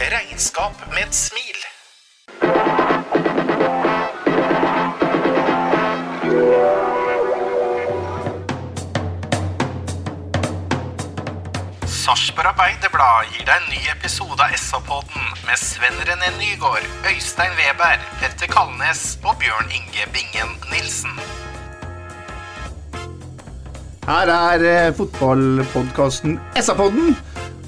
[0.00, 1.58] Regnskap med et smil.
[11.86, 17.98] Sarpsborg Arbeiderblad gir deg en ny episode av SA-podden med Sven René Nygård, Øystein Weber,
[18.22, 21.18] Petter Kalnes og Bjørn Inge Bingen Nilsen.
[24.06, 27.18] Her er eh, fotballpodkasten SA-podden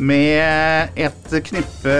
[0.00, 1.94] med et knippe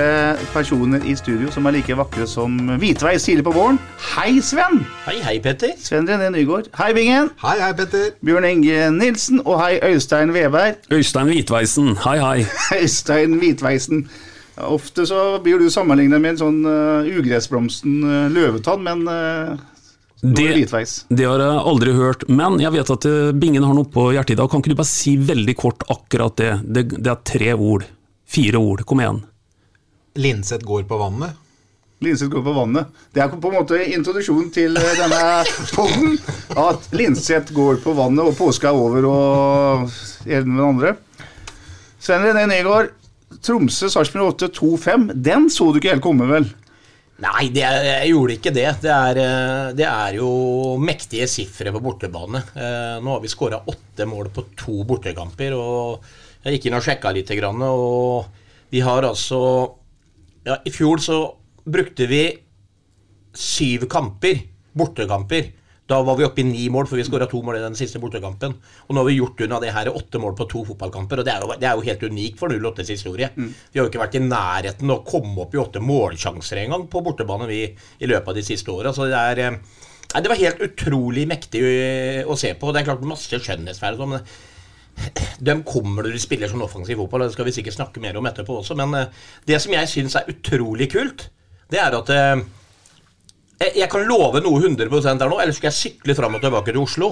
[0.53, 3.79] personer i studio som er like vakre som hvitveis tidlig på våren.
[4.15, 4.81] Hei, Sven!
[5.07, 5.77] Hei, hei, Petter.
[5.79, 6.71] Sven René Nygård.
[6.79, 7.31] Hei, Bingen.
[7.45, 8.11] Hei, hei, Petter.
[8.25, 9.43] Bjørn Inge Nilsen.
[9.45, 10.81] Og hei, Øystein Veberg.
[10.93, 12.47] Øystein Hvitveisen, hei hei.
[12.83, 14.09] Øystein Hvitveisen.
[14.57, 19.55] Ofte så blir du sammenlignet med en sånn uh, ugressblomsten uh, løvetann, men uh,
[20.21, 20.69] det
[21.09, 24.35] Det, har jeg aldri hørt, men jeg vet at eh, Bingen har noe på hjertet
[24.35, 24.51] i dag.
[24.53, 26.51] Kan ikke du bare si veldig kort akkurat det?
[26.65, 27.87] Det, det er tre ord.
[28.29, 28.85] Fire ord.
[28.85, 29.23] Kom igjen.
[30.21, 31.39] Linseth går på vannet.
[32.05, 32.93] Linseth går på vannet.
[33.13, 35.25] Det er på en måte introduksjonen til eh, denne
[35.77, 36.17] poden.
[36.69, 39.91] At Linseth går på vannet, og påske er over, og
[40.29, 40.95] en med den andre.
[42.01, 42.93] Sven René Negård,
[43.41, 45.11] Tromsø-Sarpsborg 8-2-5.
[45.17, 46.49] Den så du ikke helt komme, vel?
[47.21, 48.69] Nei, det, jeg gjorde ikke det.
[48.81, 50.31] Det er, eh, det er jo
[50.81, 52.41] mektige sifre på bortebane.
[52.57, 55.53] Eh, Nå har vi skåra åtte mål på to bortekamper.
[55.53, 56.01] og
[56.45, 58.25] Jeg gikk inn og sjekka litt, og
[58.71, 59.41] vi har altså
[60.47, 61.19] ja, I fjor så
[61.69, 62.23] brukte vi
[63.37, 64.41] syv kamper,
[64.73, 65.53] bortekamper.
[65.91, 67.99] Da var vi oppe i ni mål, for vi skåra to mål i den siste
[68.03, 68.55] bortekampen.
[68.87, 71.33] Og nå har vi gjort unna det her åtte mål på to fotballkamper, og det
[71.35, 73.31] er jo, det er jo helt unikt for 08s historie.
[73.35, 77.03] Vi har jo ikke vært i nærheten å komme opp i åtte målsjanser engang på
[77.03, 77.65] bortebane vi,
[77.99, 78.95] i løpet av de siste åra.
[78.95, 79.61] Så det er eh,
[80.11, 82.73] Nei, det var helt utrolig mektig eh, å se på.
[82.75, 84.25] Det er klart masse skjønnhetsferd og sånn, men
[85.41, 88.19] de kommer når de spiller sånn offensiv fotball, og det skal vi sikkert snakke mer
[88.19, 88.77] om etterpå også.
[88.79, 91.29] Men eh, det som jeg syns er utrolig kult,
[91.71, 92.43] det er at eh,
[93.61, 96.73] jeg, jeg kan love noe 100% der nå, ellers skal jeg sykle fram og tilbake
[96.73, 97.11] til Oslo.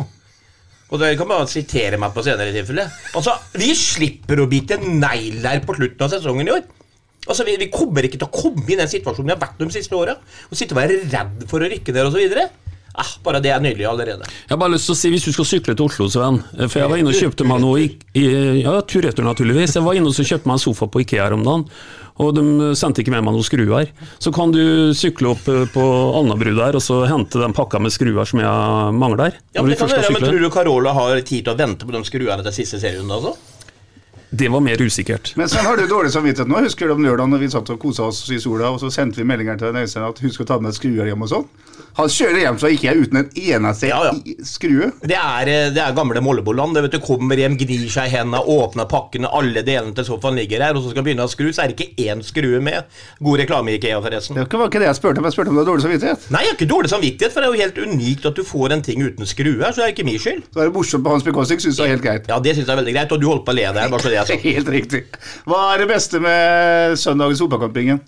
[0.88, 2.86] Og dere kan bare sitere meg på senere tilfelle.
[3.18, 6.64] Altså, Vi slipper å bite negler på slutten av sesongen i år.
[7.28, 9.68] Altså, vi, vi kommer ikke til å komme i den situasjonen vi har vært de
[9.74, 10.16] siste åra.
[10.48, 12.38] Sitte og være redd for å rykke ned osv.
[12.98, 14.26] Ah, bare det er nydelig allerede.
[14.26, 16.80] Jeg har bare lyst til å si, Hvis du skal sykle til Oslo, Sven For
[16.80, 17.88] jeg var inne og kjøpte meg noe i,
[18.18, 18.24] i,
[18.64, 19.76] Ja, turretur, naturligvis.
[19.78, 21.66] Jeg var inne og så kjøpte meg en sofa på Ikea her om dagen.
[22.18, 23.92] Og de sendte ikke med meg noen skruer.
[24.18, 25.84] Så kan du sykle opp eh, på
[26.18, 29.38] Alnabru der og så hente den pakka med skruer som jeg mangler.
[29.54, 30.26] Ja, men det kan være, men.
[30.26, 33.20] Tror du Carola har tid til å vente på de skruene til siste serierunde?
[33.20, 33.54] Altså?
[34.30, 35.32] Det var mer usikkert.
[35.36, 36.58] Men så har du dårlig samvittighet nå?
[36.66, 39.22] Husker du om lørdagen når vi satt og kosa oss i sola, og så sendte
[39.22, 41.46] vi meldinger til Øystein at husk å ta med skruer hjem og sånn?
[41.98, 44.12] Han kjører hjem så ikke jeg uten en eneste Ja, ja.
[44.46, 44.92] skrue.
[45.02, 46.76] Det er, eh, det er gamle Molleboland.
[46.78, 50.38] Det vet du, Kommer hjem, gnir seg i hendene, åpner pakkene, alle delene til sofaen
[50.38, 52.86] ligger her, og så skal begynne å skru, så er det ikke én skrue med.
[53.24, 54.38] God reklame i Ikea, forresten.
[54.38, 56.28] Det var ikke det jeg spurte om, jeg spurte om du har dårlig samvittighet.
[56.34, 58.76] Nei, jeg har ikke dårlig samvittighet, for det er jo helt unikt at du får
[58.76, 60.44] en ting uten skrue her, så det er ikke min skyld.
[60.54, 62.30] Så er det morsomt på hans bekostning, syns jeg er helt greit.
[62.30, 64.04] Ja, det syns jeg er veldig greit, og du holdt på å le der, bare
[64.06, 64.46] så det er sagt.
[64.46, 65.02] Helt riktig.
[65.50, 68.00] Hva er det beste med søndagens fotballkampingen?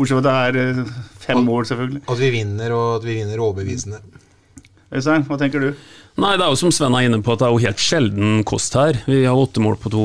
[0.00, 0.84] Bortsett fra at det er eh,
[1.20, 2.00] fem mål, selvfølgelig.
[2.08, 3.98] At vi vinner, og at vi vinner overbevisende.
[4.90, 5.68] Øystein, hva tenker du?
[6.20, 8.40] Nei, det er jo som Sven er inne på, at det er jo helt sjelden
[8.48, 8.96] kost her.
[9.04, 10.04] Vi har åtte mål på to,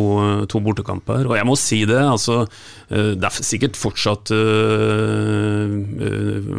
[0.52, 1.24] to bortekamper.
[1.26, 5.72] Og jeg må si det, altså eh, Det er sikkert fortsatt øh,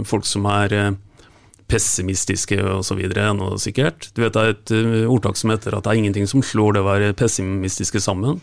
[0.08, 0.96] folk som er
[1.70, 3.04] pessimistiske osv.
[3.36, 4.08] nå, sikkert.
[4.16, 4.70] Du vet Det er et
[5.10, 8.40] ordtak som heter at det er ingenting som slår det å være pessimistiske sammen.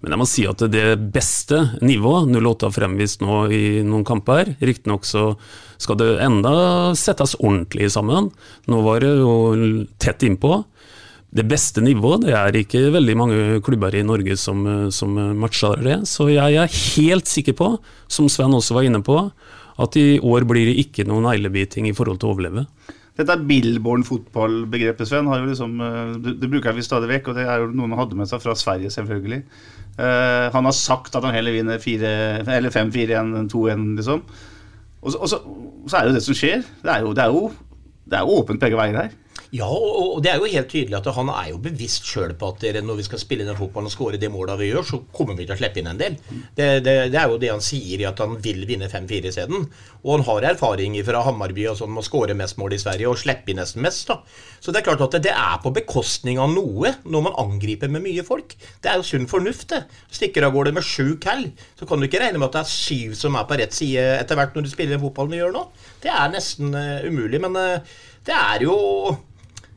[0.00, 4.54] Men jeg må si at det beste nivået 08 har fremvist nå i noen kamper.
[4.64, 5.34] Riktignok så
[5.80, 6.52] skal det enda
[6.96, 8.30] settes ordentlig sammen.
[8.70, 9.34] Nå var det jo
[10.00, 10.64] tett innpå.
[11.30, 12.24] det beste nivået.
[12.26, 15.98] Det er ikke veldig mange klubber i Norge som, som matcher det.
[16.10, 17.68] Så jeg er helt sikker på,
[18.10, 19.20] som Sven også var inne på,
[19.80, 22.66] at i år blir det ikke noen neglebiting i forhold til å overleve.
[23.20, 25.28] Dette er Billborn-fotballbegrepet, Sven.
[25.30, 27.92] Har jo liksom, eh, det, det bruker vi stadig vekk, og det er jo noen
[27.92, 29.42] som hadde med seg fra Sverige, selvfølgelig.
[29.98, 34.22] Eh, han har sagt at han heller vinner 5-4-1, liksom.
[35.00, 35.38] Og, så, og så,
[35.88, 36.62] så er det jo det som skjer.
[36.84, 37.42] Det er jo, det er jo,
[38.04, 39.10] det er jo åpent begge veier her.
[39.50, 42.62] Ja, og, det er jo helt tydelig at han er jo bevisst sjøl på at
[42.86, 45.46] når vi skal spille den fotballen og skåre de måla vi gjør, så kommer vi
[45.48, 46.18] til å slippe inn en del.
[46.54, 49.64] Det, det, det er jo det han sier i at han vil vinne 5-4 isteden.
[50.04, 53.10] Og han har erfaring fra Hammarby og sånn med å skåre mest mål i Sverige
[53.10, 54.06] og slippe inn nesten mest.
[54.06, 54.20] da.
[54.62, 57.90] Så det er klart at det, det er på bekostning av noe når man angriper
[57.90, 58.54] med mye folk.
[58.54, 59.82] Det er jo sunn fornuft, det.
[60.14, 62.70] Stikker av gårde med sju call, så kan du ikke regne med at det er
[62.70, 65.58] syv som er på rett side etter hvert når du spiller den fotballen vi gjør
[65.58, 65.66] nå.
[66.04, 67.42] Det er nesten uh, umulig.
[67.42, 68.76] Men uh, det er jo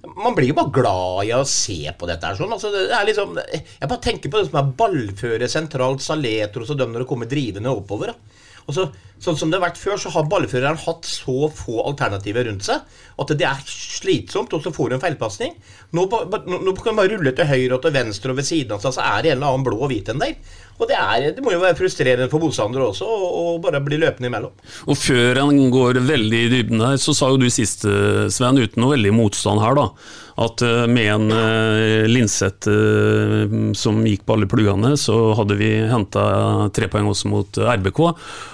[0.04, 2.28] man blir jo bare glad i å se på dette.
[2.28, 2.52] her sånn.
[2.52, 6.80] Altså, det er liksom, jeg bare tenker på det som er ballføre sentralt, Saletros og
[6.80, 8.12] dem når det kommer drivende oppover.
[8.12, 8.44] Da.
[8.64, 8.86] Og så,
[9.24, 12.84] sånn som det har vært før, så har ballføreren hatt så få alternativer rundt seg
[13.20, 15.56] at det er slitsomt, og så får du en feilpasning.
[15.96, 18.84] Nå, nå, nå kan bare rulle til høyre og til venstre og ved siden av
[18.84, 20.38] seg, så er det en eller annen blå og hvit en der.
[20.84, 24.28] Og det, er, det, må jo være frustrerende for motstandere også, å bare bli løpende
[24.28, 24.52] imellom.
[24.92, 27.86] Og før han går veldig i dybden her, så sa jo du sist,
[28.34, 29.88] Sven, uten noe veldig motstand her, da,
[30.44, 32.08] at eh, med en ja.
[32.10, 36.26] Linseth uh, som gikk på alle pluggene, så hadde vi henta
[36.76, 38.02] tre poeng også mot RBK.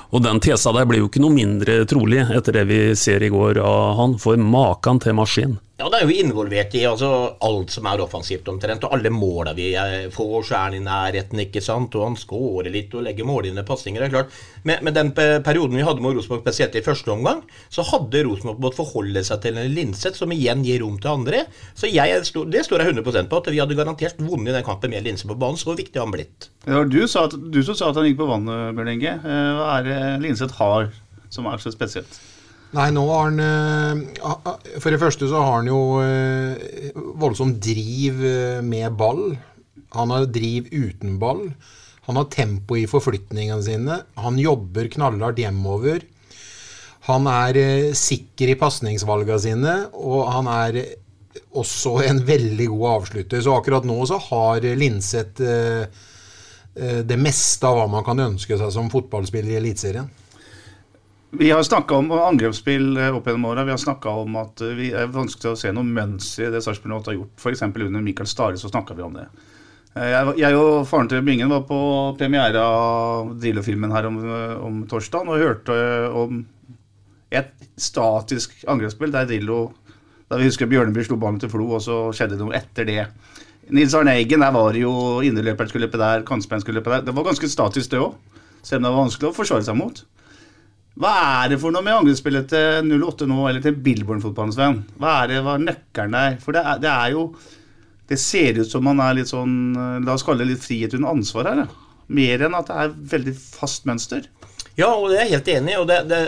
[0.10, 3.32] Og den tesa der blir jo ikke noe mindre trolig etter det vi ser i
[3.34, 5.58] går av han, for maken til maskin.
[5.80, 7.10] Ja, Det er jo involvert i altså,
[7.40, 9.70] alt som er offensivt omtrent, og alle måla vi
[10.12, 13.64] får, så er han i nærheten, ikke sant, og han skårer litt og legger målgivende
[13.64, 14.02] pasninger.
[14.04, 14.42] det er klart.
[14.68, 18.60] Men, med, den perioden vi hadde med Rosenborg, spesielt i første omgang, så hadde Rosenborg
[18.60, 21.46] måttet forholde seg til en Linseth som igjen gir rom til andre.
[21.80, 25.08] Så jeg, det står jeg 100 på, at vi hadde garantert vunnet den kampen med
[25.08, 25.62] Linseth på banen.
[25.62, 26.50] Så viktig har han blitt.
[27.08, 29.16] Sa at, du som sa at han gikk på vannet, Bjørn Inge.
[29.16, 30.92] Eh, hva er det Linseth har
[31.32, 32.20] som er så spesielt?
[32.78, 38.22] Nei, nå har han eh, For det første så har han jo eh, voldsom driv
[38.22, 39.24] eh, med ball.
[39.96, 41.48] Han har driv uten ball.
[42.06, 44.00] Han har tempo i forflytningene sine.
[44.22, 46.06] Han jobber knallhardt hjemover.
[47.10, 47.58] Han er
[47.98, 50.80] sikker i pasningsvalgene sine, og han er
[51.58, 53.42] også en veldig god avslutter.
[53.42, 55.42] Så akkurat nå så har Linseth
[57.10, 60.10] det meste av hva man kan ønske seg som fotballspiller i Eliteserien.
[61.32, 63.64] Vi har snakka om angrepsspill eh, opp gjennom åra.
[63.64, 66.64] Vi har snakka om at eh, vi er vanskelig å se noe mønster i det
[66.66, 67.36] Sarpsborg har gjort.
[67.38, 67.62] F.eks.
[67.62, 69.28] under Michael Stare så snakka vi om det.
[69.94, 71.80] Eh, jeg, og faren til Bingen var på
[72.18, 74.18] premiere av Drillo-filmen her om,
[74.66, 75.78] om torsdagen og hørte
[76.18, 76.42] om
[77.30, 79.68] et statisk angrepsspill der Drillo
[80.30, 83.04] da vi husker Bjørneby slo ballen til Flo, og så skjedde det noe etter det.
[83.74, 84.94] Nils Arne Eggen, der var det jo
[85.26, 87.06] indreløperen skulle løpe der, kantspilleren skulle løpe der.
[87.06, 88.18] Det var ganske statisk, det òg.
[88.62, 90.04] Selv om det var vanskelig å forsvare seg mot.
[91.00, 91.12] Hva
[91.44, 94.82] er det for noe med angrepsspillet til 08 nå, eller til Billborn-fotballen, Sven?
[95.00, 96.36] Hva er det, hva er nøkkelen der?
[96.44, 97.30] For det er, det er, jo
[98.10, 99.54] Det ser ut som man er litt sånn
[100.04, 101.64] La oss kalle det litt frihet under ansvar her.
[101.64, 101.70] Ja.
[102.20, 104.28] Mer enn at det er veldig fast mønster.
[104.76, 105.80] Ja, og det er jeg helt enig i.
[105.80, 106.22] og det, det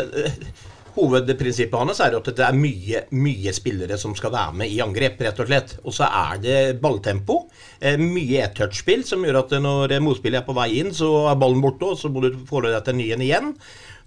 [0.91, 5.21] Hovedprinsippet hans er at det er mye, mye spillere som skal være med i angrep,
[5.23, 5.75] rett og slett.
[5.87, 7.45] Og så er det balltempo.
[7.79, 11.63] Eh, mye ett-touch-spill som gjør at når motspillet er på vei inn, så er ballen
[11.63, 13.53] borte, og så må du forholde deg til en ny en igjen.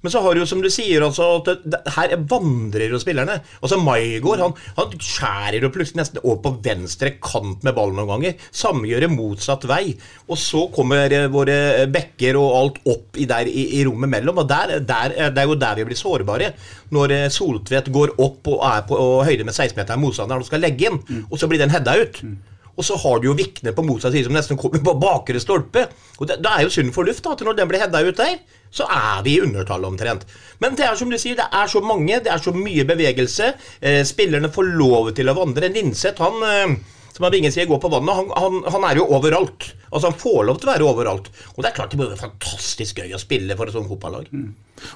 [0.05, 3.01] Men så har du jo, som du sier, altså, at det, det, her vandrer jo
[3.01, 3.39] spillerne.
[3.65, 8.13] Altså Maigård han, han skjærer jo plutselig nesten over på venstre kant med ballen noen
[8.13, 8.47] ganger.
[8.53, 9.95] Samme gjør det motsatt vei.
[10.29, 14.45] Og så kommer eh, våre bekker og alt opp i, der, i, i rommet mellom.
[14.45, 16.53] Og der, der, Det er jo der vi blir sårbare.
[16.93, 20.61] Når eh, Soltvedt går opp og er på og høyde med 16-meteren motstanderen og skal
[20.61, 21.31] legge inn, mm.
[21.31, 22.21] og så blir den hedda ut.
[22.21, 22.37] Mm.
[22.75, 25.87] Og så har du jo Vikne på motsatt side som nesten kommer på bakre stolpe.
[26.19, 28.39] Og det, Da er jo sunn fornuft til når den blir hedda ut der,
[28.75, 30.27] så er vi i undertallet omtrent.
[30.63, 33.53] Men det er som du sier, det er så mange, det er så mye bevegelse.
[33.81, 35.71] Eh, spillerne får lov til å vandre.
[35.75, 36.77] Linseth, han eh,
[37.15, 39.69] som vinget sier, går på vannet, han, han, han, er jo overalt.
[39.95, 41.29] Altså Han får lov til å være overalt.
[41.55, 44.27] Og det er klart det blir fantastisk gøy å spille for et sånt fotballag.
[44.35, 44.49] Mm.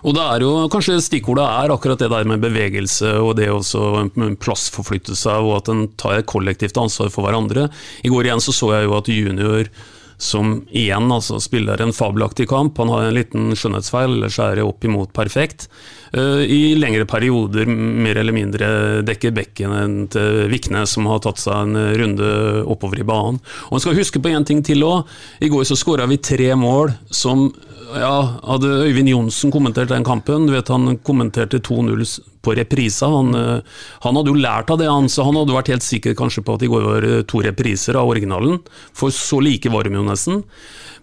[0.02, 4.08] Og det er jo kanskje stikkordet er akkurat det der med bevegelse og det også
[4.42, 7.68] plassforflytte seg, og at en tar kollektivt ansvar for hverandre.
[8.02, 9.70] I går igjen så så jeg jo at junior
[10.18, 12.78] som igjen altså spiller en fabelaktig kamp.
[12.82, 15.68] Han har en liten skjønnhetsfeil, ellers er det oppimot perfekt.
[16.12, 18.68] Eh, I lengre perioder mer eller mindre
[19.06, 22.32] dekker bekken til Vikne, som har tatt seg en runde
[22.66, 23.38] oppover i banen.
[23.70, 25.06] Og En skal huske på én ting til òg.
[25.40, 27.52] I går så skåra vi tre mål som
[27.94, 32.04] ja, Hadde Øyvind Johnsen kommentert den kampen du vet Han kommenterte 2-0
[32.44, 33.08] på reprisa.
[33.10, 33.60] Han, eh,
[34.04, 36.54] han, hadde jo lært av det, han, så han hadde vært helt sikker kanskje på
[36.54, 38.60] at i går var to repriser av originalen.
[38.96, 40.43] For så like var de jo nesten.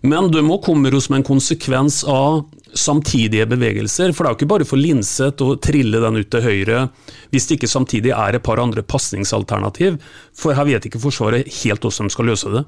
[0.05, 2.43] Men de må komme som en konsekvens av
[2.75, 4.11] samtidige bevegelser.
[4.11, 6.87] For det er jo ikke bare for Linseth å trille den ut til høyre
[7.31, 9.99] hvis det ikke samtidig er et par andre pasningsalternativ.
[10.35, 12.65] For her vet ikke Forsvaret helt hvordan de skal løse det.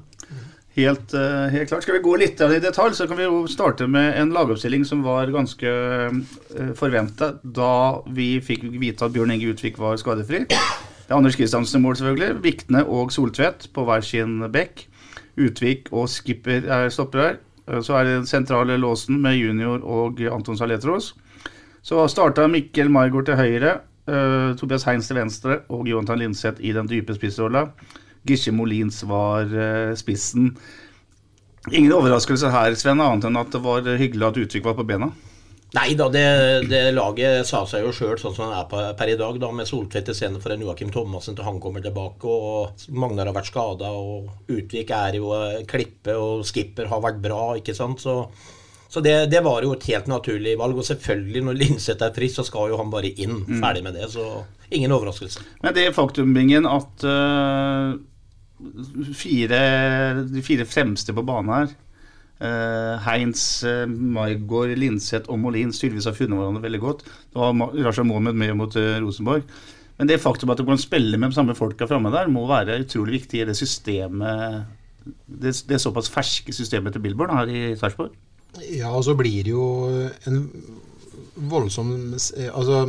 [0.78, 1.82] Helt, uh, helt, klart.
[1.82, 5.00] Skal vi gå litt i detalj, så kan vi jo starte med en lagoppstilling som
[5.02, 7.72] var ganske eh, forventa da
[8.14, 10.44] vi fikk vite at Bjørn Inge Utvik var skadefri.
[10.46, 12.38] Det er Anders Kristiansen i mål, selvfølgelig.
[12.44, 14.84] Vikne og Soltvedt på hver sin bekk.
[15.38, 17.38] Utvik og skipper er stopper her.
[17.68, 21.14] Eh, så er det den sentrale låsen med junior og Anton Saletros.
[21.82, 23.78] Så starta Mikkel Margaard til høyre,
[24.10, 27.68] uh, Tobias Heins til venstre og Jonathan Linseth i den dype spissrolla.
[28.28, 30.50] Gisje Molins var uh, spissen.
[31.70, 35.12] Ingen overraskelse her, Sven, annet enn at det var hyggelig at Utvik var på bena.
[35.76, 36.24] Nei da, det,
[36.70, 39.50] det, laget sa seg jo sjøl sånn som det er per, per i dag, da,
[39.52, 42.24] med Soltvedt i scenen for en Joakim Thomassen til han kommer tilbake.
[42.24, 47.20] og Magnar har vært skada, og Utvik er jo eh, klippe, og skipper har vært
[47.20, 47.42] bra.
[47.60, 48.22] ikke sant, så,
[48.88, 50.80] så det, det, var jo et helt naturlig valg.
[50.80, 53.42] Og selvfølgelig, når Linseth er frisk, så skal jo han bare inn.
[53.44, 53.58] Mm.
[53.60, 54.08] Ferdig med det.
[54.14, 54.24] Så
[54.72, 55.44] ingen overraskelse.
[55.66, 57.92] Men det faktumbingen at uh,
[59.12, 59.60] fire,
[60.32, 61.76] de fire fremste på banen her
[62.38, 67.00] Uh, Heinz, uh, Maigård, Linseth og Molin tydeligvis har funnet hverandre veldig godt.
[67.02, 69.48] Det var Rasha Mohammed med mot uh, Rosenborg.
[69.98, 72.78] Men det faktum at du kan spille med de samme folka framme der, må være
[72.84, 74.68] utrolig viktig i det systemet
[75.26, 78.14] det, det såpass ferske systemet til Billborn her i Sarpsborg.
[78.70, 79.64] Ja, og så blir det jo
[80.28, 80.38] en
[81.48, 82.84] voldsom altså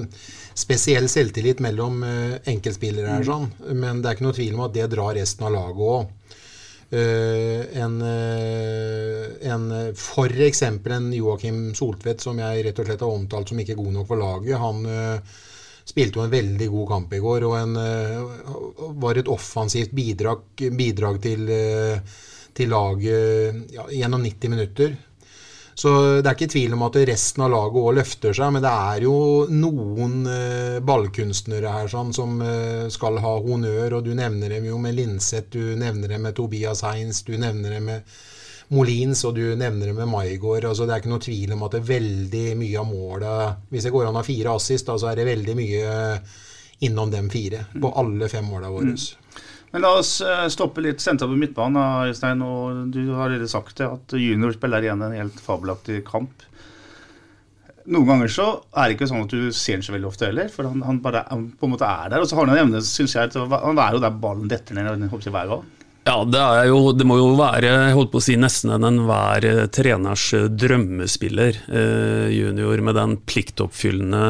[0.58, 3.48] spesiell selvtillit mellom enkeltspillere her, sånn.
[3.72, 6.38] Men det er ikke noe tvil om at det drar resten av laget òg.
[6.90, 10.62] Uh, en, uh, en F.eks.
[10.64, 14.22] en Joakim Soltvedt, som jeg rett og slett har omtalt som ikke god nok for
[14.22, 14.58] laget.
[14.58, 14.82] Han
[15.90, 17.78] spilte jo en veldig god kamp i går og en,
[19.02, 20.44] var et offensivt bidrag,
[20.78, 21.48] bidrag til,
[22.54, 24.94] til laget ja, gjennom 90 minutter.
[25.80, 28.72] Så det er ikke tvil om at resten av laget òg løfter seg, men det
[28.72, 29.14] er jo
[29.48, 34.80] noen uh, ballkunstnere her sånn, som uh, skal ha honnør, og du nevner dem jo
[34.82, 38.20] med Linseth, du nevner dem med Tobias Heins, du nevner dem med
[38.76, 40.68] Molins, og du nevner dem med Maigård.
[40.68, 43.88] Altså, det er ikke noe tvil om at det er veldig mye av målet Hvis
[43.88, 45.96] det går an å ha fire assist, da, så er det veldig mye
[46.86, 48.94] innom dem fire på alle fem måla våre.
[48.94, 49.19] Mm.
[49.72, 52.10] Men la oss eh, stoppe litt sentralt på midtbanen.
[52.10, 56.46] Øystein, og Du har allerede sagt det, at junior spiller igjen en helt fabelaktig kamp.
[57.90, 58.48] Noen ganger så
[58.78, 60.50] er det ikke sånn at du ser den så veldig ofte heller.
[60.54, 62.22] For han, han bare han på en måte er der.
[62.22, 64.78] Og så har han en evne, syns jeg, til han er jo der ballen detter
[64.78, 65.68] ned hver gang.
[66.10, 69.66] Ja, det, jo, det, må jo være jeg holdt på å si, nesten enhver eh,
[69.70, 71.60] treners eh, drømmespiller.
[71.70, 74.24] Eh, junior med den pliktoppfyllende,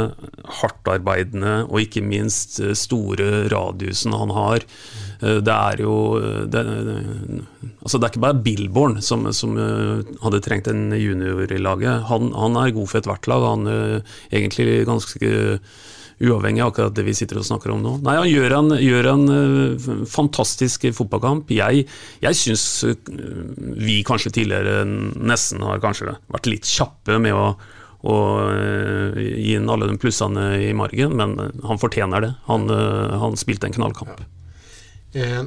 [0.60, 4.68] hardtarbeidende og ikke minst store radiusen han har.
[5.20, 5.94] Eh, det er jo
[6.48, 6.64] det,
[7.84, 9.58] altså det er ikke bare Billborn som, som
[10.24, 12.08] hadde trengt en junior i laget.
[12.12, 13.48] Han, han er god for ethvert lag.
[13.54, 15.34] Han er egentlig ganske
[16.20, 17.94] uavhengig av akkurat det vi sitter og snakker om nå.
[18.04, 21.52] Nei, Han gjør en, gjør en fantastisk fotballkamp.
[21.56, 21.86] Jeg,
[22.20, 22.66] jeg syns
[23.80, 27.46] vi kanskje tidligere nesten har kanskje vært litt kjappe med å,
[28.10, 32.34] uh, gi inn alle de plussene i margen, men han fortjener det.
[32.52, 32.68] Han,
[33.24, 34.20] han spilte en knallkamp.
[35.10, 35.40] Eh,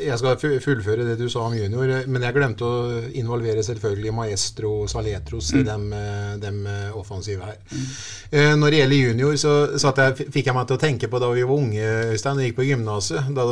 [0.00, 4.14] jeg skal fullføre det du sa om junior, eh, men jeg glemte å involvere selvfølgelig
[4.16, 5.58] Maestro og Saletros mm.
[5.60, 6.60] i dem, eh, dem,
[6.96, 7.58] offensive her.
[7.68, 8.60] Mm.
[8.62, 11.28] Når det gjelder junior, så, så jeg, fikk jeg meg til å tenke på da
[11.34, 13.28] vi var unge, Øystein, og gikk på gymnaset.
[13.36, 13.44] Da,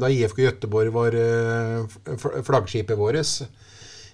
[0.00, 1.18] da IFK Gøteborg var
[2.46, 3.42] flaggskipet vårt.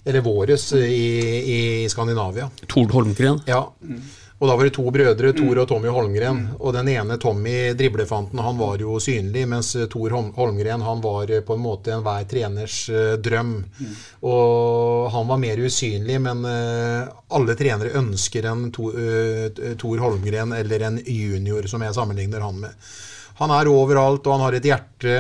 [0.09, 1.09] Eller våres i,
[1.53, 1.59] i
[1.91, 2.49] Skandinavia.
[2.71, 3.43] Tord Holmgren?
[3.47, 3.69] Ja.
[4.39, 4.45] Mm.
[4.45, 6.45] Og da var det to brødre, Tor og Tommy Holmgren.
[6.61, 11.57] Og den ene Tommy, driblefanten, han var jo synlig, mens Tor Holmgren han var på
[11.57, 13.53] en måte enhver treners uh, drøm.
[13.81, 13.99] Mm.
[14.31, 18.93] Og han var mer usynlig, men alle trenere ønsker en to,
[19.79, 22.91] Tor Holmgren eller en junior, som jeg sammenligner han med.
[23.39, 25.19] Han er overalt, og han har et hjerte.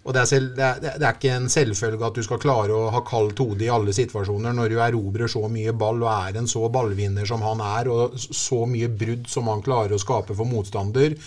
[0.00, 2.72] Og det er, selv, det, er, det er, ikke en selvfølge at du skal klare
[2.72, 6.38] å ha kaldt hode i alle situasjoner når du erobrer så mye ball og er
[6.40, 10.36] en så ballvinner som han er, og så mye brudd som han klarer å skape
[10.38, 11.18] for motstander,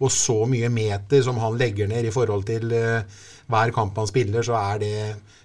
[0.00, 3.04] og så mye meter som han legger ned i forhold til uh,
[3.52, 4.94] hver kamp han spiller, så er det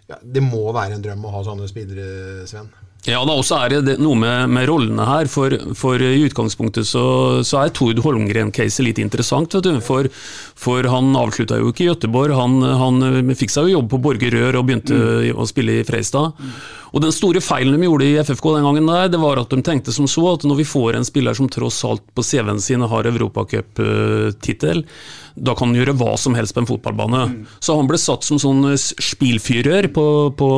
[0.07, 2.71] ja, Det må være en drøm å ha sånne spillere, Sven.
[3.07, 5.29] Ja, da også er det noe med, med rollene her.
[5.31, 7.05] For, for, i utgangspunktet så,
[7.47, 9.55] så er Tord Holmgren-caset litt interessant.
[9.85, 10.09] For,
[10.59, 12.35] for, han avslutta jo ikke i Gøteborg.
[12.35, 15.39] Han, han fikk seg jo jobb på Borgerør og begynte mm.
[15.39, 16.35] å spille i Freistad.
[16.35, 16.59] Mm.
[16.93, 19.61] Og Den store feilen de gjorde i FFK den gangen, der, det var at de
[19.65, 22.85] tenkte som så at når vi får en spiller som tross alt på CV-en sin
[22.87, 24.85] har europacuptittel,
[25.37, 27.21] da kan han gjøre hva som helst på en fotballbane.
[27.29, 27.35] Mm.
[27.61, 30.05] Så han ble satt som sånn spilfyrer på,
[30.37, 30.49] på,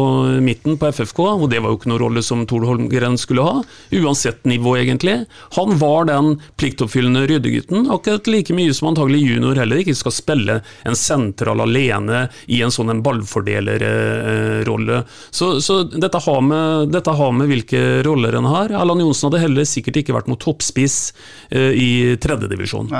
[0.43, 3.63] midten på FFK, og det var jo ikke noen rolle som Tord Holmgren skulle ha.
[3.99, 5.17] Uansett nivå, egentlig.
[5.57, 10.59] Han var den pliktoppfyllende ryddegutten, akkurat like mye som antagelig junior heller ikke skal spille
[10.87, 15.03] en sentral alene i en sånn ballfordelerrolle.
[15.35, 18.73] Så, så dette dette har med, dette har med hvilke roller en har.
[18.75, 21.13] Allan Johnsen hadde heller sikkert ikke vært noen toppspiss
[21.49, 22.91] eh, i tredjedivisjon.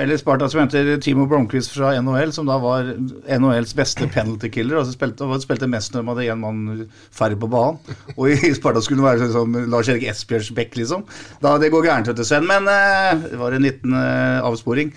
[0.00, 2.92] Eller Sparta som henter Timo Blomkvist fra NHL, som da var
[3.26, 4.78] NHLs beste penalty killer.
[4.80, 6.82] Altså spilte, spilte mest når man hadde én mann
[7.16, 7.80] færre på banen.
[8.16, 11.06] Og i Sparta skulle det være sånn som Lars-Erik Esbjørns Beck, liksom.
[11.40, 12.44] Da det går gærent, vet du, Sven.
[12.50, 14.92] Men uh, det var en liten uh, avsporing.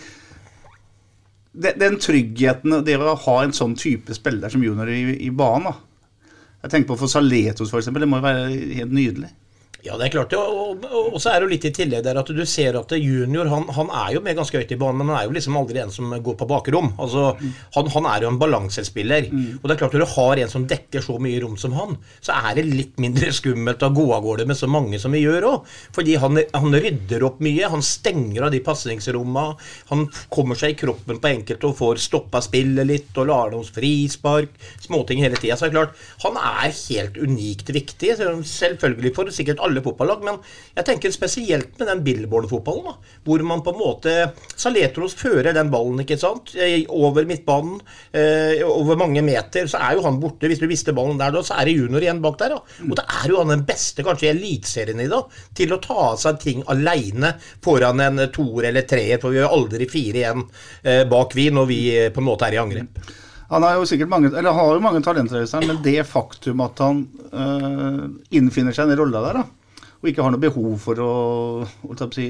[1.53, 5.71] Den, den tryggheten, det å ha en sånn type spiller som junior i, i banen,
[5.71, 5.92] da
[6.63, 7.91] jeg tenker på for Saletos, f.eks.
[7.91, 8.43] Det må jo være
[8.79, 9.29] helt nydelig.
[9.83, 10.33] Ja, det er klart.
[10.39, 12.93] Og, og, og, så er det jo litt i tillegg der at du ser at
[12.95, 15.57] junior han, han er jo med ganske høyt i banen, men han er jo liksom
[15.59, 16.93] aldri en som går på bakrom.
[17.03, 17.33] Altså,
[17.75, 19.27] han, han, er jo en balansespiller.
[19.27, 19.57] Mm.
[19.59, 21.97] Og det er klart Når du har en som dekker så mye rom som han,
[22.23, 25.25] så er det litt mindre skummelt å gå av gårde med så mange som vi
[25.25, 25.67] gjør òg.
[25.97, 27.67] Fordi han, han, rydder opp mye.
[27.75, 29.59] Han stenger av de pasningsrommene.
[29.91, 33.67] Han kommer seg i kroppen på enkelte og får stoppa spillet litt og lar dem
[33.67, 34.55] frispark.
[34.87, 35.59] Småting hele tida.
[35.59, 38.15] Så det er klart, han er helt unikt viktig.
[38.47, 40.39] Selvfølgelig for sikkert alle alle fotballag, men
[40.77, 44.15] jeg tenker spesielt med den Billborn-fotballen, hvor man på en måte
[44.55, 46.53] Saletros fører den ballen ikke sant,
[46.93, 47.81] over midtbanen,
[48.13, 50.47] eh, over mange meter, så er jo han borte.
[50.49, 52.55] Hvis du mister ballen der, da, så er det junior igjen bak der.
[52.55, 52.85] Da.
[52.87, 55.99] Og da er jo han den beste, kanskje i Eliteserien i dag, til å ta
[56.11, 60.47] av seg ting aleine foran en toer eller treer, for vi har aldri fire igjen
[60.83, 63.03] eh, bak vi når vi eh, på en måte er i angrep.
[63.53, 67.03] Han har jo sikkert mange, eller har jo mange talenter, men det faktum at han
[67.29, 69.62] øh, innfinner seg i den rolla der, da,
[70.03, 71.11] og ikke har noe behov for å,
[71.63, 72.27] å si,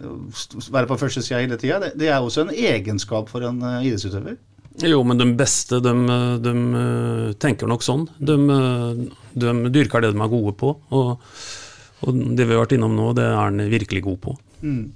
[0.00, 3.78] være på første sida hele tida, det, det, er også en egenskap for en uh,
[3.78, 4.38] idrettsutøver.
[4.82, 5.92] Jo, men de beste de,
[6.40, 8.04] de, eh, tenker nok sånn.
[8.22, 9.00] De, eh,
[9.34, 10.70] de, dyrker det de er gode på.
[10.94, 11.10] Og,
[12.06, 14.36] og, det vi har vært innom nå, det er han virkelig god på.
[14.62, 14.86] Mm.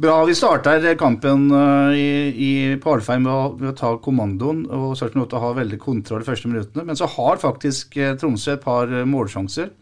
[0.00, 0.14] Bra.
[0.30, 1.50] Vi starter kampen
[1.92, 4.62] i, i Palfheim med å ta kommandoen.
[4.72, 6.86] og Sørten har veldig kontroll de første minuttene.
[6.88, 9.74] Men så har faktisk Tromsø et par målsjanser.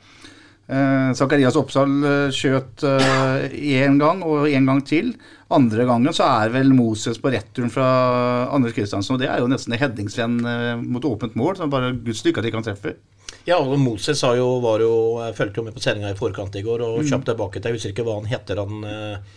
[0.69, 5.15] Eh, Zakarias Oppsal eh, skjøt én eh, gang og en gang til.
[5.57, 7.87] Andre gangen så er vel Moses på returen fra
[8.53, 9.17] Anders Kristiansen.
[9.17, 12.43] Og det er jo nesten en headingsvenn eh, mot åpent mål, som bare guds lykke
[12.43, 12.99] at de kan treffe.
[13.49, 14.93] Ja, og Moses jo, var jo,
[15.37, 17.09] fulgte jo med på sendinga i forkant i går, og mm.
[17.09, 19.37] kjapt tilbake til Jeg husker ikke hva han heter, han eh,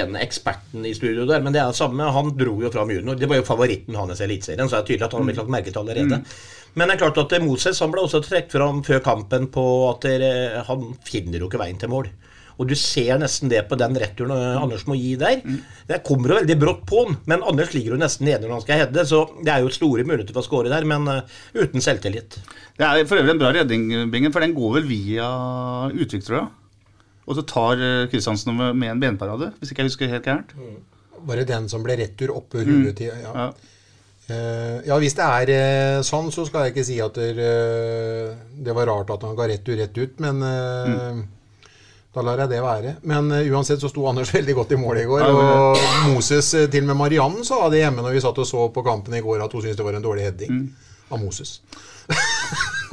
[0.00, 2.10] ene eksperten i studio der, men det er det samme.
[2.18, 3.18] Han dro jo fram junior.
[3.20, 5.42] Det var jo favoritten hans i Eliteserien, så det er tydelig at han har blitt
[5.42, 6.20] lagt merke til allerede.
[6.24, 6.38] Mm.
[6.74, 10.06] Men det er klart at Moses han ble også trukket fram før kampen på at
[10.68, 12.10] han finner jo ikke veien til mål.
[12.60, 15.40] Og du ser nesten det på den returen eh, Anders må gi der.
[15.42, 15.58] Mm.
[15.88, 18.64] Det kommer jo veldig brått på han, men Anders ligger jo nesten nede når han
[18.64, 19.06] skal heade.
[19.10, 22.38] Så det er jo store muligheter for å skåre der, men uh, uten selvtillit.
[22.78, 25.28] Det er for øvrig en bra redning, Bingen, for den går vel via
[25.90, 26.48] uttrykk, tror jeg.
[27.24, 27.80] Og så tar
[28.12, 30.50] Kristiansen med, en benparade, hvis ikke jeg husker helt gærent.
[30.58, 30.82] Mm.
[31.24, 33.30] Bare den som ble retur oppe huet i til ja.
[33.32, 33.46] ja.
[34.24, 38.30] Uh, ja, hvis det er uh, sånn, så skal jeg ikke si at det, uh,
[38.56, 41.18] det var rart at han ga rett ut, rett ut, men mm.
[42.14, 42.94] da lar jeg det være.
[43.10, 45.26] Men uansett så sto Anders veldig godt i mål i går.
[45.28, 48.86] og Moses, til og med Mariann sa det hjemme når vi satt og så på
[48.86, 50.64] kampen i går, at hun syntes det var en dårlig heading mm.
[51.12, 51.58] av Moses.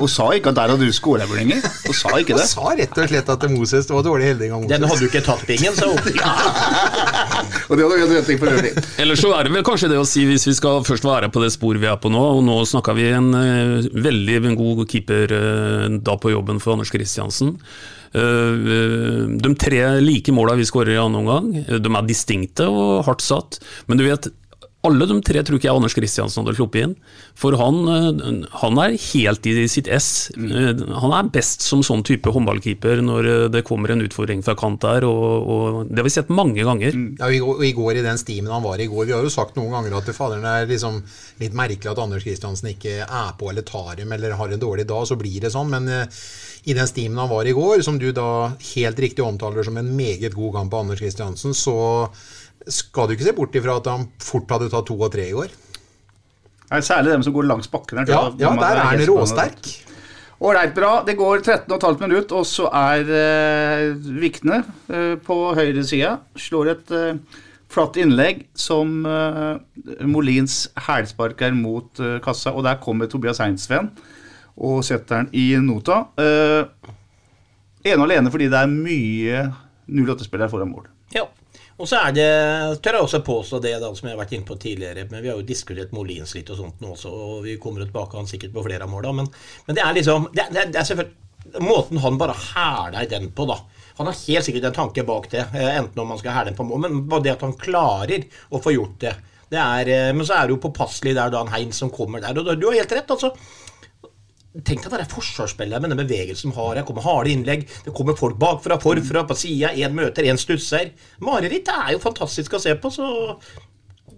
[0.02, 1.62] Hun sa ikke at der hadde du skåra lenger.
[1.86, 2.46] Hun sa ikke det.
[2.46, 4.74] Hun sa rett og slett at Moses det var dårlig helding av Moses.
[4.74, 6.02] Den hadde du ikke tatt bingen, sa hun.
[7.70, 8.74] og det hadde du rett for øvrig.
[9.04, 11.44] Eller så er det vel kanskje det å si, hvis vi skal først være på
[11.44, 15.38] det sporet vi er på nå, og nå snakka vi en uh, veldig god keeper
[15.38, 17.56] uh, da på jobben for Anders Kristiansen.
[18.12, 23.26] Uh, de tre like måla vi skårer i annen omgang, de er distinkte og hardt
[23.26, 23.62] satt.
[23.86, 24.32] Men du vet,
[24.84, 26.94] Alle de tre tror ikke jeg Anders Kristiansen hadde sluppet inn.
[27.38, 30.32] For han, eh, han er helt i sitt ess.
[30.34, 34.56] Eh, Han er best som sånn type håndballkeeper når eh, det kommer en utfordring fra
[34.58, 36.98] kant der, og, og det har vi sett mange ganger.
[37.20, 39.56] Ja, og i går- I den stimen han var i går Vi har jo sagt
[39.56, 41.04] noen ganger at det er liksom
[41.40, 44.88] litt merkelig at Anders Kristiansen ikke er på eller tar dem eller har en dårlig
[44.88, 45.70] dag, så blir det sånn.
[45.70, 45.88] Men
[46.66, 49.94] i den stimen han var i går, som du da helt riktig omtaler som en
[49.96, 52.10] meget god kamp av Anders Kristiansen, så
[52.70, 55.36] skal du ikke se bort ifra at han fort hadde tatt to og tre i
[55.36, 55.54] går.
[56.72, 58.12] Nei, særlig dem som går langs bakken her.
[58.12, 59.72] Ja, ja, Man der er han råsterk.
[60.42, 60.92] Ålreit, bra.
[61.06, 66.16] Det går 13,5 minutt, og så er eh, Vikne eh, på høyre side.
[66.40, 69.60] Slår et eh, flatt innlegg som eh,
[70.10, 73.92] Molins hælsparker mot eh, kassa, og der kommer Tobias Heinsveen
[74.62, 76.02] og setter den i nota.
[76.20, 76.90] Eh,
[77.86, 79.46] ene og alene fordi det er mye
[79.92, 80.90] 08-spillere foran mål.
[81.14, 81.28] Ja.
[81.82, 82.30] Og så er det,
[82.84, 85.32] tør jeg også påstå det da, som jeg har vært inne på tidligere, men vi
[85.32, 88.54] har jo diskutert Molins litt og sånt nå også, og vi kommer tilbake han sikkert
[88.54, 89.30] på flere av måla, men,
[89.66, 91.18] men det er liksom det, det, det er selvfølgelig
[91.58, 93.56] Måten han bare hæler den på, da.
[93.98, 96.58] Han har helt sikkert en tanke bak det, eh, enten om man skal hæle den
[96.60, 99.16] på mål, men bare det at han klarer å få gjort det.
[99.52, 102.22] det er, eh, men så er det jo påpasselig der da han Heinz som kommer
[102.22, 103.34] der, og du har helt rett, altså.
[104.52, 106.76] Tenk deg det er forsvarsspillere med den bevegelsen de har.
[106.76, 109.72] Det kommer harde innlegg, det kommer folk bakfra, forfra, på sida.
[109.80, 110.92] Én møter, én stusser.
[111.24, 112.92] Mareritt det er jo fantastisk å se på.
[112.92, 113.08] Så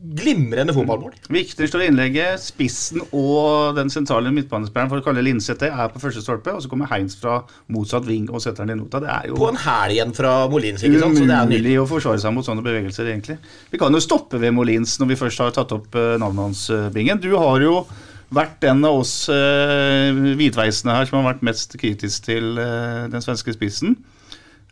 [0.04, 1.13] glimrende fotballmål.
[1.32, 2.41] Viktig står i innlegget.
[2.43, 6.72] Spissen og den sentrale midtbanespilleren for å kalle Linseth er på første stolpe, og så
[6.72, 7.39] kommer Heinz fra
[7.72, 9.00] motsatt ving og setter den i nota.
[9.04, 11.19] Det er jo På en hæl igjen fra Molins, ikke sant.
[11.22, 13.38] Så det umulig å forsvare seg mot sånne bevegelser, egentlig.
[13.72, 16.65] Vi kan jo stoppe ved Molins når vi først har tatt opp eh, navnet hans,
[16.74, 17.22] eh, Bingen.
[17.24, 17.86] Du har jo
[18.34, 23.24] vært den av oss eh, hvitveisene her som har vært mest kritisk til eh, den
[23.24, 23.96] svenske spissen.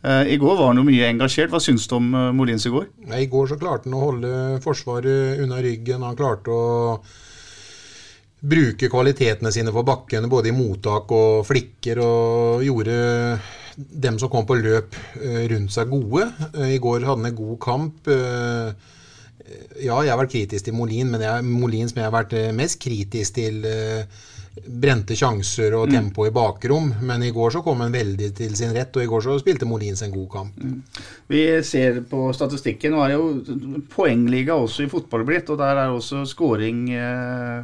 [0.02, 1.52] Eh, I går var han jo mye engasjert.
[1.52, 2.88] Hva syns du om eh, Molins i går?
[3.10, 4.32] Nei, I går så klarte han å holde
[4.64, 6.02] Forsvaret unna ryggen.
[6.02, 6.98] Han klarte å
[8.42, 12.96] bruke kvalitetene sine på bakken, både i mottak og flikker, og gjorde
[13.76, 16.26] dem som kom på løp eh, rundt seg, gode.
[16.56, 18.10] Eh, I går hadde han en god kamp.
[19.82, 22.52] Ja, jeg har vært kritisk til Molin, men jeg, Molin som jeg har vært eh,
[22.56, 24.04] mest kritisk til eh,
[24.68, 25.92] brente sjanser og Mm.
[25.94, 26.90] tempo i bakrom.
[27.00, 29.64] Men i går så kom han veldig til sin rett, og i går så spilte
[29.68, 30.58] Molins en god kamp.
[31.28, 35.88] Vi ser på statistikken, nå er jo poengliga også i fotball blitt, og der er
[35.96, 37.62] også scoring eh,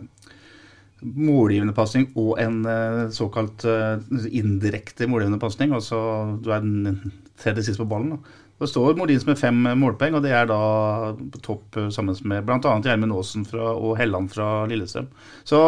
[1.03, 3.65] målgivende pasning og en eh, såkalt
[4.33, 5.73] indirekte målgivende pasning.
[5.77, 6.01] Altså
[6.43, 8.17] du er den tredje sist på ballen.
[8.17, 8.38] Da.
[8.59, 10.57] Det står Molins med fem målpoeng, og det er da
[11.45, 12.59] topp eh, sammen med bl.a.
[12.83, 15.07] Gjermund Aasen fra, og Helland fra Lillestrøm.
[15.47, 15.61] Så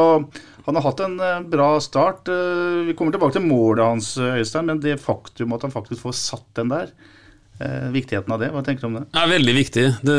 [0.66, 2.26] han har hatt en eh, bra start.
[2.32, 6.18] Eh, Vi kommer tilbake til målet hans, Øystein, men det faktum at han faktisk får
[6.18, 6.90] satt den der,
[7.92, 9.02] viktigheten av det, hva tenker du om det?
[9.12, 9.84] Det er veldig viktig.
[10.06, 10.16] Det,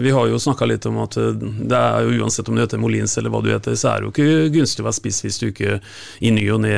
[0.00, 2.80] vi har jo snakka litt om at eh, det er jo uansett om du heter
[2.80, 5.40] Molins eller hva du heter, så er det jo ikke gunstig å være spiss hvis
[5.42, 5.78] du ikke
[6.24, 6.76] i ny og ne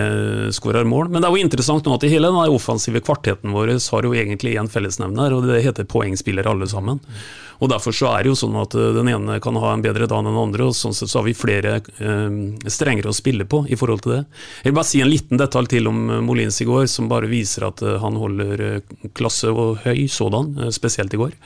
[0.57, 1.13] skårer mål.
[1.13, 4.17] Men det er jo interessant nå at i hele den offensive kvartheten vår har jo
[4.17, 6.99] egentlig én fellesnevner, og det heter poengspillere alle sammen.
[7.61, 10.09] Og Derfor så er det jo sånn at eh, den ene kan ha en bedre
[10.09, 12.39] dag enn den andre, og sånn sett så har vi flere eh,
[12.73, 14.23] strengere å spille på i forhold til det.
[14.63, 17.31] Jeg vil bare si en liten detalj til om eh, Molins i går, som bare
[17.31, 18.81] viser at eh, han holder
[19.17, 21.37] klasse og høy sådan, spesielt i går.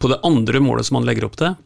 [0.00, 1.56] På det andre målet som han legger opp til,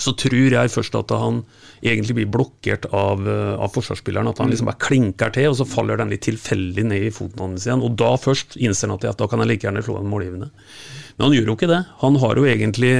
[0.00, 1.42] så tror jeg først at han
[1.82, 4.30] egentlig blir blokkert av, av forsvarsspilleren.
[4.30, 7.42] At han liksom bare klinker til, og så faller den litt tilfeldig ned i foten
[7.44, 7.84] hans igjen.
[7.84, 10.48] Og da først innser han at da kan jeg like gjerne slå en målgivende.
[11.18, 11.80] Men han gjør jo ikke det.
[12.00, 12.90] Han har jo egentlig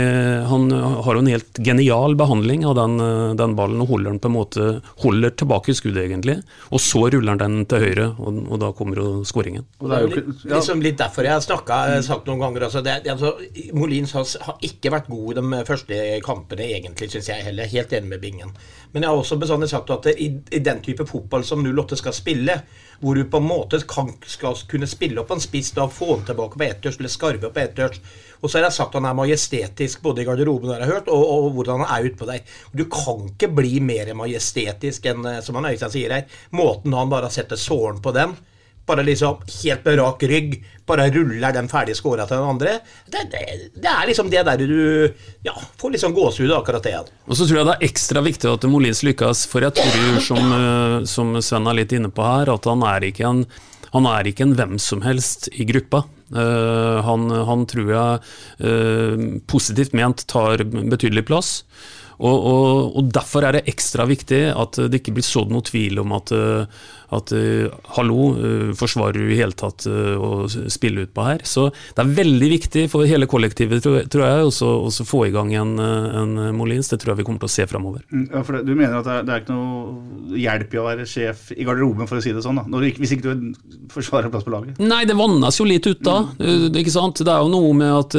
[0.50, 2.96] Han har jo en helt genial behandling av den,
[3.40, 4.66] den ballen og holder den på en måte
[5.02, 6.36] Holder tilbake skuddet, egentlig.
[6.70, 9.64] Og så ruller han den til høyre, og, og da kommer jo skåringen.
[9.80, 12.66] Det er jo litt, liksom litt derfor jeg har snakket, sagt noen ganger.
[12.68, 13.32] Altså det, det- altså,
[13.76, 17.70] Molins har, har ikke vært god i de første kampene, egentlig, syns jeg heller.
[17.72, 18.52] Helt enig med Bingen.
[18.92, 22.12] Men jeg har også bestandig sagt at i, i den type fotball som 08 skal
[22.16, 22.58] spille,
[23.02, 26.26] hvor du på en måte kan, skal kunne spille opp en spiss, da få han
[26.28, 27.98] tilbake på ettørs, eller skarve på ettørs.
[28.42, 31.10] Og så har jeg sagt at han er majestetisk både i garderoben, har jeg hørt,
[31.10, 32.54] og, og hvordan han er utpå der.
[32.70, 37.10] Du kan ikke bli mer majestetisk enn, eh, som han Øystein sier her, måten han
[37.10, 38.36] bare setter såren på den.
[38.92, 40.56] Bare liksom helt med rak rygg.
[40.86, 42.74] Bare ruller den ferdige scora til den andre.
[43.08, 44.74] Det, det, det er liksom det der du
[45.46, 46.98] Ja, får liksom gåsehud av akkurat det.
[47.24, 50.52] Og så tror jeg det er ekstra viktig at Molins lykkes, for jeg tror, som,
[50.58, 53.46] eh, som Sven er litt inne på her, at han er ikke en,
[53.94, 56.04] han er ikke en hvem som helst i gruppa.
[56.32, 58.22] Uh, han, han tror jeg
[58.64, 61.58] uh, positivt ment tar betydelig plass.
[62.22, 65.98] Og, og, og Derfor er det ekstra viktig at det ikke blir sådd noe tvil
[66.04, 71.04] om at, eh, at uh, hallo, uh, forsvarer du i hele tatt uh, å spille
[71.04, 71.44] ut på her?
[71.48, 75.52] Så det er veldig viktig for hele kollektivet, tror, jeg, jeg, å få i gang
[75.58, 76.90] en, en, Molins.
[76.90, 78.06] Det tror jeg vi kommer til å se framover.
[78.12, 80.86] Mm, ja, for du mener at det er, det er, ikke noe hjelp i å
[80.86, 82.60] være sjef i garderoben, for å si det sånn?
[82.62, 84.80] da, Når du, Hvis ikke du forsvarer plass på laget?
[84.80, 86.18] Nei, det vannes jo litt ut da.
[86.38, 86.80] Mm.
[86.82, 87.20] ikke sant?
[87.20, 88.18] Det er jo noe med at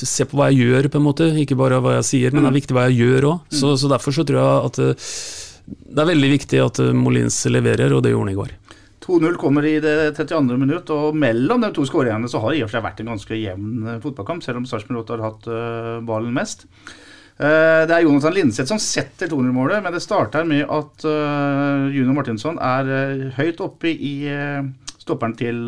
[0.00, 1.28] Se på hva jeg gjør, på en måte.
[1.42, 2.60] Ikke bare hva jeg sier, men det er mm.
[2.60, 3.46] viktig hva jeg gjør òg.
[3.52, 4.82] Så, så, derfor så tror jeg at
[5.70, 8.54] det er veldig viktig at eh, Molins leverer, og det gjorde han i går.
[9.00, 10.56] 2-0 kommer i det 32.
[10.60, 13.12] minutt, og mellom de to skåringene så har det i og for seg vært en
[13.14, 16.66] ganske jevn eh, fotballkamp, selv om Sarpsborg har hatt uh, ballen mest.
[17.40, 21.06] Det er Jonathan Linseth som setter 2-0-målet, men det starter med at
[21.88, 24.10] Juno Martinsson er høyt oppe i
[25.00, 25.62] stopperen til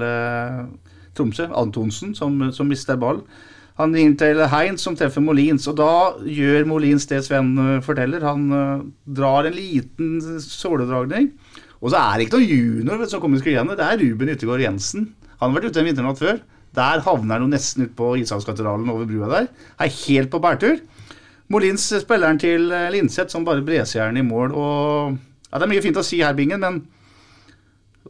[1.17, 3.23] Tromsø, Antonsen, som, som mister ball.
[3.81, 5.67] Han ringer til Heinz, som treffer Molins.
[5.71, 5.93] Og da
[6.29, 8.25] gjør Molins det Sven eh, forteller.
[8.27, 11.31] Han uh, drar en liten såledragning.
[11.83, 13.73] Og så er det ikke noen junior som kommer igjen.
[13.73, 15.09] Det er Ruben Yttergård Jensen.
[15.41, 16.43] Han har vært ute en vinternatt før.
[16.77, 19.49] Der havner han jo nesten ut på Ishavskatedralen over brua der.
[19.81, 20.79] Er helt på bærtur.
[21.53, 24.55] Molins spiller han til eh, Linseth, som bare breser i mål.
[24.55, 25.17] Og
[25.51, 26.85] ja, Det er mye fint å si her, Bingen, men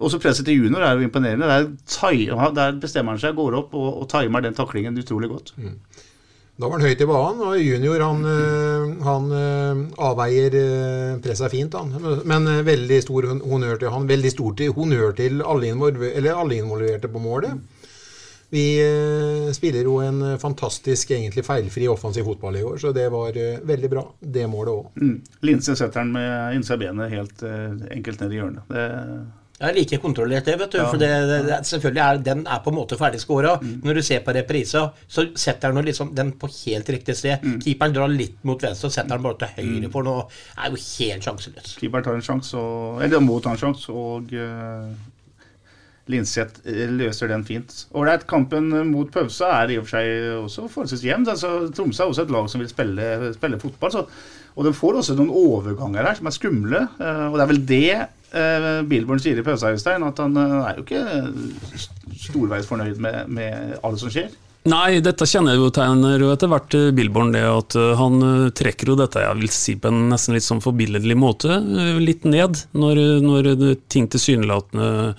[0.03, 1.49] også presset til junior er jo imponerende.
[1.49, 5.55] Der, der bestemmer han seg, går opp og, og timer den taklingen utrolig godt.
[5.57, 5.77] Mm.
[6.63, 11.51] Da var han høyt i banen, og junior han, eh, han eh, avveier eh, presset
[11.51, 11.75] fint.
[11.75, 12.21] Han.
[12.29, 14.09] Men veldig stor honnør til han.
[14.11, 17.81] Veldig stor til, honnør til alle, involver, alle involverte på målet.
[18.53, 18.67] Vi
[19.57, 23.33] spiller jo en fantastisk, egentlig feilfri offensiv fotball i år, så det var
[23.65, 24.91] veldig bra, det målet òg.
[25.01, 25.15] Mm.
[25.49, 28.69] Linse setter han med innsida benet helt enkelt ned i hjørnet.
[28.69, 28.85] Det
[29.63, 30.79] jeg liker kontrollert det, vet du.
[30.81, 30.89] Ja.
[30.91, 31.11] For det,
[31.47, 33.55] det, selvfølgelig er, den er på en måte ferdig skåra.
[33.63, 33.77] Mm.
[33.87, 37.45] Når du ser på reprisa, så setter han liksom den på helt riktig sted.
[37.45, 37.61] Mm.
[37.63, 39.95] Keeperen drar litt mot venstre og setter den bare til høyre, mm.
[39.95, 40.27] for noe.
[40.59, 41.79] er jo helt sjanseløs.
[41.79, 42.67] Keeperen tar en sjanse,
[43.07, 44.91] eller må ta en sjanse, og uh,
[46.11, 47.75] Linseth eh, løser den fint.
[47.95, 51.29] Ålreit, kampen mot pause er i og for seg også forholdsvis jevn.
[51.31, 53.95] Altså, Tromsø er også et lag som vil spille, spille fotball.
[53.95, 54.07] Så,
[54.57, 56.83] og de får også noen overganger her som er skumle.
[57.01, 57.87] Uh, og det er vel det
[58.33, 63.29] eh, Billborn sier i pausa, Øystein, at han eh, er jo ikke storveis fornøyd med,
[63.33, 64.33] med alt som skjer.
[64.71, 68.23] Nei, dette kjenner jo tegner etter hvert eh, Billborn, det at eh, han
[68.57, 71.61] trekker jo dette jeg vil si på en nesten litt sånn forbilledlig måte,
[72.01, 73.55] litt ned, når, når
[73.93, 75.15] ting tilsynelatende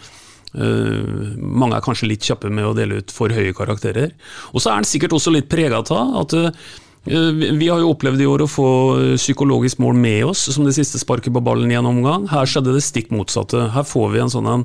[0.53, 4.11] Uh, mange er kanskje litt kjappe med å dele ut for høye karakterer.
[4.53, 7.91] Og så er han sikkert også litt prega av at uh, Eh, vi har jo
[7.91, 11.43] opplevd i år å få eh, psykologisk mål med oss som det siste sparket på
[11.43, 12.29] ballen i en omgang.
[12.31, 13.67] Her skjedde det stikk motsatte.
[13.73, 14.63] Her får vi en sånn en,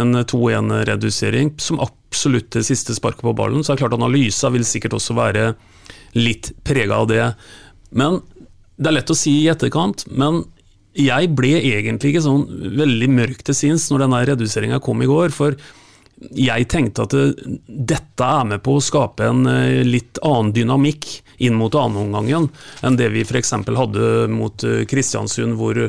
[0.00, 3.62] en 2-1-redusering som absolutt det siste sparket på ballen.
[3.62, 5.52] Så er det klart analysa vil sikkert også være
[6.18, 7.28] litt prega av det.
[7.94, 8.18] Men
[8.74, 10.42] det er lett å si i etterkant, men
[10.98, 12.48] jeg ble egentlig ikke sånn
[12.80, 15.30] veldig mørk til sinns når denne reduseringa kom i går.
[15.30, 15.54] for
[16.20, 17.24] jeg tenkte at det,
[17.66, 21.08] dette er med på å skape en eh, litt annen dynamikk
[21.40, 22.50] inn mot annenomgangen
[22.84, 23.54] enn det vi f.eks.
[23.64, 25.80] hadde mot eh, Kristiansund, hvor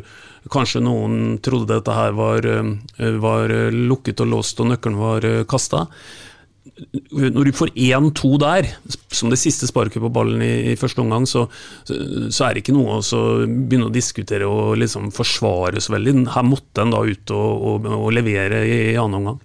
[0.52, 5.86] kanskje noen trodde dette her var, eh, var lukket og låst og nøkkelen var kasta.
[7.12, 8.70] Når du får én-to der,
[9.12, 11.44] som det siste sparket på ballen i, i første omgang, så,
[11.84, 16.16] så, er det ikke noe å begynne å diskutere og liksom forsvare så veldig.
[16.32, 19.42] Her måtte en da ut og, og, og levere i, i annen omgang.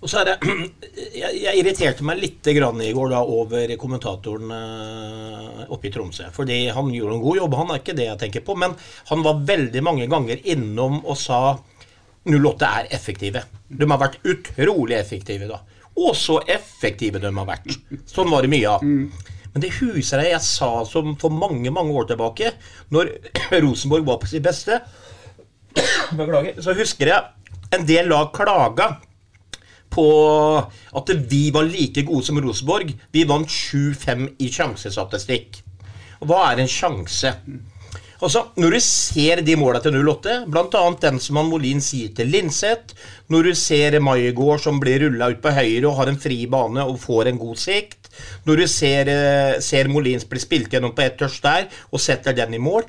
[0.00, 0.36] Og så er det,
[1.20, 6.30] jeg, jeg irriterte meg litt i går da, over kommentatoren uh, oppe i Tromsø.
[6.34, 8.56] Fordi han gjorde en god jobb, han er ikke det jeg tenker på.
[8.60, 8.76] Men
[9.10, 11.42] han var veldig mange ganger innom og sa
[12.24, 13.44] 08 er effektive.
[13.68, 15.60] De har vært utrolig effektive da.
[16.00, 17.76] Og så effektive de har vært.
[18.08, 18.84] Sånn var det mye av.
[19.50, 22.54] Men det huset jeg sa som for mange mange år tilbake,
[22.94, 23.12] når
[23.64, 24.80] Rosenborg var på sitt beste,
[26.64, 28.94] så husker jeg en del lag klaga
[29.90, 30.06] på
[30.96, 32.94] at vi var like gode som Rosenborg.
[33.12, 35.60] Vi vant 7-5 i sjansestatistikk.
[36.20, 37.34] Hva er en sjanse?
[38.20, 40.82] Altså, Når du ser de måla til 08, bl.a.
[41.00, 42.92] den som han Molin sier til Linseth,
[43.32, 46.84] når du ser Maigård som blir rulla ut på høyre og har en fri bane
[46.84, 48.10] og får en god sikt,
[48.44, 52.36] når du ser, eh, ser Molins bli spilt gjennom på ett tørst der og setter
[52.36, 52.82] den i mål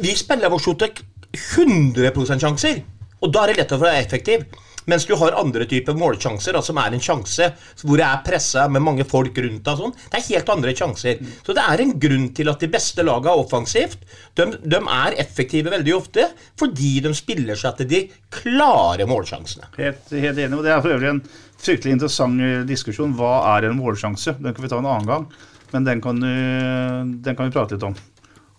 [0.00, 1.02] Vi spiller vår Shotek
[1.36, 2.82] 100% sjanser,
[3.20, 4.44] og da er det lett å være effektiv.
[4.88, 7.50] Mens du har andre typer målsjanser, altså, som er en sjanse
[7.82, 9.82] hvor det er pressa med mange folk rundt deg.
[9.82, 9.94] Sånn.
[10.08, 11.20] Det er helt andre sjanser.
[11.46, 14.06] Så det er en grunn til at de beste lagene offensivt
[14.38, 18.02] de, de, er effektive veldig ofte fordi de spiller seg til de
[18.34, 19.70] klare målsjansene.
[19.78, 20.58] Helt, helt enig.
[20.58, 21.22] og Det er for øvrig en
[21.58, 23.16] fryktelig interessant eh, diskusjon.
[23.18, 24.38] Hva er en målsjanse?
[24.40, 25.28] Den kan vi ta en annen gang,
[25.74, 27.96] men den kan, eh, den kan vi prate litt om.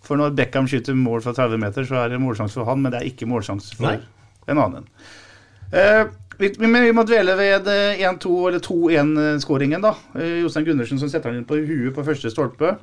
[0.06, 2.94] For når Beckham skyter mål fra 30 meter, så er det målsjanse for han, men
[2.94, 3.98] det er ikke målsjanse for Nei
[4.50, 4.86] en annen.
[5.70, 6.04] Eh,
[6.40, 9.94] men vi må dvele ved eh, 1-2 eller 2-1-skåringen, da.
[10.16, 12.74] Eh, Jostein Gundersen som setter den inn på huet på første stolpe.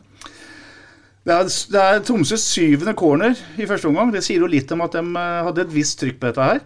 [1.28, 4.14] Det er, det er Tromsøs syvende corner i første omgang.
[4.14, 6.62] Det sier jo litt om at de eh, hadde et visst trykk på dette her.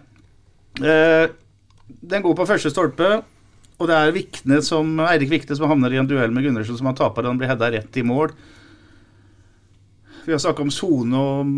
[0.78, 1.24] Eh,
[2.12, 3.08] den går på første stolpe,
[3.80, 6.90] og det er Vikne som, Eirik Vikne som havner i en duell med Gundersen, som
[6.90, 8.36] han taper, han blir heada rett i mål.
[10.24, 11.48] Vi har snakka om sone og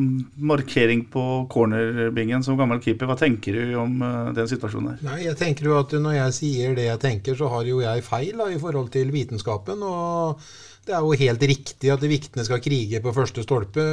[0.40, 1.22] markering på
[1.53, 3.09] cornerbingen som gammel keeper.
[3.11, 5.03] Hva tenker du om eh, den situasjonen her?
[5.05, 8.05] Nei, jeg tenker jo at Når jeg sier det jeg tenker, så har jo jeg
[8.07, 9.83] feil da, i forhold til vitenskapen.
[9.85, 10.40] og
[10.87, 13.85] Det er jo helt riktig at viktene skal krige på første stolpe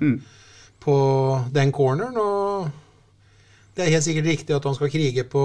[0.00, 0.16] Mm.
[0.80, 0.96] på
[1.52, 2.16] den corneren.
[2.16, 2.70] og
[3.74, 5.44] det er helt sikkert riktig at han skal krige på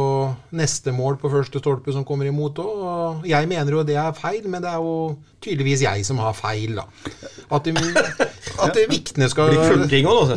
[0.53, 3.23] neste mål på første stolpe som kommer imot òg.
[3.25, 6.77] Jeg mener jo det er feil, men det er jo tydeligvis jeg som har feil,
[6.77, 6.85] da.
[7.49, 7.73] At, de,
[8.67, 9.49] at de Vikne skal.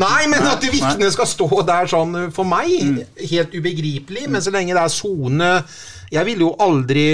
[0.01, 4.25] Nei, men at Vikne skal stå der sånn for meg, helt ubegripelig.
[4.33, 5.53] Men så lenge det er sone
[6.13, 7.07] Jeg ville jo aldri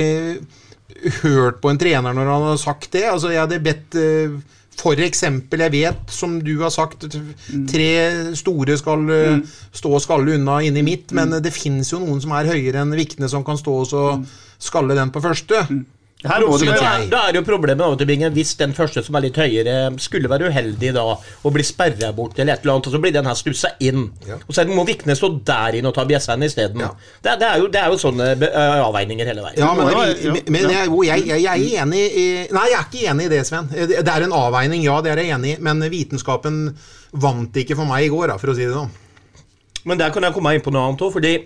[1.24, 3.02] hørt på en trener når han har sagt det.
[3.10, 3.98] Altså, jeg hadde bedt
[4.86, 7.08] eh, eksempel, jeg vet, som du har sagt,
[7.70, 7.90] tre
[8.38, 9.44] store skal mm.
[9.80, 12.96] stå og skalle unna inni mitt, men det fins jo noen som er høyere enn
[12.98, 14.26] Vikne, som kan stå og
[14.58, 15.66] skalle den på første.
[16.26, 19.14] Her det da, da er jo problemet av og til, Bingen, hvis den første som
[19.14, 22.88] er litt høyere, skulle være uheldig da og bli sperra bort eller et eller annet,
[22.90, 24.08] og så blir den her stussa inn.
[24.48, 26.82] Og så må Vikne stå der inne og ta bjesseren isteden.
[26.82, 26.88] Ja.
[27.22, 28.26] Det, er- det, er jo- det er jo sånne
[28.88, 29.60] avveininger hele veien.
[29.62, 32.26] Ja, men, må men, men jeg, jeg, jeg, jeg er enig i
[32.58, 33.70] Nei, jeg er ikke enig i det, Sven.
[33.70, 35.60] Det det er en avveining, ja, det er jeg enig i.
[35.68, 36.64] Men vitenskapen
[37.12, 38.90] vant ikke for meg i går, da, for å si det sånn.
[39.86, 41.36] Men der kan jeg komme inn på noe annet òg, fordi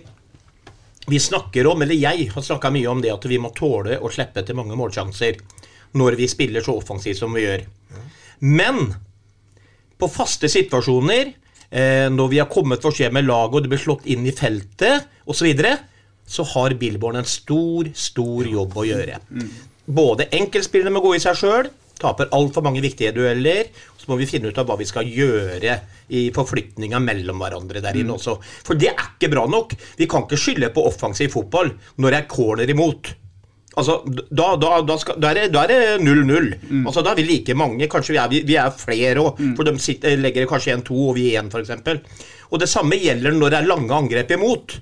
[1.07, 4.11] vi snakker om, eller jeg har snakka mye om det at vi må tåle å
[4.11, 5.39] slippe til mange målsjanser
[5.99, 7.65] når vi spiller så offensivt som vi gjør.
[8.43, 8.93] Men
[9.99, 11.33] på faste situasjoner,
[11.69, 14.35] eh, når vi har kommet for skje med laget og det blir slått inn i
[14.35, 15.75] feltet osv., så, videre,
[16.25, 19.19] så har Billborn en stor, stor jobb å gjøre.
[19.85, 23.67] Både enkeltspillerne må gå i seg sjøl, taper altfor mange viktige dueller.
[24.03, 25.77] Så må vi finne ut av hva vi skal gjøre
[26.11, 28.35] i forflytninga mellom hverandre der inne også.
[28.67, 29.77] For det er ikke bra nok.
[29.95, 31.71] Vi kan ikke skylde på offensiv fotball
[32.03, 33.13] når det er corner imot.
[33.79, 33.95] Altså,
[34.29, 36.51] da, da, da, skal, da, er det, da er det 0-0.
[36.83, 37.87] Altså, da er vi like mange.
[37.89, 39.39] Kanskje vi er, vi, vi er flere òg.
[39.57, 41.71] For de sitter, legger kanskje en to, og vi igjen, f.eks.
[42.51, 44.75] Og det samme gjelder når det er lange angrep imot.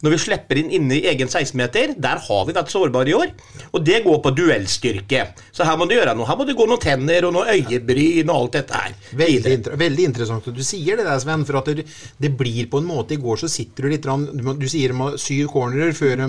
[0.00, 3.34] Når vi slipper inn inne i egen 16-meter, der har vi vært sårbare i år.
[3.76, 5.26] Og det går på duellstyrke.
[5.52, 6.28] Så her må du gjøre noe.
[6.28, 8.94] Her må det gå noen tenner og noe øyebryn og alt dette her.
[9.16, 11.44] Veldig, inter veldig interessant at du sier det der, Sven.
[11.48, 11.84] For at det,
[12.20, 14.92] det blir på en måte I går så sitter du litt rann, Du, du sier
[14.92, 16.28] de har syv cornerer før de,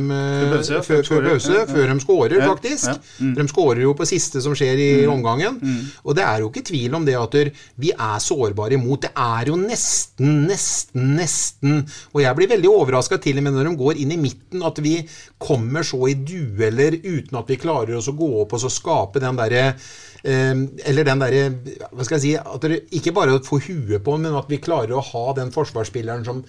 [0.55, 1.51] pause, før, før pause.
[1.53, 1.65] Ja, ja.
[1.69, 2.87] før de scorer, Ja, faktisk.
[2.89, 2.97] ja.
[3.21, 3.33] Mm.
[3.37, 5.59] De scorer jo på siste som skjer i omgangen.
[6.05, 9.01] Og det er jo ikke tvil om det at der- vi er sårbare imot.
[9.07, 11.81] Det er jo nesten, nesten, nesten
[12.13, 14.77] Og jeg blir veldig overraska til og med når de går inn i midten, at
[14.83, 14.95] vi
[15.41, 19.19] kommer så i dueller uten at vi klarer oss å gå opp og så skape
[19.23, 19.75] den derre
[20.23, 21.45] eller den derre
[21.89, 24.59] Hva skal jeg si at dere Ikke bare å få huet på, men at vi
[24.61, 26.43] klarer å ha den forsvarsspilleren som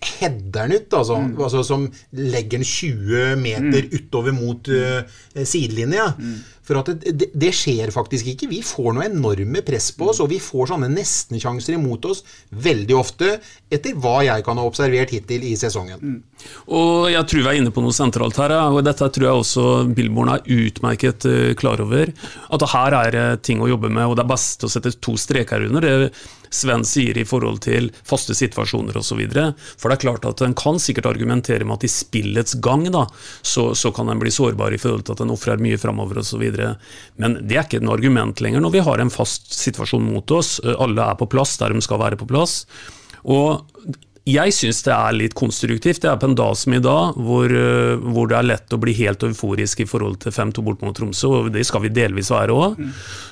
[0.00, 1.82] header den ut, altså, altså som
[2.16, 5.02] legger den 20 meter utover mot uh,
[5.36, 6.06] sidelinja.
[6.66, 8.48] For at det, det, skjer faktisk ikke.
[8.50, 12.96] Vi får noe enorme press på oss, og vi får sånne nestensjanser imot oss veldig
[12.98, 13.32] ofte,
[13.72, 16.20] etter hva jeg kan ha observert hittil i sesongen.
[16.70, 19.68] Og jeg tror vi er inne på noe sentralt her, og dette tror jeg også
[19.96, 22.12] Billborn er utmerket eh, klar over.
[22.54, 25.16] At her er det ting å jobbe med, og det er best å sette to
[25.20, 25.96] streker under det
[26.50, 29.20] Sven sier i forhold til faste situasjoner osv.
[29.78, 33.04] For det er klart at en kan sikkert argumentere med at i spillets gang da,
[33.42, 36.42] så, så kan en bli sårbar i forhold til at en ofrer mye framover osv.
[37.20, 40.58] Men det er ikke et argument lenger når vi har en fast situasjon mot oss.
[40.64, 42.64] Alle er på plass der de skal være på plass.
[43.24, 43.62] Og
[44.28, 46.02] jeg syns det er litt konstruktivt.
[46.02, 48.80] Det er på en dag som i dag, hvor, øh, hvor det er lett å
[48.80, 52.30] bli helt euforisk i forhold til 5-2 bort mot Tromsø, og det skal vi delvis
[52.32, 52.78] være òg.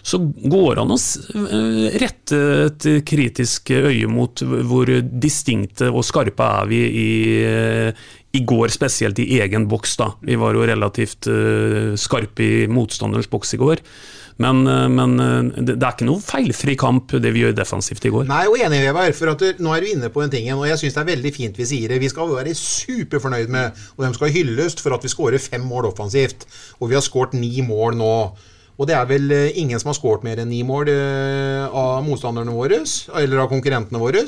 [0.03, 6.53] Så går det an å øh, rette et kritisk øye mot hvor distinkte og skarpe
[6.63, 7.11] er vi i,
[7.45, 8.07] øh,
[8.39, 9.97] i går, spesielt i egen boks.
[10.01, 10.13] da.
[10.25, 11.29] Vi var jo relativt
[12.01, 13.85] skarpe i motstanderens boks i går.
[14.39, 18.13] Men, øh, men øh, det er ikke noe feilfri kamp, det vi gjør defensivt i
[18.15, 18.29] går.
[18.31, 19.11] Nei, og enig, Vevar.
[19.19, 21.09] For at du- nå er du inne på en ting, og jeg syns det er
[21.17, 21.99] veldig fint vi sier det.
[22.01, 25.91] Vi skal være superfornøyd med, og de skal hylles for at vi skårer fem mål
[25.91, 26.47] offensivt.
[26.81, 28.13] Og vi har skåret ni mål nå.
[28.79, 32.05] Og det er vel eh, ingen som har skåret mer enn ni mål eh, av
[32.07, 32.79] motstanderne våre,
[33.19, 34.23] eller av konkurrentene våre.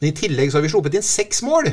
[0.00, 1.68] Men i tillegg så har vi sluppet inn seks mål.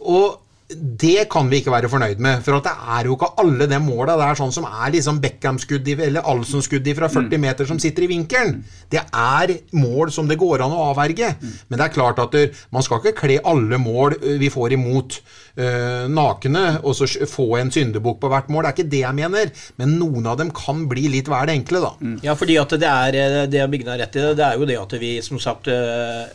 [0.00, 2.42] Og det kan vi ikke være fornøyd med.
[2.44, 5.86] For at det er jo ikke alle de måla der sånn som er liksom Beckham-skudd
[5.94, 8.58] eller Alson-skudd fra 40 meter som sitter i vinkelen.
[8.92, 11.30] Det er mål som det går an å avverge.
[11.40, 12.36] Men det er klart at
[12.74, 15.16] man skal ikke kle alle mål vi får imot
[15.56, 15.70] ø,
[16.12, 18.66] nakne, og så få en syndebukk på hvert mål.
[18.66, 19.54] Det er ikke det jeg mener.
[19.80, 21.94] Men noen av dem kan bli litt vel enkle, da.
[22.26, 24.94] Ja, fordi at det er eh, det Bygna rett i, det er jo det at
[25.00, 26.28] vi som sagt eh,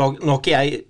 [0.00, 0.84] nå har ikke jeg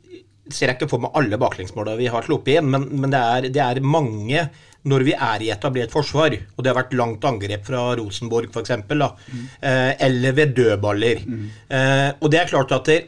[0.54, 3.48] ser jeg ikke for meg alle baklengsmåla vi har sluppet inn, men, men det, er,
[3.54, 4.48] det er mange
[4.88, 8.72] når vi er i etablert forsvar, og det har vært langt angrep fra Rosenborg f.eks.,
[8.72, 11.24] eh, eller ved dødballer.
[11.68, 13.00] Eh, og det er klart at det,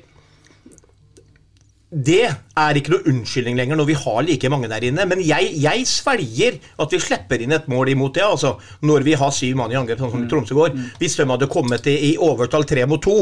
[1.92, 5.04] det er ikke noe unnskyldning lenger når vi har like mange der inne.
[5.08, 8.24] Men jeg, jeg svelger at vi slipper inn et mål imot det.
[8.24, 10.76] altså Når vi har syv mann i angrep, sånn som Tromsø går.
[11.00, 13.18] Hvis de hadde kommet i, i overtall tre mot to,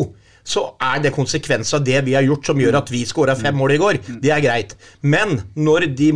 [0.47, 3.57] så er det konsekvens av det vi har gjort som gjør at vi skåra fem
[3.57, 4.01] mål i går.
[4.22, 4.74] Det er greit.
[5.03, 6.11] Men når de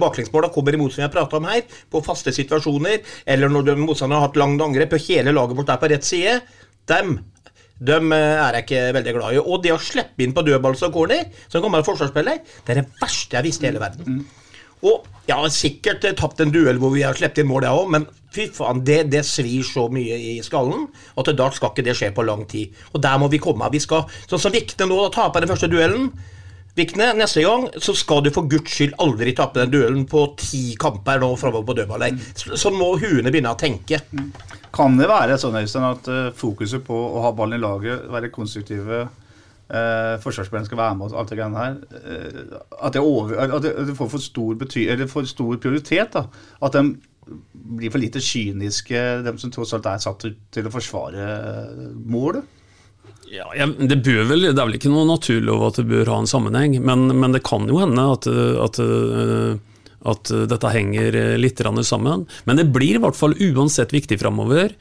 [0.00, 4.20] baklengsmåla kommer imot, som jeg prata om her, på faste situasjoner, eller når de motstanderne
[4.20, 6.40] har hatt langt angrep og hele laget vårt er på rett side,
[6.90, 7.18] dem
[7.76, 9.40] dem eh, er jeg ikke veldig glad i.
[9.42, 12.88] Og det å slippe inn på dødballs og corner, som gammel forsvarsspiller, det er det
[13.02, 14.22] verste jeg visste i hele verden.
[14.84, 17.80] Og jeg har sikkert eh, tapt en duell hvor vi har sluppet inn mål, jeg
[17.80, 18.06] òg, men
[18.36, 22.12] fy faen, det, det svir så mye i skallen at da skal ikke det skje
[22.14, 22.74] på lang tid.
[22.92, 23.70] Og der må vi komme.
[23.72, 26.10] Vi skal, sånn som Vikne nå, da taper den første duellen.
[26.76, 30.74] Vikne, neste gang så skal du for guds skyld aldri tape den duellen på ti
[30.76, 32.20] kamper nå framover på dødballet.
[32.36, 34.02] Så, så må huene begynne å tenke.
[34.76, 38.28] Kan det være sånn Øystein, at eh, fokuset på å ha ballen i laget, være
[38.34, 39.06] konstruktive
[39.72, 43.62] uh, Forsvarsspillerne skal være med og alt det greiene her eh, At det, over, at
[43.64, 44.56] det, får for stor,
[45.10, 46.16] for stor prioritet?
[46.16, 46.26] da,
[46.62, 46.84] At de
[47.52, 52.46] blir for lite kyniske, de som tross alt er satt til, å forsvare eh, målet?
[53.26, 56.30] Ja, jeg, det, vel, det er vel ikke noe naturlov at det bør ha en
[56.30, 58.78] sammenheng, men, men det kan jo hende at, at,
[60.04, 62.26] at dette henger litt sammen.
[62.44, 64.74] Men det blir i hvert fall uansett viktig framover.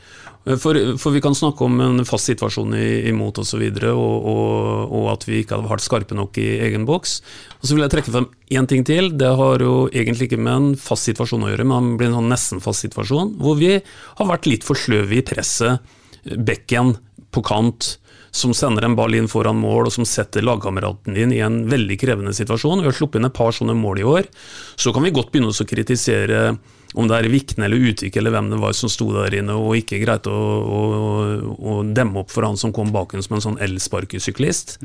[0.45, 2.75] For, for, vi kan snakke om en fast situasjon
[3.09, 6.85] imot osv., og, og, og, og at vi ikke har vært skarpe nok i egen
[6.85, 7.17] boks.
[7.57, 9.09] Og Så vil jeg trekke frem én ting til.
[9.17, 12.19] Det har jo egentlig ikke med en fast situasjon å gjøre, men det blir en
[12.19, 15.81] sånn nesten fast situasjon, hvor vi har vært litt for sløve i presset.
[16.25, 16.93] Bekken
[17.33, 17.95] på kant,
[18.35, 21.97] som sender en ball inn foran mål, og som setter lagkameraten din i en veldig
[22.01, 22.83] krevende situasjon.
[22.83, 24.31] Vi har sluppet inn et par sånne mål i år.
[24.75, 26.57] Så kan vi godt begynne å kritisere
[26.95, 29.75] om det er Vikne eller Utvik eller hvem det var som sto der inne og
[29.79, 30.81] ikke greide å, å,
[31.55, 34.77] å demme opp for han som kom bak en som en sånn elsparkesyklist.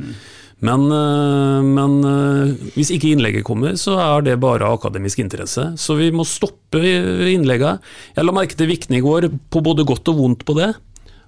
[0.66, 5.70] Men, øh, men øh, hvis ikke innlegget kommer, så er det bare akademisk interesse.
[5.80, 6.82] Så vi må stoppe
[7.30, 7.80] innlegget.
[8.16, 10.74] Jeg la merke til Vikne i går, på både godt og vondt på det.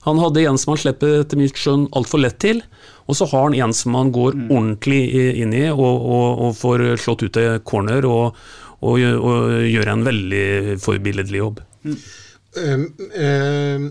[0.06, 2.62] Han hadde en som han slipper etter mitt skjønn altfor lett til,
[3.06, 5.02] og så har han en som han går ordentlig
[5.42, 8.38] inn i og, og, og får slått ut til corner og,
[8.80, 10.46] og, gjør- og gjør en veldig
[10.82, 11.62] forbilledlig jobb.
[11.86, 13.86] Um, um,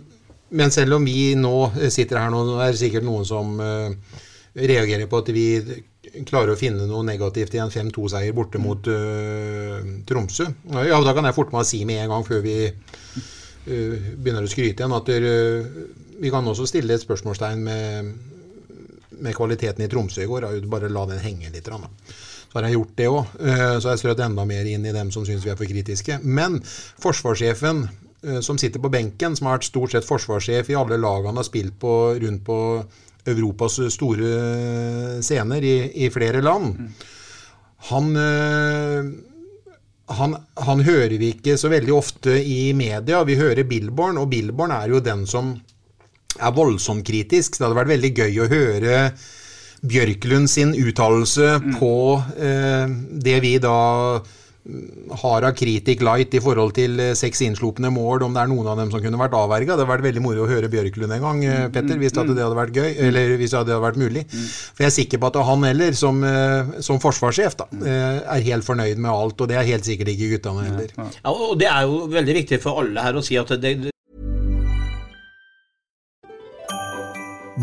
[0.51, 1.55] men selv om vi nå
[1.89, 4.19] sitter her nå, det er det sikkert noen som uh,
[4.59, 5.45] reagerer på at vi
[6.27, 10.49] klarer å finne noe negativt i en 5-2-seier borte mot uh, Tromsø.
[10.75, 12.57] Ja, da kan jeg forte meg å si med en gang før vi
[13.65, 15.71] begynner å skryte igjen, at uh,
[16.21, 18.11] vi kan også stille et spørsmålstegn med,
[19.21, 20.47] med kvaliteten i Tromsø i går.
[20.47, 21.65] Jeg Bare la den henge litt.
[21.65, 21.79] da.
[22.51, 23.33] Så har jeg gjort det òg.
[23.39, 26.19] Så har jeg strødd enda mer inn i dem som syns vi er for kritiske.
[26.21, 26.59] Men
[27.01, 31.41] forsvarssjefen eh, som sitter på benken, som har vært stort sett forsvarssjef i alle lagene
[31.41, 32.59] har spilt på, rundt på
[33.31, 36.77] Europas store scener i, i flere land,
[37.89, 39.11] han eh,
[40.17, 40.35] han,
[40.67, 43.23] han hører vi ikke så veldig ofte i media.
[43.27, 45.53] Vi hører Billborn, og Billborn er jo den som
[46.39, 47.57] er voldsomt kritisk.
[47.57, 48.97] Det hadde vært veldig gøy å høre
[49.81, 51.93] Bjørklund sin uttalelse på
[52.37, 52.91] eh,
[53.25, 53.77] det vi da
[54.65, 58.51] mm, har av kritik light i forhold til eh, seks innslupne mål, om det er
[58.51, 59.73] noen av dem som kunne vært avverga.
[59.73, 62.49] Det hadde vært veldig moro å høre Bjørklund en gang, eh, Petter, hvis det hadde
[62.57, 64.25] vært gøy, eller hvis det hadde vært mulig.
[64.31, 68.47] For jeg er sikker på at han heller, som, eh, som forsvarssjef, da, eh, er
[68.49, 70.93] helt fornøyd med alt, og det er helt sikkert ikke guttene heller.
[70.97, 73.91] Ja, og Det er jo veldig viktig for alle her å si at det,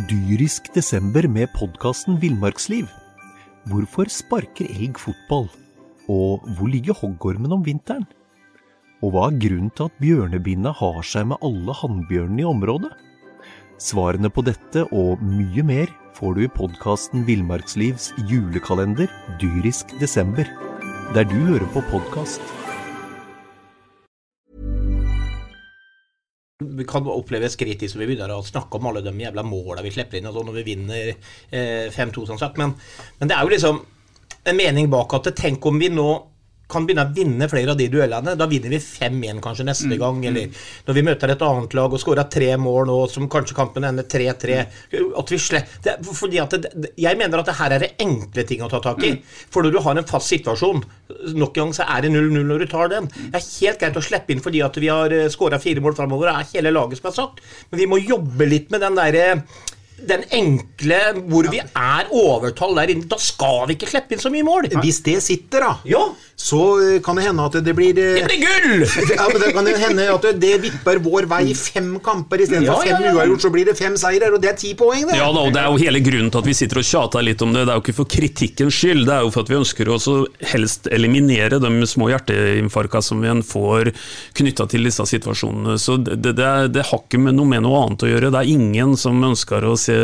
[0.08, 2.86] Dyrisk desember med podkasten Villmarksliv.
[3.68, 5.48] Hvorfor sparker elg fotball?
[6.08, 8.06] Og hvor ligger hoggormen om vinteren?
[9.04, 12.92] Og hva er grunnen til at bjørnebinna har seg med alle hannbjørnene i området?
[13.78, 20.48] Svarene på dette og mye mer får du i podkasten Villmarkslivs julekalender Dyrisk desember,
[21.14, 22.42] der du hører på podkast.
[26.78, 29.92] vi kan oppleves kritisk når vi begynner å snakke om alle de jævla måla vi
[29.94, 32.58] slipper inn og sånn når vi vinner eh, 5-2, som sagt.
[32.58, 32.74] Men,
[33.20, 33.78] men det er jo liksom
[34.44, 36.08] en mening bak at tenk om vi nå
[36.68, 38.34] kan begynne å vinne flere av de duellene.
[38.36, 40.18] Da vinner vi 5-1 kanskje neste gang.
[40.28, 40.50] Eller
[40.84, 44.04] når vi møter et annet lag og skårer tre mål nå, som kanskje kampen ender
[44.04, 44.58] 3-3.
[45.16, 48.44] At vi sle- det, fordi at det, Jeg mener at det her er det enkle
[48.44, 49.14] ting å ta tak i.
[49.48, 50.84] For når du har en fast situasjon,
[51.40, 53.08] nok en gang så er det 0-0 når du tar den.
[53.08, 56.28] Det er helt greit å slippe inn fordi at vi har skåra fire mål framover.
[56.28, 57.40] Det er hele laget som er satt.
[57.72, 59.42] Men vi må jobbe litt med den derre
[60.06, 63.08] den enkle hvor vi er overtall der inne.
[63.10, 64.68] Da skal vi ikke slippe inn så mye mål.
[64.82, 66.04] Hvis det sitter, da, Ja.
[66.38, 66.60] så
[66.94, 68.84] eh, kan det hende at det blir eh, Det blir gull!
[69.18, 72.38] Ja, men Det kan jo hende at det- det vipper vår vei i fem kamper
[72.44, 73.12] istedenfor Ja, for fem ja.
[73.16, 73.42] uavgjort.
[73.42, 75.16] Så blir det fem seirer, og det er ti poeng, det.
[75.18, 77.42] Ja da, og Det er jo hele grunnen til at vi sitter og tjater litt
[77.42, 77.66] om det.
[77.66, 80.06] Det er jo ikke for kritikkens skyld, det er jo for at vi ønsker oss
[80.08, 80.16] å
[80.54, 83.90] helst eliminere de små hjerteinfarkta som vi en får
[84.38, 85.74] knytta til disse situasjonene.
[85.80, 88.30] Så det, det, er- det har ikke med noe med noe annet å gjøre.
[88.30, 89.96] Det er ingen som ønsker å se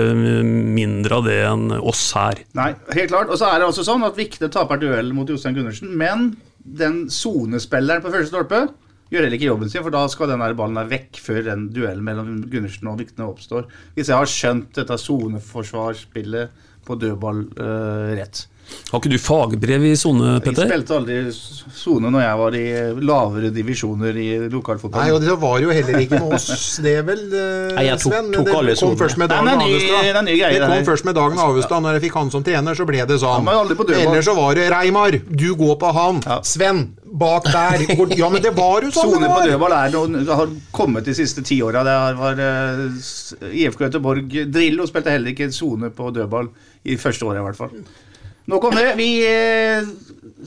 [0.44, 2.40] mindre av det enn oss her.
[2.58, 3.30] Nei, helt klart.
[3.30, 6.32] Og så er det også sånn at Vikne taper duell mot Jostein Gundersen, men
[6.64, 8.64] den sonespilleren på første stolpe
[9.12, 12.06] gjør heller ikke jobben sin, for da skal den ballen der vekk før den duellen
[12.06, 13.68] mellom Gundersen og Vikne oppstår.
[13.94, 18.46] Hvis jeg har skjønt dette soneforsvarsspillet på dødball eh, rett.
[18.90, 20.68] Har ikke du fagbrev i sone, Jeg Petter?
[20.70, 21.16] spilte aldri
[21.74, 22.64] sone når jeg var i
[23.04, 25.02] lavere divisjoner i lokalfotball.
[25.02, 28.12] Nei, og det var jo heller ikke med oss, det vel, eh, Nei, jeg tok-
[28.14, 28.30] Sven.
[28.32, 30.02] tok det alle kom først med Dagen Nei, ny- Avestad.
[30.04, 31.82] det er ny greie, Det det kom først med Dagen Avestad.
[31.82, 33.48] Når jeg fikk han som trener, så ble det sånn.
[33.48, 36.22] Ellers så var det Reimar, du går på han.
[36.44, 37.84] Sven, bak der.
[38.16, 41.12] Ja, men det var jo sånn Sone på dødball er noe, det har kommet de
[41.14, 41.82] siste ti åra.
[41.84, 46.48] Det var uh, IFK Göteborg Drillo spilte heller ikke sone på dødball
[46.86, 47.70] i første året, i hvert fall.
[48.50, 48.90] Nok om det.
[49.00, 49.86] Vi eh,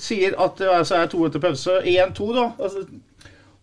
[0.02, 1.80] sier at det altså er to etter pause.
[1.82, 2.48] 1-2, da.
[2.62, 2.86] Altså,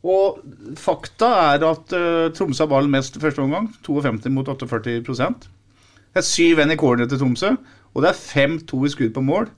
[0.05, 0.41] og
[0.77, 3.71] fakta er at uh, Tromsø har ballen mest første omgang.
[3.87, 7.55] 52 mot 48 Det er syv venn i corner til Tromsø,
[7.95, 9.49] og det er 5-2 i skudd på mål.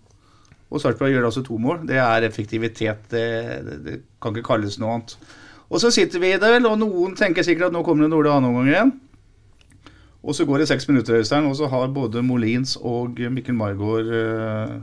[0.70, 1.82] Og Sarpsborg gjør altså to mål.
[1.88, 3.10] Det er effektivitet.
[3.10, 3.26] Det,
[3.66, 5.16] det, det kan ikke kalles noe annet.
[5.66, 8.30] Og så sitter vi der, og noen tenker sikkert at nå kommer det en dårlig
[8.30, 8.92] annenomgang igjen.
[10.22, 14.08] Og så går det seks minutter, Øystein, og så har både Molins og Mikkel Margaard
[14.10, 14.78] eh,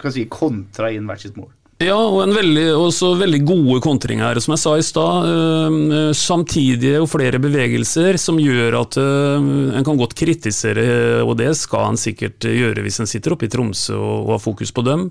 [0.00, 1.50] kan si, kontra inn hvert sitt mål.
[1.80, 5.28] Ja, og en veldig, også veldig gode kontringer, som jeg sa i stad.
[5.32, 9.38] øh, Samtidige og flere bevegelser som gjør at øh,
[9.78, 13.52] en kan godt kritisere, og det skal en sikkert gjøre hvis en sitter oppe i
[13.52, 15.08] Tromsø og, har fokus på dem,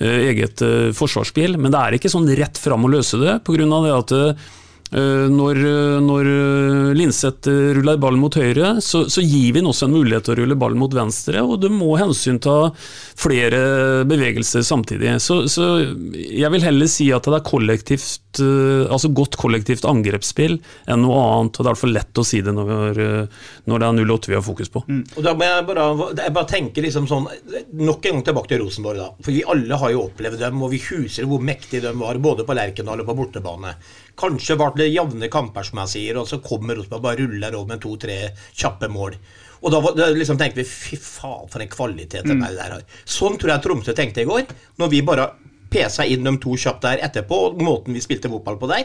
[0.00, 0.64] eget
[0.96, 1.60] forsvarsspill.
[1.60, 3.68] Men det er ikke sånn rett fram å løse det, pga.
[3.68, 4.16] det at
[4.94, 5.58] når,
[6.04, 10.28] når øh, Linseth ruller ballen mot høyre, så, så gir vi ham også en mulighet
[10.28, 12.70] til å rulle ballen mot venstre, og du må hensynta
[13.18, 15.16] flere bevegelser samtidig.
[15.24, 15.68] Så, så
[16.14, 21.58] jeg vil heller si at det er kollektivt, altså godt kollektivt angrepsspill enn noe annet,
[21.58, 23.02] og det er for lett å si det når,
[23.66, 24.84] når det er 08 vi har fokus på.
[25.16, 25.88] Og da må jeg bare,
[26.20, 27.26] jeg bare tenke liksom sånn
[27.76, 29.24] Nok en gang tilbake til Rosenborg, da.
[29.24, 32.46] For vi alle har jo opplevd dem, og vi huser hvor mektige de var, både
[32.46, 33.72] på Lerkendal og på bortebane.
[34.16, 37.74] Kanskje ble det jevne kamper, som jeg sier, og så kommer Rosenborg bare ruller over
[37.74, 38.18] med to-tre
[38.56, 39.18] kjappe mål.
[39.62, 42.82] Og da, var- da liksom tenkte vi fy faen, for en kvalitet den der har.
[43.04, 44.46] Sånn tror jeg Tromsø tenkte i går,
[44.78, 45.30] når vi bare
[45.72, 48.84] pesa inn de to kjapt der etterpå, og måten vi spilte fotball på der.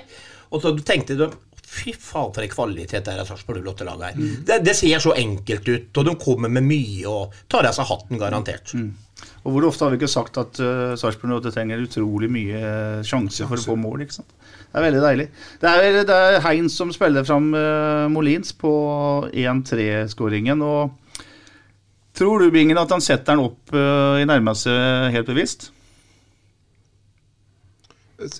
[0.51, 1.29] Og så tenkte de
[1.71, 4.15] Fy faen, for en kvalitet det er av Sarpsborg 08-laget her.
[4.43, 7.87] Det, det ser så enkelt ut, og de kommer med mye og tar av seg
[7.87, 8.73] hatten, garantert.
[9.45, 12.59] Og hvor ofte har vi ikke sagt at uh, Sarpsborg 08 trenger utrolig mye
[13.07, 14.03] sjanse for å få mål?
[14.03, 14.35] ikke sant?
[14.71, 15.27] Det er veldig deilig.
[15.59, 18.71] Det er, det er Heinz som spiller fram uh, Molins på
[19.27, 20.63] 1-3-skåringen.
[20.63, 21.25] og
[22.15, 24.71] Tror du, Bingen, at han setter den opp uh, i nærmeste
[25.11, 25.71] helt bevisst?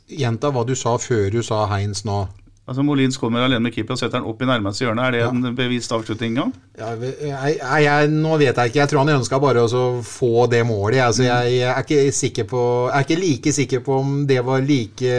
[0.08, 2.24] Gjenta hva du sa før du sa Heinz nå.
[2.70, 5.04] Altså Molins kommer alene med keeper og setter den opp i nærmeste hjørne.
[5.08, 6.36] Er det en bevist avslutning?
[6.38, 6.46] Ja?
[6.78, 7.56] Ja, jeg,
[7.88, 8.80] jeg, nå vet jeg ikke.
[8.84, 11.02] Jeg tror han ønska bare å få det målet.
[11.08, 14.38] Altså, jeg, jeg, er ikke sikker på, jeg er ikke like sikker på om det
[14.46, 15.16] var like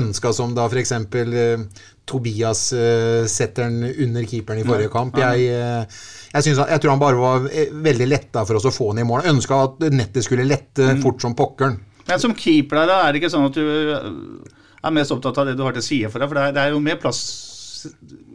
[0.00, 0.94] ønska som da f.eks.
[1.12, 1.66] Uh,
[2.10, 5.20] Tobias uh, setter den under keeperen i forrige kamp.
[5.20, 6.00] Jeg, uh,
[6.32, 9.04] jeg, synes, jeg tror han bare var eh, veldig letta for oss å få den
[9.04, 9.28] i mål.
[9.30, 11.04] Ønska at nettet skulle lette Mm.
[11.04, 11.76] fort som pokkeren.
[12.08, 15.56] Men som keeper der, er det ikke sånn at du er mest opptatt av det
[15.58, 16.30] du har til side for deg?
[16.30, 17.20] For det er, jo mer plass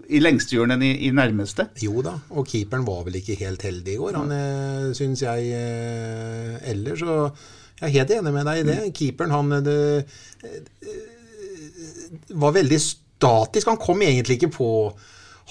[0.05, 1.67] i lengstehjørnet enn i, i nærmeste.
[1.81, 5.51] Jo da, og keeperen var vel ikke helt heldig i går, han eh, syns jeg
[5.57, 7.03] eh, ellers.
[7.05, 8.77] Og jeg er helt enig med deg i det.
[8.95, 9.79] Keeperen, han eh, det,
[10.45, 11.01] eh,
[12.41, 13.71] var veldig statisk.
[13.71, 14.69] Han kom egentlig ikke på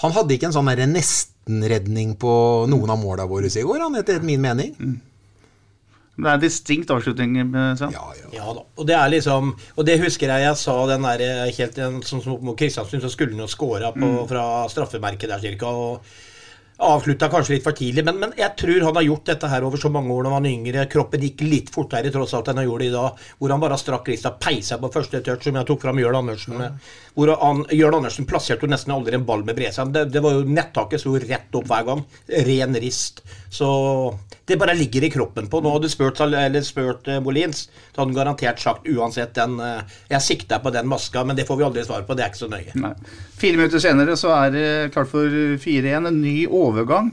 [0.02, 2.30] Han hadde ikke en sånn nestenredning på
[2.66, 4.72] noen av måla våre i går, han, etter min mening.
[6.16, 7.36] Det er en distinkt avslutning.
[7.36, 8.60] eh, Ja, Ja da.
[8.78, 11.74] Og det er liksom Og det husker jeg jeg sa den der eh, helt
[12.06, 14.28] sånn som mot Kristiansund, så skulle han jo skåra Mm.
[14.28, 15.66] fra straffemerket der cirka.
[15.66, 16.00] Og
[16.82, 19.78] Avslutta kanskje litt for tidlig, men, men, jeg tror han har gjort dette her over
[19.78, 20.86] så mange år da han var yngre.
[20.90, 23.22] Kroppen gikk litt fortere tross alt enn han gjorde i dag.
[23.38, 26.58] Hvor han bare strakk lista, peisa på første touch, som jeg tok fram Jørn Andersen
[26.58, 26.82] med.
[27.14, 29.94] Hvor han, Jørn Andersen plasserte jo nesten aldri en ball med bredsand.
[29.94, 32.02] Det, det var jo nettaket sto rett opp hver gang.
[32.50, 33.22] Ren rist.
[33.54, 33.70] Så
[34.44, 35.60] det bare ligger i kroppen på.
[35.62, 36.18] Nå hadde du spurt,
[36.66, 40.90] spurt uh, Molins, så hadde han garantert sagt uansett den uh, Jeg sikter på den
[40.90, 42.16] maska, men det får vi aldri svar på.
[42.18, 42.74] Det er ikke så nøye.
[42.82, 42.92] Nei.
[43.38, 44.66] Fire minutter senere så er det
[44.96, 45.30] klart for
[45.62, 46.10] 4-1.
[46.10, 46.34] En ny
[46.64, 47.12] overgang.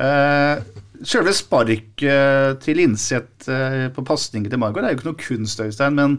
[0.00, 0.60] Uh,
[1.00, 5.96] Selve sparket til Linseth uh, på pasningen til Margot er jo ikke noe kunst, Øystein,
[5.96, 6.18] men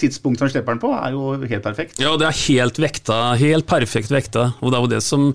[0.00, 2.00] tidspunktet han slipper den på, er jo helt perfekt.
[2.00, 3.18] Ja, det er helt vekta.
[3.40, 4.52] Helt perfekt vekta.
[4.60, 5.26] Og det er jo det som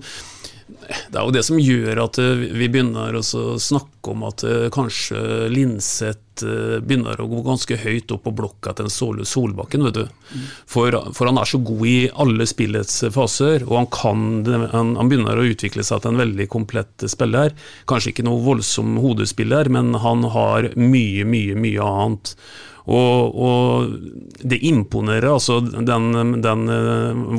[0.66, 4.42] det er jo det som gjør at eh, vi begynner å snakke om at
[4.74, 6.22] kanskje Linseth
[6.84, 9.86] begynner å gå ganske høyt opp på blokka til Sol Solbakken.
[9.86, 10.34] vet du.
[10.68, 14.26] For, for, han er så god i alle spillets faser, og han, kan,
[14.74, 17.56] han, han, begynner å utvikle seg til en veldig komplett spiller.
[17.88, 22.36] Kanskje ikke noe voldsom hodespiller, men han har mye, mye, mye annet.
[22.86, 23.94] Og, og,
[24.46, 26.12] det imponerer, altså den,
[26.42, 26.68] den,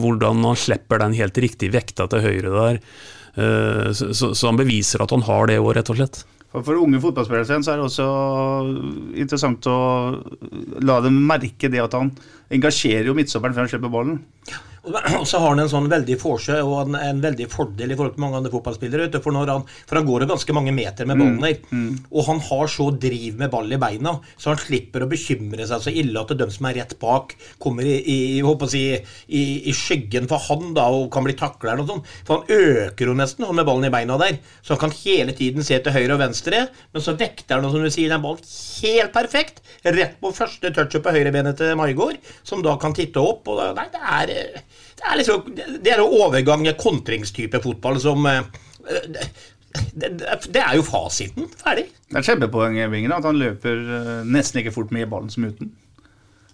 [0.01, 2.81] hvordan han slipper den helt riktige vekta til høyre der.
[3.37, 6.23] Eh, så, så, han beviser at han har det òg, rett og slett.
[6.57, 8.05] For unge fotballspillere så er det også
[9.19, 9.77] interessant å
[10.81, 12.09] la dem merke det at han
[12.55, 14.21] engasjerer jo midtsopperen før han slipper ballen.
[14.87, 18.15] Og så har han en sånn veldig forsø og en, en, veldig fordel i forhold
[18.15, 19.09] til mange andre fotballspillere.
[19.23, 21.57] For, han, for, han, går jo ganske mange meter med ballen der.
[21.69, 21.97] Mm, mm.
[22.13, 25.83] Og han har så driv med ball i beina, så han slipper å bekymre seg
[25.83, 28.19] så ille at de som er rett bak, kommer i, i,
[28.71, 28.83] si,
[29.27, 32.15] i, i skyggen for han da, og kan bli takla eller noe sånt.
[32.27, 34.39] For han øker jo nesten han med ballen i beina der.
[34.61, 37.83] Så han kan hele tiden se til høyre og venstre, men så vekter han, som
[37.83, 38.43] du sier, den ballen
[38.81, 39.61] helt perfekt.
[39.87, 43.47] Rett på første touchet på høyrebenet til Maigård, som da kan titte opp.
[43.51, 44.33] og Nei, det er
[44.97, 45.51] det er liksom
[45.83, 48.41] Det er overgang kontringstype fotball som eh,
[49.93, 50.09] det,
[50.49, 51.49] det, er jo fasiten.
[51.59, 51.89] Ferdig.
[52.07, 55.45] Det er et kjempepoeng Vingen, at han løper eh, nesten like fort med ballen som
[55.45, 55.69] uten.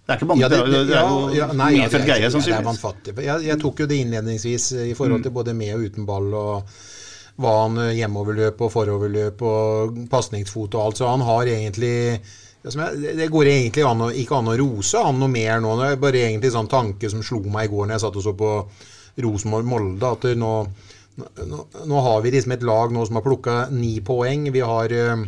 [0.04, 2.32] Det er ikke mange ja, det, det, det, er jo ja, nei, ja, det, greie,
[2.34, 2.82] sannsynligvis.
[3.24, 5.38] Jeg, jeg, tok jo det innledningsvis i forhold til mm.
[5.38, 6.34] både med og uten ball.
[6.36, 6.74] og
[7.42, 11.00] var han hjemoverløp og foroverløp og pasningsfot og alt.
[11.00, 12.20] Så han har egentlig
[12.64, 15.76] det går egentlig an å, ikke an å rose han noe mer nå.
[15.80, 18.24] Det er bare egentlig sånn tanke som slo meg i går når jeg satt og
[18.24, 18.52] så på
[19.26, 20.12] Rosenborg-Molde.
[20.16, 20.54] At nå,
[21.20, 24.48] nå, nå, har vi liksom et lag nå som har plukka ni poeng.
[24.56, 25.28] Vi har uh,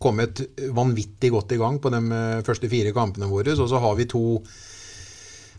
[0.00, 0.40] kommet
[0.72, 3.52] vanvittig godt i gang på de uh, første fire kampene våre.
[3.52, 4.24] Og så har vi to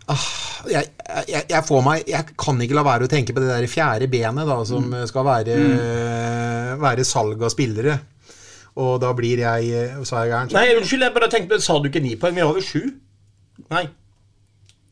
[0.10, 0.28] ah,
[0.74, 0.90] jeg,
[1.30, 4.10] jeg, jeg, får meg, jeg kan ikke la være å tenke på det der fjerde
[4.10, 5.04] benet da, som mm.
[5.14, 6.80] skal være, mm.
[6.82, 8.02] være salg av spillere.
[8.80, 10.52] Og da blir jeg eh, Sa jeg gæren?
[10.56, 12.36] Nei, unnskyld, jeg bare tenkte Sa du ikke ni poeng?
[12.38, 12.84] Vi har jo sju.
[13.70, 13.86] Nei.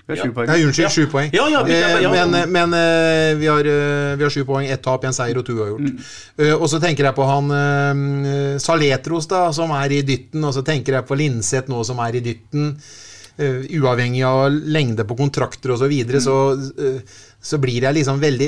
[0.07, 0.47] Vi har sju poeng.
[0.47, 1.33] Nei, unnskyld, sju poeng.
[1.35, 3.67] Ja, ja, ja, ja, men, eh, men uh, vi, har,
[4.15, 4.67] vi har sju poeng.
[4.71, 5.89] Ett tap, en seier og to uavgjort.
[5.89, 6.53] Mm.
[6.55, 7.51] Og så tenker jeg på han
[8.63, 10.45] Saletros, da, som er i dytten.
[10.47, 12.71] Og så tenker jeg på Linseth nå, som er i dytten.
[13.38, 15.83] uavhengig av lengde på kontrakter osv.
[15.83, 16.23] Så, videre, mm.
[16.23, 18.47] så så blir jeg liksom veldig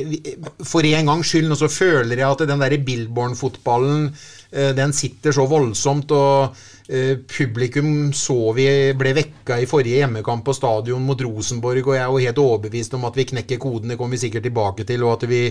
[0.65, 5.35] For en gangs skyld nå så føler jeg at den derre Billborn-fotballen Eh, den sitter
[5.35, 6.11] så voldsomt.
[6.11, 6.55] og
[6.89, 12.03] eh, Publikum så vi ble vekka i forrige hjemmekamp på stadion mot Rosenborg, og jeg
[12.03, 15.05] er jo helt overbevist om at vi knekker koden, det kommer vi sikkert tilbake til,
[15.05, 15.43] og at vi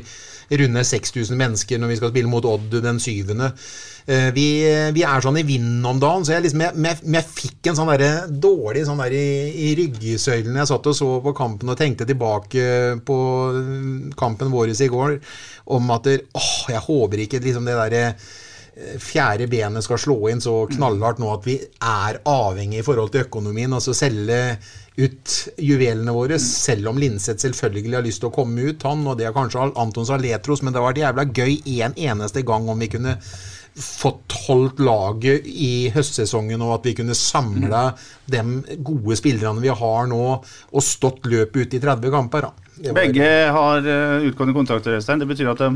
[0.58, 3.52] runder 6000 mennesker når vi skal spille mot Odd den syvende.
[4.08, 4.48] Eh, vi,
[4.96, 7.78] vi er sånn i vinden om dagen, så jeg, liksom, jeg, jeg, jeg fikk en
[7.78, 9.28] sånn der, dårlig sånn der i,
[9.68, 13.20] i ryggsøylen jeg satt og så på kampen og tenkte tilbake på
[14.18, 15.18] kampen vår i går,
[15.76, 18.04] om at åh, jeg håper ikke liksom det derre
[19.02, 23.26] fjerde benet skal slå inn så knallhardt nå at vi er avhengig i forhold til
[23.26, 23.74] økonomien.
[23.74, 24.58] Altså selge
[24.98, 29.18] ut juvelene våre, selv om Linseth selvfølgelig har lyst til å komme ut, han, og
[29.18, 32.82] det er kanskje Anton Saletros, men det hadde vært jævla gøy en eneste gang om
[32.82, 33.14] vi kunne
[33.78, 37.84] fått holdt laget i høstsesongen, og at vi kunne samla
[38.26, 38.42] de
[38.82, 42.50] gode spillerne vi har nå, og stått løpet ut i 30 kamper.
[42.94, 45.22] Begge har eh, utgående kontrakter, Øystein.
[45.22, 45.70] Det betyr at de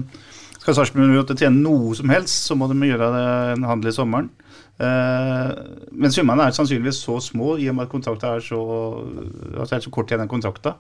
[0.63, 3.11] skal Sarpsborg tjene noe som helst, så må de gjøre
[3.57, 4.31] en handel i sommeren.
[4.83, 5.51] Uh,
[5.93, 8.61] men summene er sannsynligvis så små i og med at kontrakten er så,
[9.53, 10.79] altså er så kort igjen den kontrakten.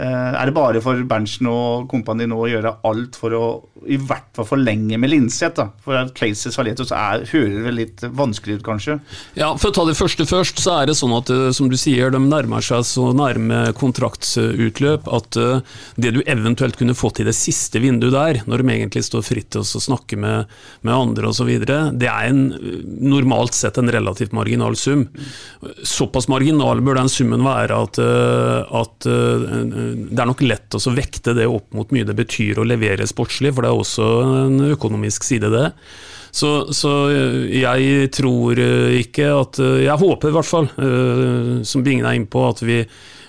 [0.00, 3.44] Uh, er det bare for Berntsen og kompani nå å gjøre alt for å
[3.90, 5.56] i hvert fall forlenge med Linseth?
[5.58, 5.68] da?
[5.84, 8.98] For Claces Valetos er, hører vel litt vanskelig ut, kanskje?
[9.38, 11.76] Ja, For å ta det første først, så er det sånn at eh, som du
[11.80, 17.26] sier, de nærmer seg så nærme kontraktsutløp at uh, det du eventuelt kunne fått i
[17.28, 20.50] det siste vinduet der, når de egentlig står fritt til å snakke med,
[20.86, 22.44] med andre osv., det er en,
[23.02, 25.04] normalt sett en relativt marginal sum.
[25.86, 29.06] Såpass marginal bør den summen være at, at
[30.12, 33.54] det er nok lett å vekte det opp mot mye det betyr å levere sportslig,
[33.54, 34.08] for det er også
[34.46, 35.70] en økonomisk side, det.
[36.32, 36.90] Så, så
[37.52, 42.16] jeg tror eh, ikke at eh, Jeg håper i hvert fall, eh, som Bingen er
[42.16, 42.78] inne på, at vi,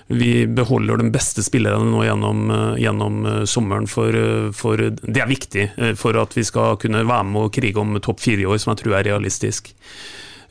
[0.08, 3.90] vi beholder de beste spillerne nå gjennom, eh, gjennom eh, sommeren.
[3.92, 7.54] For, eh, for det er viktig eh, for at vi skal kunne være med og
[7.60, 9.74] krige om topp fire i år, som jeg tror er realistisk.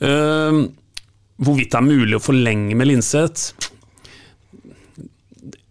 [0.05, 0.63] Eh,
[1.43, 3.72] hvorvidt det er mulig å forlenge med Linseth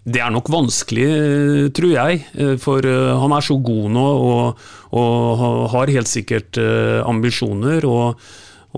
[0.04, 2.24] det er nok vanskelig, eh, tror jeg.
[2.34, 4.64] eh, For eh, han er så god nå og,
[4.98, 6.58] og har helt sikkert
[7.06, 7.86] ambisjoner.
[7.86, 8.18] Og,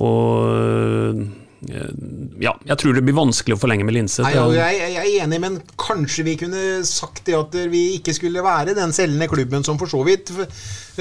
[0.03, 1.23] og
[2.43, 4.23] ja, jeg tror det blir vanskelig å forlenge med linse.
[4.25, 8.43] Nei, jeg, jeg er enig, men kanskje vi kunne sagt det at vi ikke skulle
[8.43, 10.31] være den selgende klubben som for så vidt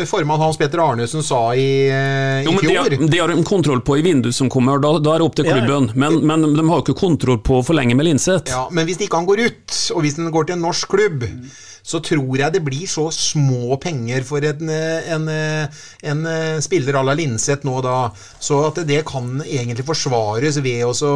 [0.08, 2.94] formann Hans Petter Arnesen sa i, i Jo, fjor.
[3.10, 5.48] det har de kontroll på i vinduet som kommer, da, da er det opp til
[5.50, 5.90] klubben.
[5.98, 8.52] Men, men de har jo ikke kontroll på å forlenge med Linseth.
[8.52, 11.26] Ja, men hvis ikke han går ut, og hvis han går til en norsk klubb,
[11.82, 16.60] så tror jeg det blir så små penger for en, eh, en, eh, en eh,
[16.62, 21.12] spiller à la Linseth nå da, så at det kan egentlig forsvares ved å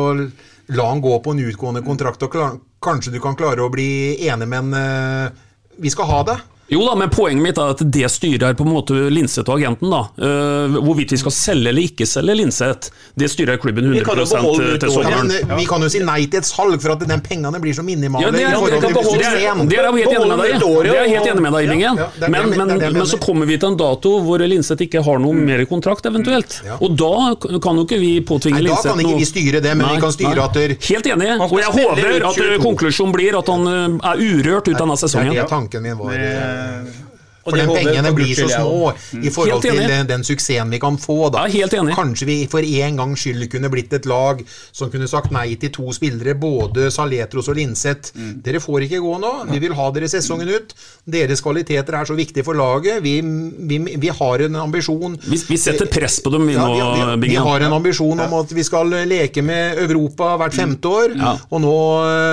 [0.74, 4.18] la han gå på en utgående kontrakt, og klar, kanskje du kan klare å bli
[4.26, 5.42] enig med en eh,
[5.76, 6.38] Vi skal ha det.
[6.68, 9.86] Jo da, men poenget mitt er at det styrer på en måte Linseth og agenten.
[9.92, 10.00] da.
[10.18, 14.90] Uh, hvorvidt vi skal selge eller ikke selge Linseth, det styrer klubben 100 kan til
[14.90, 15.30] sommeren.
[15.30, 17.84] eh, Vi kan jo si nei til et salg, for at de pengene blir så
[17.86, 18.26] minimale.
[18.26, 20.50] Ja, det er, i det, til det, er, det er jeg helt enig med deg
[20.50, 20.58] i.
[20.58, 21.96] Det er helt enig med deg Bingen.
[22.34, 25.62] Men, men- men, så kommer vi til en dato hvor Linseth ikke har noe mer
[25.70, 26.58] kontrakt, eventuelt.
[26.80, 29.86] Og da kan jo ikke vi påtvinge Nei, da kan ikke vi styre det, men
[29.94, 31.30] vi kan styre at der- Helt enig.
[31.46, 32.58] Og jeg håper at eh, 22.
[32.66, 35.30] konklusjonen blir at han eh, er urørt ut denne sesongen.
[35.30, 36.55] Det er tanken min var.
[36.56, 37.15] Eh, Og
[37.46, 38.92] For det den pengene blir så små
[39.22, 41.30] i forhold til den, den suksessen vi kan få.
[41.34, 41.46] Da.
[41.94, 44.42] Kanskje vi for en gangs skyld kunne blitt et lag
[44.74, 48.12] som kunne sagt nei til to spillere, både Saletros og Linseth.
[48.42, 49.32] Dere får ikke gå nå.
[49.52, 50.74] Vi vil ha dere sesongen ut.
[51.16, 52.98] Deres kvaliteter er så viktige for laget.
[53.04, 53.18] Vi,
[53.70, 57.28] vi, vi har en ambisjon Vi, vi setter press på dem, vi ja, nå, vi,
[57.28, 61.16] vi, vi har en ambisjon om at vi skal leke med Europa hvert femte år.
[61.16, 61.34] Ja.
[61.50, 61.76] Og nå,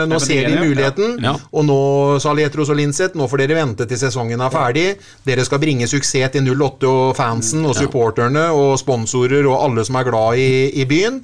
[0.10, 0.64] nå ser vi ja.
[0.64, 1.18] muligheten.
[1.24, 1.36] Ja.
[1.54, 1.80] Og nå,
[2.24, 4.88] Saletros og Linseth, nå får dere vente til sesongen er ferdig.
[5.24, 10.00] Dere skal bringe suksess til 08 og fansen og supporterne og sponsorer og alle som
[10.00, 10.50] er glad i,
[10.82, 11.22] i byen.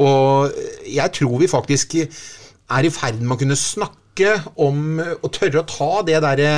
[0.00, 0.54] Og
[0.86, 5.68] jeg tror vi faktisk er i ferd med å kunne snakke om å tørre å
[5.68, 6.54] ta det derre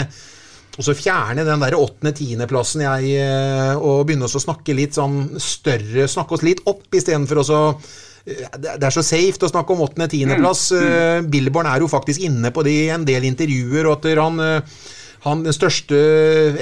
[0.73, 6.07] og så fjerne den der åttende-tiendeplassen jeg eh, og begynne å snakke litt sånn større
[6.09, 9.75] Snakke oss litt opp istedenfor å så eh, det det er så safe å snakke
[9.75, 10.65] om åttende-tiendeplass.
[10.73, 11.29] Mm.
[11.33, 14.81] Billborn er jo faktisk inne på det i en del intervjuer, og at han eh,
[15.23, 15.99] han, den største,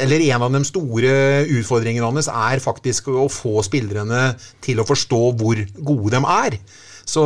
[0.02, 1.12] eller En av de store
[1.48, 4.34] utfordringene hans er faktisk å få spillerne
[4.64, 6.58] til å forstå hvor gode de er.
[7.10, 7.24] Så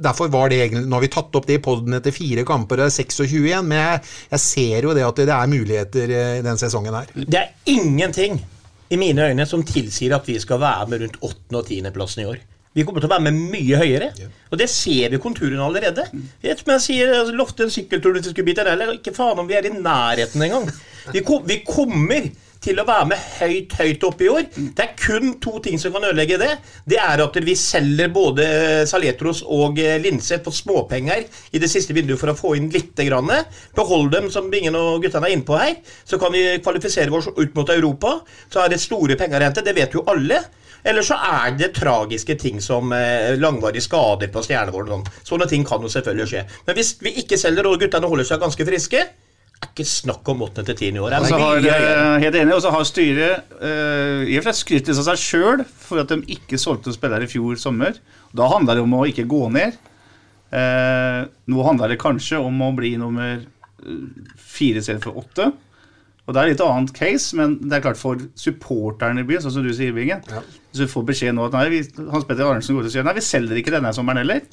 [0.00, 2.80] Derfor var det egentlig, Nå har vi tatt opp det i poden etter fire kamper,
[2.80, 6.34] det er 26 igjen, men jeg, jeg ser jo det at det er muligheter eh,
[6.40, 7.10] i den sesongen her.
[7.16, 8.38] Det er ingenting
[8.86, 11.56] i mine øyne som tilsier at vi skal være med rundt 8.
[11.58, 11.90] og 10.
[11.94, 12.38] plassen i år.
[12.76, 14.10] Vi kommer til å være med mye høyere,
[14.52, 16.04] og det ser vi konturene allerede.
[16.44, 19.70] Jeg, som jeg sier, altså, lovte en sykkeltur til eller ikke faen om vi er
[19.70, 20.68] i nærheten engang.
[21.14, 22.28] Vi, kom, vi kommer
[22.66, 24.46] til å være med høyt, høyt oppe i år.
[24.56, 26.50] Det er kun to ting som kan ødelegge det.
[26.88, 28.46] Det er at vi selger både
[28.90, 32.92] Saletros og eh, Linseth for småpenger i det siste vinduet for å få inn litt.
[32.96, 33.28] Grann.
[33.76, 35.74] Behold dem, som Bingen og guttene er inne på her.
[36.08, 38.18] Så kan vi kvalifisere oss ut mot Europa.
[38.50, 39.64] Så er det store penger å hente.
[39.66, 40.40] Det vet jo alle.
[40.86, 44.92] Eller så er det tragiske ting som eh, langvarige skader på stjernevåren.
[44.92, 45.22] Sånn.
[45.32, 46.42] Sånne ting kan jo selvfølgelig skje.
[46.68, 49.00] Men hvis vi ikke selger og guttene holder seg ganske friske,
[49.56, 50.62] er ikke snakk om 8.
[50.68, 51.16] til tiende i år.
[51.16, 54.60] Jeg er har, eh, helt enig, og så har styret uh, i og for seg
[54.60, 57.96] skrytt av seg sjøl for at de ikke solgte spillere i fjor sommer.
[58.36, 59.78] Da handler det om å ikke gå ned.
[60.54, 61.20] Eh,
[61.50, 63.40] nå handler det kanskje om å bli nummer
[64.38, 65.50] fire istedenfor åtte.
[66.26, 69.58] Og Det er litt annet case, men det er klart for supporterne i byen, sånn
[69.58, 70.24] som du sier, Bingen.
[70.76, 73.06] Hvis du får beskjed nå at nei, vi, Hans Petter Arnesen går ut og sier
[73.06, 74.44] nei, vi selger ikke denne sommeren heller.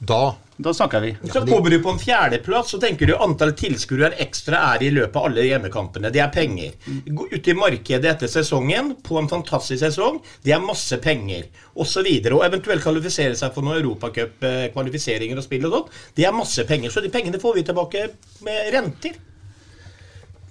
[0.00, 1.10] Da Da snakker vi.
[1.32, 5.18] Så kommer du på en fjerdeplass, så tenker du antall tilskuere ekstra er i løpet
[5.20, 6.08] av alle hjemmekampene.
[6.12, 6.72] Det er penger.
[7.12, 11.50] Gå ut i markedet etter sesongen, på en fantastisk sesong, det er masse penger.
[11.76, 12.38] Og så videre.
[12.38, 16.02] Og eventuelt kvalifisere seg for noen Europacup-kvalifiseringer og spill og sånt.
[16.16, 16.92] Det er masse penger.
[16.96, 18.08] Så de pengene får vi tilbake
[18.48, 19.20] med renter.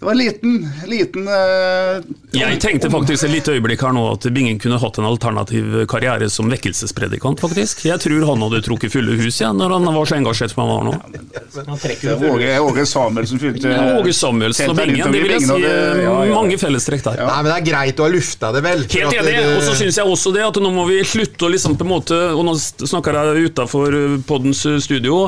[0.06, 2.04] Det var en liten, liten uh,
[2.38, 6.28] Jeg tenkte faktisk et lite øyeblikk her nå at Bingen kunne hatt en alternativ karriere
[6.30, 7.82] som vekkelsespredikant, faktisk.
[7.88, 10.70] Jeg tror han hadde trukket fulle hus igjen når han var så engasjert som han
[10.70, 10.94] var nå.
[10.94, 15.48] Ja, det var Åge, Åge Samuelsen fylte Ja, Åge Samuelsen og Bingen, det vil jeg
[15.48, 16.38] si eh, ja, ja.
[16.38, 17.24] mange fellestrekk der.
[17.26, 18.86] Nei, men det er greit å ha lufta det, vel.
[18.86, 21.52] Helt enig, det- og så syns jeg også det at nå må vi slutte å
[21.56, 23.98] liksom på en måte Og nå snakker jeg utafor
[24.30, 25.24] poddens studio,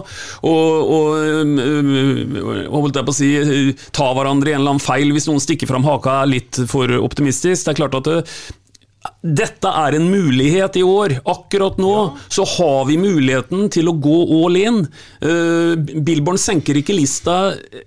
[0.45, 1.57] og, og
[2.67, 3.33] og holdt jeg på å si
[3.95, 6.91] ta hverandre i en eller annen feil hvis noen stikker fram haka er litt for
[6.99, 7.65] optimistisk.
[7.65, 8.21] Det er klart at det,
[9.21, 11.17] dette er en mulighet i år.
[11.27, 11.93] Akkurat nå
[12.33, 14.79] så har vi muligheten til å gå all in.
[15.23, 17.37] Uh, Billborn senker ikke lista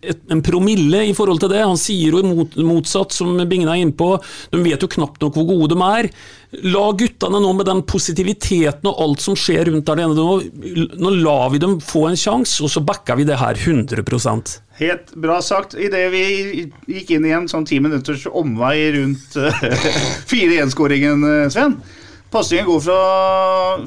[0.01, 1.63] et, en promille i forhold til det.
[1.65, 4.15] Han sier jo mot, motsatt, som Bingen er inne på.
[4.53, 6.11] De vet jo knapt nok hvor gode de er.
[6.51, 10.41] La guttene nå med den positiviteten og alt som skjer rundt der nede nå,
[10.99, 15.13] nå lar vi dem få en sjanse, og så backer vi det her 100% Helt
[15.15, 15.77] bra sagt.
[15.79, 16.25] Idet vi
[16.89, 19.63] gikk inn i en sånn ti minutters omvei rundt eh,
[20.33, 21.77] 4-1-skåringen, eh, Sven.
[22.33, 22.99] Pasningen går fra,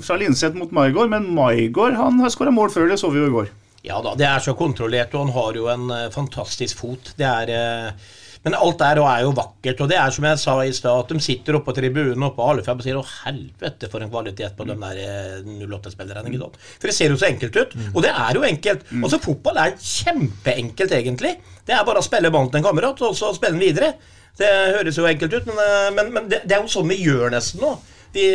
[0.03, 3.28] fra Linseth mot Maigård, men Maigård han har skåra mål før, det så vi jo
[3.32, 3.51] i går.
[3.84, 7.11] Ja da, det er så kontrollert, og han har jo en eh, fantastisk fot.
[7.20, 8.11] Det er eh,
[8.44, 11.06] Men alt der òg er jo vakkert, og det er som jeg sa i stad,
[11.06, 14.12] at de sitter oppe på tribunen oppe på Alfheim og sier 'Å, helvete, for en
[14.12, 16.28] kvalitet på de der eh, 08-spillerne'.
[16.28, 16.50] ikke?
[16.82, 17.78] For det ser jo så enkelt ut.
[17.94, 18.84] Og det er jo enkelt.
[19.00, 21.38] Altså, fotball er kjempeenkelt, egentlig.
[21.64, 23.94] Det er bare å spille ballen til en kamerat, og så spille den videre.
[24.38, 27.00] Det høres jo enkelt ut, men, eh, men, men det, det er jo sånn vi
[27.00, 27.78] gjør nesten nå.
[28.14, 28.28] Vi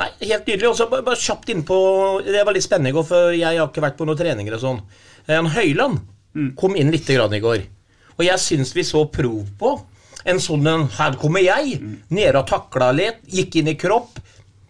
[0.00, 0.70] Nei, helt nydelig.
[0.70, 1.76] Og så bare, bare kjapt innpå
[2.24, 4.62] Det var litt spennende i går, for jeg har ikke vært på noen treninger og
[4.62, 4.80] sånn.
[5.26, 6.00] Eh, Høyland
[6.56, 7.66] kom inn litt grann i går.
[8.20, 9.78] Og jeg syns vi så prov på
[10.28, 11.78] en sånn en Her kommer jeg.
[12.12, 13.22] Nede og takla litt.
[13.32, 14.20] Gikk inn i kropp.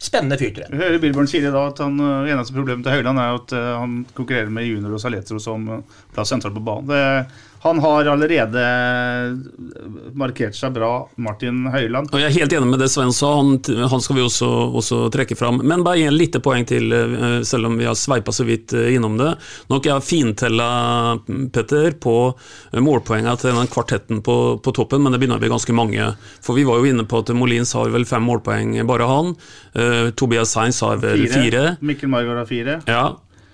[0.00, 0.72] Spennende fyr, tror jeg.
[0.72, 3.72] Jeg hører Billborn sier da at han, eh, eneste problemet til Høyland er at eh,
[3.82, 6.88] han konkurrerer med Junior og Saletro som eh, plass sentralt på banen.
[6.88, 8.60] Det, han har allerede
[10.16, 12.08] markert seg bra, Martin Høyland.
[12.08, 13.58] Og Jeg er helt enig med det Sven sa, han,
[13.92, 14.48] han skal vi også,
[14.80, 15.60] også trekke fram.
[15.68, 18.94] Men bare en lite poeng til, eh, selv om vi har sveipa så vidt eh,
[18.96, 19.34] innom det.
[19.68, 20.70] Nok jeg har fintella
[21.52, 25.52] Petter på eh, målpoengene til den kvartetten på, på toppen, men det begynner å bli
[25.52, 26.12] ganske mange.
[26.40, 29.34] For vi var jo inne på at Molins har vel fem målpoeng, bare han.
[29.76, 31.74] Uh, Tobias Sainz har vel fire.
[31.84, 32.80] Mikkel Margaard har fire.
[32.88, 33.04] Ja,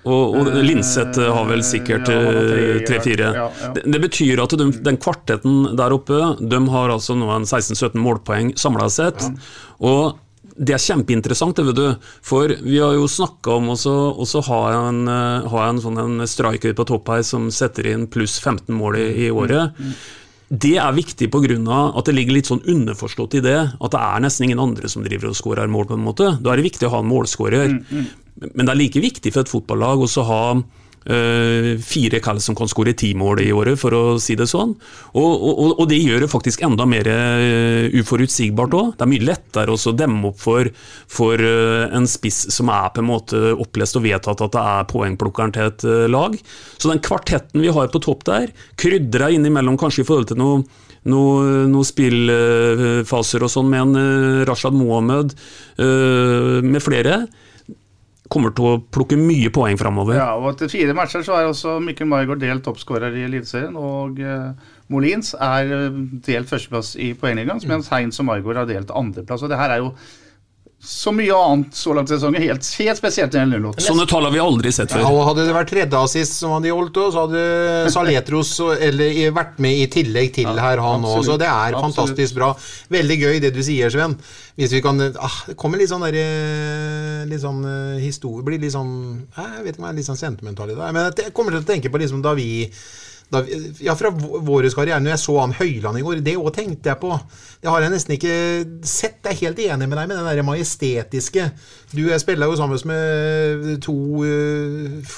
[0.06, 3.30] og, og Linseth har vel sikkert ja, han har tre, eh, tre-fire.
[3.34, 3.70] ja, ja.
[3.74, 7.98] Det, det betyr at de, den kvartetten der oppe De har altså nå en 16-17
[7.98, 9.26] målpoeng samla sett.
[9.82, 10.16] Og
[10.56, 12.12] det er kjempeinteressant, det vet du.
[12.24, 13.94] For vi har jo snakka om også,
[14.24, 18.06] også ha en, eh, ha en sånn en striker på topp her som setter inn
[18.08, 19.76] pluss 15 mål i, i året.
[20.48, 21.96] Det er viktig pga.
[21.98, 23.58] at det ligger litt sånn underforstått i det.
[23.80, 25.86] At det er nesten ingen andre som driver og skårer mål.
[25.86, 26.38] på en måte.
[26.40, 27.82] Da er det viktig å ha en målskårer.
[28.54, 30.62] Men det er like viktig for et fotballag å ha
[31.06, 34.72] fire kall som kan skåre ti mål i året, for å si det sånn.
[35.14, 38.88] Og, og, og det gjør det faktisk enda mer eh, uforutsigbart òg.
[38.96, 40.70] Det er mye lettere å demme opp for,
[41.10, 44.90] for eh, en spiss som er på en måte opplest og vedtatt at det er
[44.90, 46.34] poengplukkeren til et eh, lag.
[46.76, 48.50] Så den kvartetten vi har på topp der,
[48.80, 50.66] krydra innimellom kanskje i forhold til noe
[51.06, 55.36] noen noe spillfaser og sånn med en eh, Rashad Mohammed
[55.78, 57.20] eh, med flere,
[58.32, 60.18] kommer til å plukke mye poeng framover.
[60.18, 63.76] Ja, og etter fire matcher så er også Mikkel Maigard delt toppskårer i Eliteserien.
[63.78, 64.52] Og uh,
[64.92, 69.42] Molins er eh, delt førsteplass i poengligaen, mens Heinz og Maigard har delt andreplass.
[69.42, 69.92] Og det her er jo
[70.86, 72.42] så mye annet så langt i sesongen.
[72.42, 73.82] Helt, helt spesielt i 08.
[73.82, 75.16] Sånne tall har vi aldri sett Ja, før.
[75.16, 77.44] og Hadde det vært tredje assist som hadde holdt, så hadde
[77.94, 81.24] Saletros eller, vært med i tillegg til her, han òg.
[81.26, 81.96] Så det er absolutt.
[81.96, 82.52] fantastisk bra.
[82.92, 84.14] Veldig gøy det du sier, Sven.
[84.56, 88.72] Hvis vi kan ah, Det kommer litt sånn derre Litt sånn eh, historie Blir litt
[88.72, 88.94] sånn
[89.36, 90.94] eh, Jeg vet ikke om jeg er litt sånn sentimental i dag.
[90.96, 92.64] Men jeg kommer til å tenke på liksom da vi
[93.32, 93.40] da,
[93.82, 96.92] ja, fra vå- våres karriere, når jeg så han Høyland i går, det òg tenkte
[96.92, 97.10] jeg på.
[97.62, 98.34] Det har jeg nesten ikke
[98.86, 99.18] sett.
[99.26, 101.48] Jeg er helt enig med deg med den der majestetiske.
[101.90, 105.16] Du, jeg spiller jo sammen med to uh,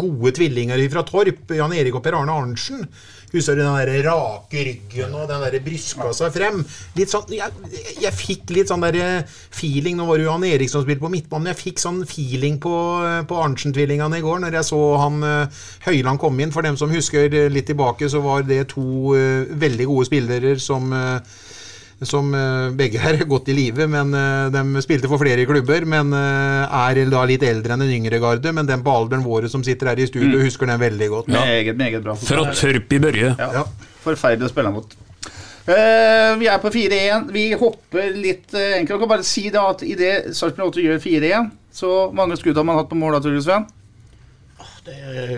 [0.00, 2.86] gode tvillinger fra Torp, Jan Erik og Per Arne Arntzen.
[3.32, 6.60] Husker du den der rake ryggen og den der brystkassa frem?
[6.98, 7.48] Litt sånn, jeg,
[8.02, 11.12] jeg fikk litt sånn der feeling Nå var det jo han Eriksson som spilte på
[11.12, 12.74] midtbanen, jeg fikk sånn feeling på,
[13.28, 16.52] på Arntzen-tvillingene i går når jeg så han eh, Høyland komme inn.
[16.54, 20.54] For dem som husker eh, litt tilbake, så var det to eh, veldig gode spillere
[20.62, 21.40] som eh,
[22.08, 25.86] som eh, begge er godt i live, men eh, de spilte for flere klubber.
[25.88, 28.52] Men eh, er da litt eldre enn den yngre garde.
[28.54, 30.44] Men den på alderen våre som sitter her i studio, Mm.
[30.46, 31.28] husker den veldig godt.
[31.32, 32.14] Meget, meget bra.
[32.16, 33.34] Fra Tørp i Børje.
[33.38, 33.64] Ja.
[34.04, 34.94] Forferdelig å spille mot.
[35.62, 37.28] Uh, vi er på 4-1.
[37.30, 38.96] Vi hopper litt uh, enkelt.
[38.96, 42.66] Jeg kan bare si det at idet Sarpsborg 8 gjør 4-1, så mange skudd har
[42.66, 43.68] man hatt på mål da, Sven?
[44.82, 44.92] Det,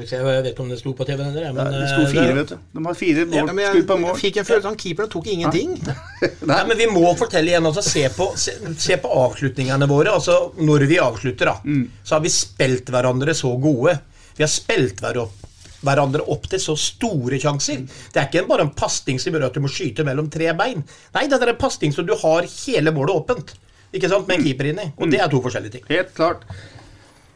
[0.08, 2.36] jeg vet ikke om det sto på TV, eller, men Det sto eh, fire, det-
[2.38, 2.56] vet du.
[2.78, 3.50] De har fire mål.
[3.60, 4.14] Ja, skudd på mål.
[4.14, 5.74] jeg fikk en følelse av at keeperen tok ingenting.
[6.50, 7.66] Nei, men Vi må fortelle igjen.
[7.68, 10.14] altså Se på, se, se på avslutningene våre.
[10.16, 11.90] altså Når vi avslutter, da, Mm.
[12.02, 13.98] så har vi spilt hverandre så gode.
[14.36, 15.36] Vi har spilt hver opp,
[15.84, 17.84] hverandre opp til så store sjanser.
[18.14, 20.80] Det er ikke bare en pasning som gjør at du må skyte mellom tre bein.
[21.14, 23.52] Nei, det er en pasning som du har hele målet åpent.
[23.92, 24.26] Ikke sant?
[24.26, 24.88] Med en keeper inni.
[24.96, 25.84] Og det er to forskjellige ting.
[25.92, 26.48] Helt klart.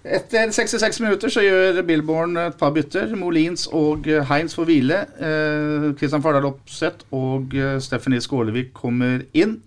[0.09, 3.11] Etter 66 minutter så gjør Billborn et par bytter.
[3.19, 5.03] Molins og Heinz får hvile.
[5.21, 9.59] Eh, Kristian Fardal Opseth og eh, Stephanie Skålevik kommer inn.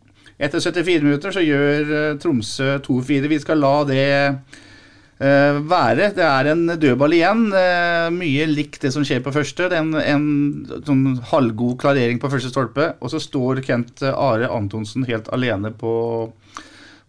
[0.41, 3.29] Etter 74 minutter så gjør eh, Tromsø 2-4.
[3.29, 6.09] Vi skal la det eh, være.
[6.17, 7.45] Det er en dødball igjen.
[7.53, 9.69] Eh, mye likt det som skjer på første.
[9.69, 12.95] Det er en, en sånn halvgod klarering på første stolpe.
[12.97, 15.93] Og så står Kent Are Antonsen helt alene på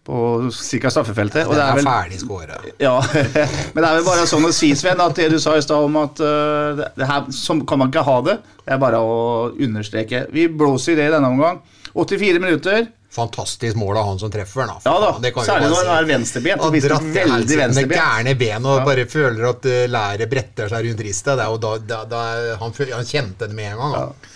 [0.03, 0.15] på
[0.51, 0.89] ca.
[0.91, 1.45] straffefeltet.
[1.47, 2.57] Og Det det er vel ferdig skåra.
[2.83, 2.95] ja,
[3.73, 5.85] men det er vel bare sånn å si, Sven, at det du sa i stad
[5.87, 8.35] om at uh, det, det her, sånn kan man ikke ha det,
[8.65, 9.13] det er bare å
[9.55, 10.25] understreke.
[10.35, 11.61] Vi blåser i det i denne omgang.
[11.93, 12.85] 84 minutter.
[13.13, 14.65] Fantastisk mål av han som treffer.
[14.65, 14.79] Da.
[14.89, 15.97] Ja da, det særlig når han si.
[15.99, 17.91] er venstreben Han dratt veldig venstreben.
[17.91, 18.85] med gærne ben og Ja.
[18.87, 21.37] bare føler at uh, læret bretter seg rundt ristet.
[21.37, 22.23] Det er da, da, da
[22.59, 23.93] han, han kjente det med en gang.
[23.99, 24.32] Han.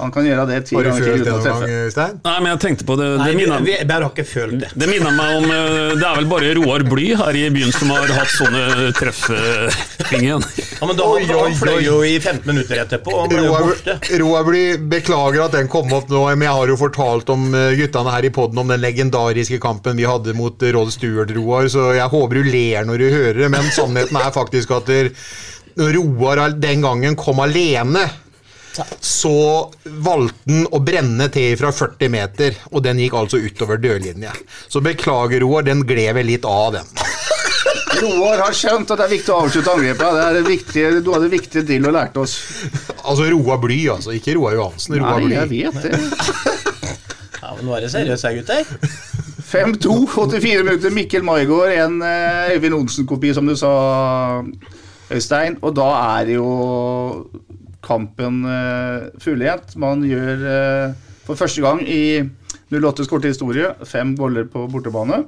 [0.00, 1.90] Han kan gjøre det ti Har du ganger til følt det uten å noen gang.
[1.94, 2.14] Stein?
[2.24, 3.08] Nei, men jeg tenkte på det.
[3.20, 4.70] Nei, Det vi, minner, vi bare har ikke følt det.
[4.82, 7.92] det minner meg om eh, Det er vel bare Roar Bly her i byen som
[7.94, 10.44] har hatt sånne treffting igjen.
[10.80, 13.14] Ja, men da, Oi, oi, Han fløy jo i 15 minutter etterpå.
[13.22, 13.98] og ble Roar, borte.
[14.22, 17.74] Roar Bly, beklager at den kom opp nå, men jeg har jo fortalt om eh,
[17.80, 21.68] guttene her i podden om den legendariske kampen vi hadde mot eh, Rod Stewart, Roar,
[21.72, 24.90] så jeg håper du ler når du hører det, men sannheten er faktisk at
[25.80, 28.02] Roar den gangen kom alene
[29.00, 29.32] så
[29.84, 34.32] valgte han å brenne til fra 40 meter, og den gikk altså utover dørlinja.
[34.70, 36.86] Så beklager, Roar, den gled vel litt av, den.
[38.00, 40.14] Roar har skjønt at det er viktig å avslutte angrepet.
[40.16, 42.36] Det er det viktige, du hadde viktige drill og lærte oss.
[43.02, 44.14] Altså Roar Bly, altså.
[44.16, 44.96] Ikke Roar Johansen.
[45.02, 45.60] Roar Nei, Bly.
[45.62, 45.94] jeg vet det.
[47.40, 48.66] Ja, men Nå er det seriøst her, gutter.
[49.50, 50.92] 5-2, 84 minutter.
[50.94, 53.70] Mikkel Maigård, en eh, Øyvind Olsen-kopi, som du sa,
[55.10, 55.56] Øystein.
[55.64, 56.50] Og da er det jo
[57.84, 59.76] kampen uh, fullgjent.
[59.80, 60.94] Man gjør eh,
[61.26, 62.22] for første gang i
[62.70, 65.24] 08s korte historie fem boller på bortebane.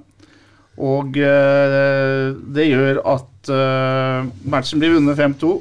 [0.80, 5.52] Og eh, det gjør at eh, matchen blir vunnet 5-2.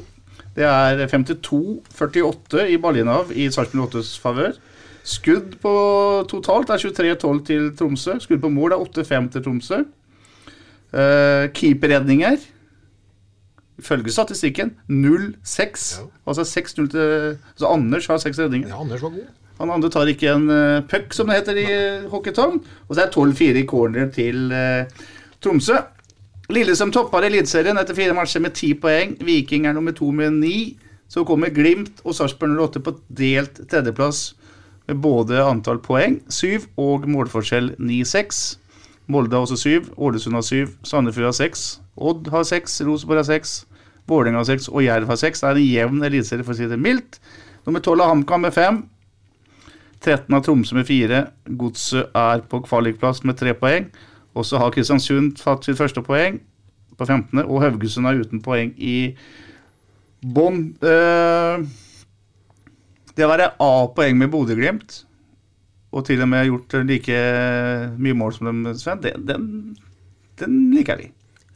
[0.56, 4.56] Det er 52-48 i ballinnehav i Sarpsborg 8s favør.
[5.08, 5.74] Skudd på
[6.30, 8.18] totalt er 23-12 til Tromsø.
[8.22, 9.84] Skudd på mål er 8-5 til Tromsø.
[10.92, 12.36] Uh, Keeperredninger
[13.80, 16.02] ifølge statistikken 0-6.
[16.28, 18.68] Altså 6-0 til altså Anders har seks redninger.
[18.70, 19.30] Ja, Anders var god.
[19.62, 22.62] Han andre tar ikke en uh, puck, som det heter i uh, hockeytong.
[22.88, 25.10] Og så er det 12-4 i corner til uh,
[25.42, 25.78] Tromsø.
[26.52, 29.16] Lillestrøm topper Eliteserien etter fire matcher med ti poeng.
[29.22, 30.78] Viking er nummer to med ni.
[31.12, 34.32] Så kommer Glimt og Sarpsborg 08 på delt tredjeplass
[34.88, 38.42] med både antall poeng, syv, og målforskjell 9-6.
[39.12, 43.30] Molde har også syv, Ålesund har syv, Sandefjord har seks, Odd har seks, Rosenborg har
[43.30, 43.62] seks,
[44.10, 45.44] Vålerenga har seks og Jerv har seks.
[45.44, 47.20] Det er en jevn eliteserie, for å si det mildt.
[47.68, 48.82] Nummer tolv er HamKam med fem.
[50.02, 51.26] 13 av Tromsø med fire.
[51.46, 53.92] Godset er på kvalikplass med tre poeng.
[54.34, 56.40] Og så har Kristiansund tatt sitt første poeng
[56.98, 59.14] på 15., og Haugesund er uten poeng i
[60.22, 60.64] bånn.
[60.82, 61.64] Eh,
[63.16, 65.02] det å være A-poeng med Bodø-Glimt,
[65.92, 67.18] og til og med gjort like
[68.00, 69.76] mye mål som dem, Sven, det, den,
[70.40, 71.10] den liker vi.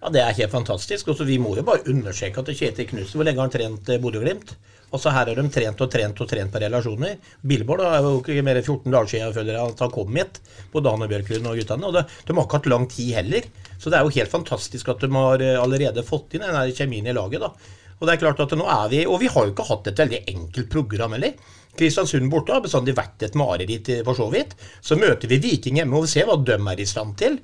[0.06, 1.08] Ja, Det er helt fantastisk.
[1.10, 3.98] Også, vi må jo bare understreke at Kjetil Knutsen Hvor lenge har han trent eh,
[3.98, 4.52] Bodø-Glimt?
[4.94, 7.16] Altså Her har de trent og trent og trent på relasjoner.
[7.42, 10.38] Billboard er jo ikke mer enn 14 dager siden jeg føler at han kom hit.
[10.76, 11.90] Både han og Bjørklund og guttene.
[11.90, 13.50] Og det, de har ikke hatt lang tid heller.
[13.82, 17.10] Så det er jo helt fantastisk at de har eh, allerede fått inn den kjemien
[17.10, 17.42] i laget.
[17.42, 17.52] da.
[17.98, 20.06] Og det er klart at nå er vi, og vi har jo ikke hatt et
[20.06, 21.34] veldig enkelt program heller.
[21.76, 24.54] Kristiansund borte har bestandig vært et mareritt eh, for så vidt.
[24.86, 27.42] Så møter vi Viking hjemme og vi ser hva de er i stand til.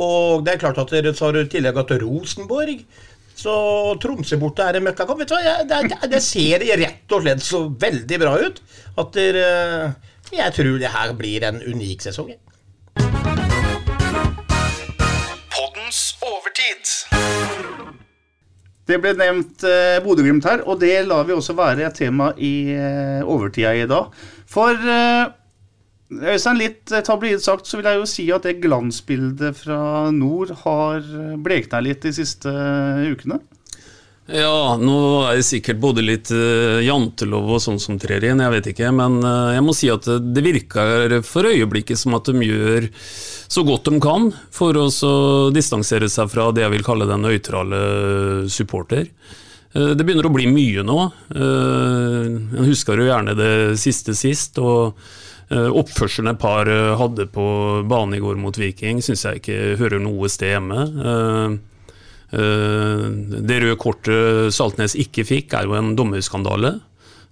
[0.00, 2.80] Og det er klart at dere så har du i tillegg hatt Rosenborg.
[3.34, 3.54] Så
[4.02, 5.20] Tromsø borte er en møkkakamp.
[5.22, 8.62] Vet du hva, det, det, det ser rett og slett så veldig bra ut
[9.02, 9.46] at dere
[10.34, 12.32] Jeg tror det her blir en unik sesong.
[15.54, 16.94] Poddens overtid.
[18.84, 22.54] Det ble nevnt eh, Bodø-Glimt her, og det lar vi også være et tema i
[22.74, 24.12] eh, overtida i dag.
[24.50, 25.30] For eh,
[26.22, 30.54] Øystein, litt eh, tabloid sagt, så vil jeg jo si at det glansbildet fra nord
[30.64, 33.40] har eh, blekna litt de siste eh, ukene.
[34.24, 34.96] Ja, nå
[35.28, 38.88] er det sikkert både litt jantelov og sånn som trer inn, jeg vet ikke.
[38.96, 43.90] Men jeg må si at det, virker for øyeblikket som at de gjør så godt
[43.92, 44.86] de kan for å
[45.52, 47.82] distansere seg fra det jeg vil kalle den nøytrale
[48.48, 49.12] supporter.
[49.74, 50.98] Det begynner å bli mye nå.
[51.36, 53.52] En husker jo gjerne det
[53.84, 54.56] siste sist.
[54.56, 54.96] og
[55.52, 57.44] Oppførselen et par eh, hadde på
[57.90, 60.80] banen i går mot Viking, syns jeg ikke hører noe sted hjemme.
[61.10, 61.58] Eh,
[62.38, 63.04] eh,
[63.44, 66.78] Det røde kortet Saltnes ikke fikk, er jo en dommerskandale.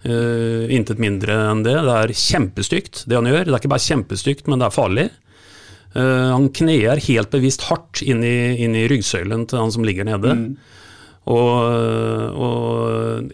[0.04, 1.74] Eh, Intet mindre enn det.
[1.78, 3.44] Det er kjempestygt, det han gjør.
[3.46, 5.08] Det er ikke bare kjempestygt, men det er farlig.
[5.94, 10.08] Eh, han kneer helt bevisst hardt inn i, inn i ryggsøylen til han som ligger
[10.08, 10.32] nede.
[10.32, 10.70] Og,
[11.30, 12.62] og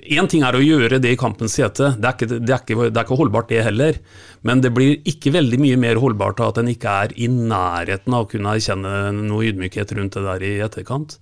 [0.05, 3.16] Én ting er å gjøre det i kampens hete, det det, ikke, det er ikke
[3.16, 3.99] holdbart det heller.
[4.47, 8.14] Men det blir ikke veldig mye mer holdbart av at en ikke er i nærheten
[8.14, 11.16] av å kunne erkjenne noe ydmykhet rundt det der i etterkant.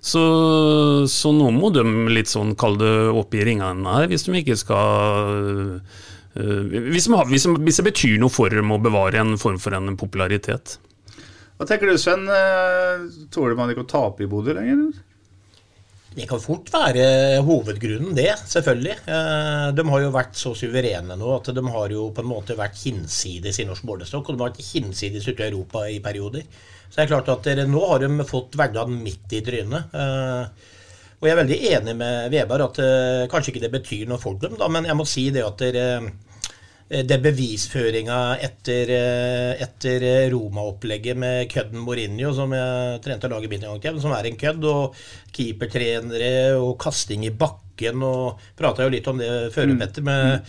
[0.00, 0.22] Så,
[1.10, 1.82] så nå må de
[2.14, 5.80] litt sånn kalle det opp i ringene her, hvis de ikke skal
[6.38, 9.74] øh, hvis, har, hvis, hvis det betyr noe for dem å bevare en form for
[9.74, 10.78] en popularitet.
[11.58, 12.28] Hva tenker du, Sven?
[12.30, 14.92] Eh, Tåler man ikke å tape i Bodø lenger?
[16.18, 17.02] Det kan fort være
[17.46, 18.96] hovedgrunnen, det, selvfølgelig.
[19.06, 22.56] Eh, De har jo vært så suverene nå at de har jo på en måte
[22.58, 26.42] vært hinsides i norsk målestokk, og de har vært hinsides ute i Europa i perioder.
[26.88, 29.94] Så det er klart at nå har de fått hverdagen midt i trynet.
[29.94, 30.74] Eh,
[31.18, 34.38] Og jeg er veldig enig med Veberg at eh, kanskje ikke det betyr noe for
[34.38, 35.86] dem, da, men jeg må si det at dere
[36.88, 43.74] det bevisføringa etter, eh, etter Roma-opplegget med kødden Mourinho, som jeg trente laget mitt en
[43.74, 44.96] gang til, som er en kødd, og
[45.36, 50.02] keepertrenere og kasting i bakken, og prata jo litt om det før, Petter.
[50.02, 50.40] med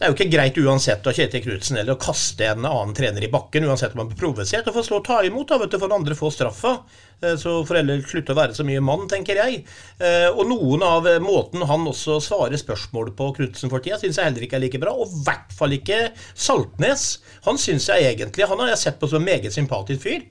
[0.00, 3.20] det er jo ikke greit uansett av Kjetil Knutsen eller å kaste en annen trener
[3.26, 4.64] i bakken, uansett om han blir provosert.
[4.70, 6.72] Og få slå og ta imot, da, vet du, for den andre får straffa.
[7.20, 9.58] Eh, Så får heller slutte å være så mye mann, tenker jeg.
[10.00, 14.16] Eh, Og noen av eh, måten han også svarer spørsmål på Knutsen for tida, syns
[14.16, 14.96] jeg heller ikke er like bra.
[14.96, 16.00] Og i hvert fall ikke
[16.32, 17.18] Saltnes.
[17.44, 20.24] Han syns jeg egentlig Han har jeg sett på som en meget sympatisk fyr.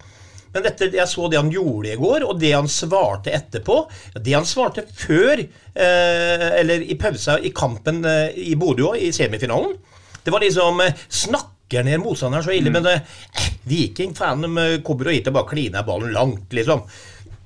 [0.54, 3.84] Men dette, jeg så det han gjorde i går, og det han svarte etterpå
[4.18, 9.78] Det han svarte før, eh, eller i pausa i kampen eh, i Bodø i semifinalen,
[10.24, 13.06] det var liksom eh, Snakker ned motstanderen så ille, men eh,
[13.70, 16.82] Viking faen, de eh, kommer hit og bare kliner ballen langt, liksom.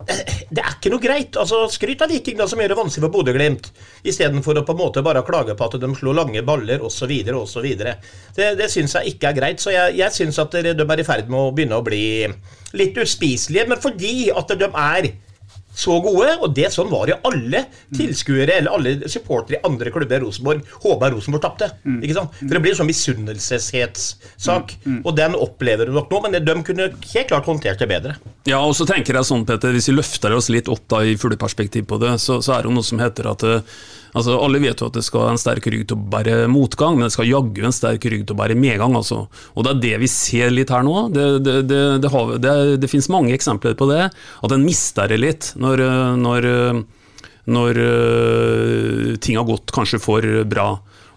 [0.08, 1.38] Det er ikke noe greit.
[1.39, 3.70] altså Skryt av Viking, da, som gjør det vanskelig for Bodø-Glimt,
[4.06, 7.14] istedenfor å på en måte bare klage på at de slår lange baller osv.
[7.39, 7.68] osv.
[7.80, 9.64] Det, det syns jeg ikke er greit.
[9.64, 12.06] Så jeg, jeg syns at de er i ferd med å begynne å bli
[12.78, 13.68] litt uspiselige.
[13.72, 15.10] Men fordi at de er
[15.74, 17.63] så gode, og det sånn var jo alle
[17.95, 21.71] tilskuere eller alle supportere i andre klubber i Rosenborg håpa Rosenborg tapte.
[21.99, 22.36] ikke sant?
[22.39, 26.91] For det blir en sånn misunnelseshetssak, og den opplever du nok nå, men de kunne
[26.93, 28.15] helt klart håndtert det bedre.
[28.49, 31.17] Ja, og så tenker jeg sånn, Petter, Hvis vi løfter oss litt opp da i
[31.19, 33.76] fugleperspektiv på det, så, så er det jo noe som heter at eh,
[34.14, 37.07] altså Alle vet jo at det skal en sterk rygg til å bære motgang, men
[37.07, 38.95] det skal jaggu en sterk rygg til å bære medgang.
[38.97, 39.26] altså.
[39.53, 41.07] Og Det er det vi ser litt her nå.
[41.14, 41.55] Det, det,
[42.03, 44.07] det, har, det, finnes mange eksempler på det.
[44.14, 45.86] At en mister det litt når,
[46.22, 46.49] når,
[47.57, 50.70] når eh, ting har gått kanskje for bra.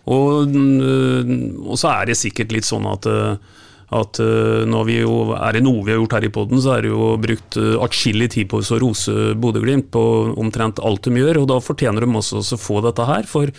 [0.06, 1.36] Og, eh,
[1.66, 3.54] og så er det sikkert litt sånn at eh,
[3.94, 6.74] at eh, når vi jo, er det noe vi har gjort her i poden, så
[6.74, 10.02] er det jo brukt uh, atskillig tid på å rose Bodø-Glimt på
[10.34, 13.28] omtrent alt de gjør, og da fortjener de også å få dette her.
[13.30, 13.52] For,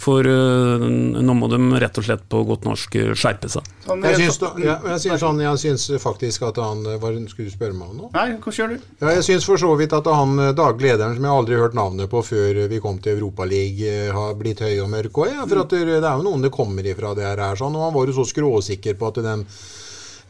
[0.00, 3.66] for uh, nå må de rett og slett på godt norsk eh, skjerpe seg.
[3.90, 7.76] Jeg syns, ja, jeg syns, sånn, jeg syns faktisk at han hva Skulle du spørre
[7.76, 8.10] meg om nå?
[8.14, 8.86] Nei, hva kjører du?
[9.02, 11.66] Ja, jeg syns for så vidt at han eh, daglig lederen, som jeg aldri har
[11.66, 15.34] hørt navnet på før vi kom til Europaligaen, har blitt høy og mørk òg.
[15.34, 17.44] Ja, for at det, det er jo noen det kommer ifra det her.
[17.60, 19.44] sånn, Og han var jo så skråsikker på at den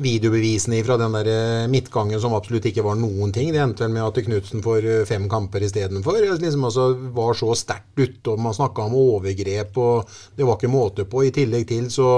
[0.01, 3.53] videobevisene fra den der eh, midtgangen som absolutt ikke var noen ting.
[3.53, 6.21] Det endte vel med at Knutsen får eh, fem kamper istedenfor.
[6.41, 6.87] Liksom altså
[7.17, 11.27] var så sterkt ute, og man snakka om overgrep, og det var ikke måte på.
[11.27, 12.11] I tillegg til så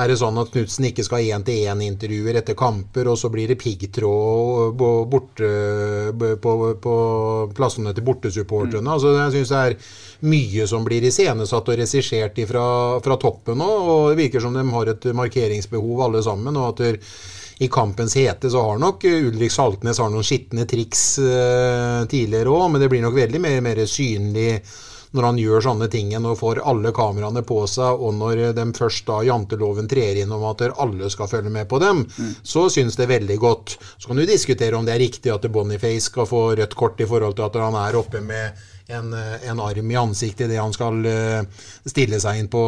[0.00, 3.58] er det sånn at Knutsen ikke skal ha én-til-én-intervjuer etter kamper, og så blir det
[3.60, 5.50] piggtråd på, borte,
[6.16, 6.94] på, på
[7.56, 8.96] plassene til bortesupporterne.
[8.96, 9.76] Altså, jeg synes det er
[10.26, 12.64] mye som blir iscenesatt og regissert fra,
[13.04, 16.56] fra toppen nå, og det virker som de har et markeringsbehov alle sammen.
[16.56, 17.00] og at der,
[17.60, 22.70] i kampens hete så har nok Ulrik Saltnes har noen skitne triks eh, tidligere òg,
[22.72, 24.54] men det blir nok veldig mer, mer synlig
[25.10, 29.08] når han gjør sånne ting og får alle kameraene på seg, og når de først
[29.08, 32.04] da janteloven trer inn om at alle skal følge med på dem,
[32.42, 33.76] så syns det veldig godt.
[33.98, 37.08] Så kan du diskutere om det er riktig at Boniface skal få rødt kort i
[37.10, 38.54] forhold til at han er oppe med
[38.96, 42.62] en, en arm i ansiktet idet han skal eh, stille seg inn på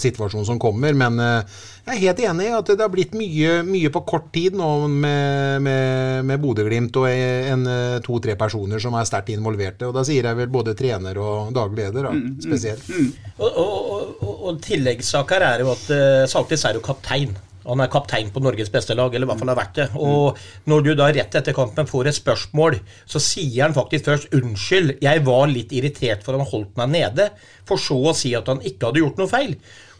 [0.00, 0.96] situasjonen som kommer.
[0.98, 1.58] Men eh,
[1.88, 4.70] jeg er helt enig i at det har blitt mye, mye på kort tid nå
[4.92, 9.88] med, med, med Bodø-Glimt og en eh, to-tre personer som er sterkt involverte.
[9.88, 12.88] Og da sier jeg vel både trener og daglig leder, da, spesielt.
[13.38, 17.36] Og, og, og, og tilleggssak her er jo at uh, Saltis er jo kaptein.
[17.68, 19.88] Han er kaptein på Norges beste lag, eller i hvert fall har vært det.
[20.00, 20.38] Og
[20.70, 24.96] når du da rett etter kampen får et spørsmål, så sier han faktisk først 'unnskyld,
[25.04, 27.30] jeg var litt irritert for han holdt meg nede',
[27.68, 29.54] for så å si at han ikke hadde gjort noe feil.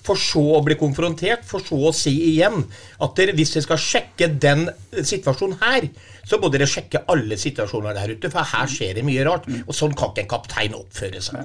[0.09, 2.63] For så å bli konfrontert, for så å si igjen
[3.05, 5.89] at dere, hvis dere skal sjekke den situasjonen her,
[6.25, 9.49] så må dere sjekke alle situasjoner der ute, for her skjer det mye rart.
[9.67, 11.45] Og sånn kan ikke en kaptein oppføre seg.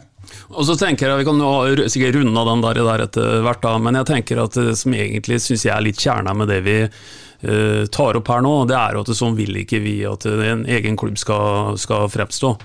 [0.54, 3.76] Og så tenker jeg, Vi kan jo sikkert runde den der, der etter hvert, da,
[3.82, 6.78] men jeg tenker at det som egentlig syns jeg er litt kjerna med det vi
[6.88, 11.00] uh, tar opp her nå, det er at sånn vil ikke vi at en egen
[11.00, 12.56] klubb skal, skal fremstå.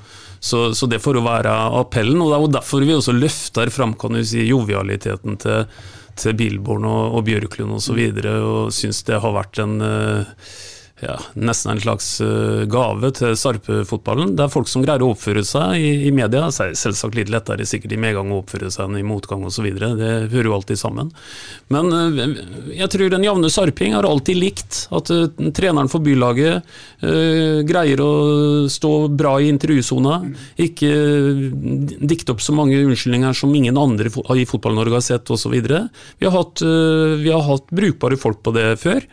[0.40, 3.72] Så, så det får jo være appellen, og det er jo derfor vi også løfter
[3.74, 5.64] fram kan du si, jovialiteten til,
[6.18, 9.80] til Bilborn og, og Bjørklund osv., og, så videre, og syns det har vært en
[9.82, 10.53] eh,
[11.00, 14.33] ja, nesten en slags uh, gave til Sarpe-fotballen.
[14.34, 16.49] Det er folk som greier å oppføre seg i, i media.
[16.50, 19.68] Selvsagt litt lettere sikkert i medgang å oppføre seg enn i motgang osv.
[19.79, 21.12] Det hører jo alltid sammen.
[21.70, 22.18] Men uh,
[22.75, 26.66] jeg tror den jevne sarping har alltid likt at uh, treneren for bylaget
[26.99, 28.12] greier å
[28.70, 30.16] stå bra i intervjusona.
[30.61, 30.91] Ikke
[32.11, 35.54] dikte opp så mange unnskyldninger som ingen andre i Fotball-Norge har sett osv.
[35.54, 36.64] Vi, har hatt,
[37.22, 39.07] vi har hatt brukbare folk på det før.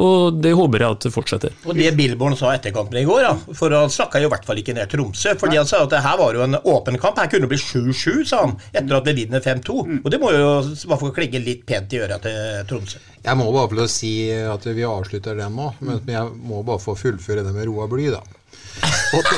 [0.00, 1.52] Og det håper jeg at det fortsetter.
[1.68, 4.58] Og det Billborn sa etter kampen i går, da, for han snakka i hvert fall
[4.58, 5.36] ikke ned Tromsø.
[5.38, 7.60] fordi Han sa at det her var jo en åpen kamp, her kunne det bli
[7.62, 9.78] 7-7, sa han, etter at det vinner 5-2.
[9.86, 10.00] Mm.
[10.02, 13.02] Og det må jo hvert fall klinge litt pent i øret til Tromsø.
[13.24, 16.96] Jeg må bare få si at vi avslutter den nå, men jeg må bare få
[16.98, 18.24] fullføre det med Roa Bly, da.
[19.14, 19.28] Og,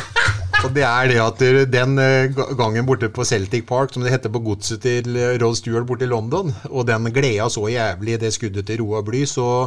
[0.64, 4.32] og det er det at den eh, gangen borte på Celtic Park, som det heter
[4.32, 8.32] på godset til eh, Rod Stewart borte i London, og den gleda så jævlig det
[8.34, 9.66] skuddet til Roa Bly, så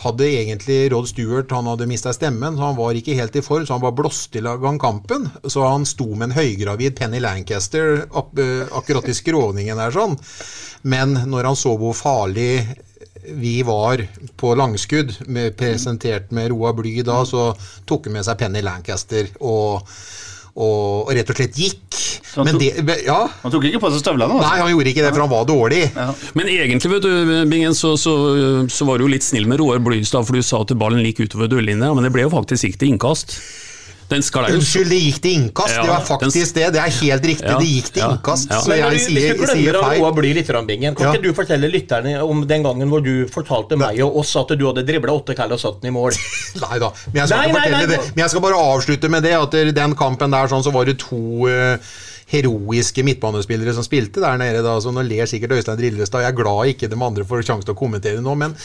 [0.00, 3.66] hadde egentlig Rod Stewart han hadde mista stemmen, så han var ikke helt i form,
[3.66, 5.28] så han var blåst i gang kampen.
[5.44, 10.16] Så han sto med en høygravid Penny Lancaster eh, akkurat i skråningen der sånn.
[10.88, 12.64] Men når han så hvor farlig
[13.36, 14.00] vi var
[14.40, 17.50] på langskudd, med, presentert med Roa Bly da, så
[17.88, 19.84] tok han med seg Penny Lancaster og
[20.60, 22.00] og rett og slett gikk.
[22.36, 23.18] Han, tok, det, ja.
[23.42, 24.36] han tok ikke på seg støvlene?
[24.36, 24.44] Altså.
[24.44, 25.80] Nei, han gjorde ikke det, for han var dårlig.
[25.94, 26.10] Ja.
[26.38, 28.14] Men egentlig, vet du, Bingen, så, så,
[28.70, 31.24] så var du jo litt snill med Roar Blystad, for du sa at ballen gikk
[31.26, 33.34] utover dørlinja, men det ble jo faktisk ikke til innkast.
[34.10, 35.76] Unnskyld, det gikk til innkast.
[35.76, 36.66] Ja, det var faktisk det.
[36.74, 37.46] Det er helt riktig.
[37.46, 38.50] Ja, det gikk til innkast.
[38.50, 41.70] Så jeg du, sier, hvis du glemmer Roa blir litt Bingen, kan ikke du fortelle
[41.70, 45.36] lytterne om den gangen hvor du fortalte meg og oss at du hadde dribla åtte
[45.38, 46.14] kall og satt den i mål?
[46.64, 46.92] nei da.
[47.12, 47.98] Men jeg, skal nei, nei, nei, det.
[48.12, 50.98] Men jeg skal bare avslutte med det at den kampen der sånn, så var det
[51.02, 51.98] to uh,
[52.30, 54.62] heroiske midtbanespillere som spilte der nede.
[54.66, 56.24] da, så Nå ler sikkert Øystein Drillestad.
[56.24, 58.36] Jeg er glad ikke de andre får sjanse til å kommentere nå.
[58.38, 58.56] men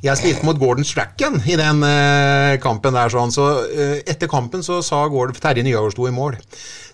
[0.00, 3.12] jeg spilte mot Gordon Strachan i den uh, kampen der.
[3.12, 6.38] sånn, så uh, Etter kampen så sa Gordon Terje Nygaard i mål.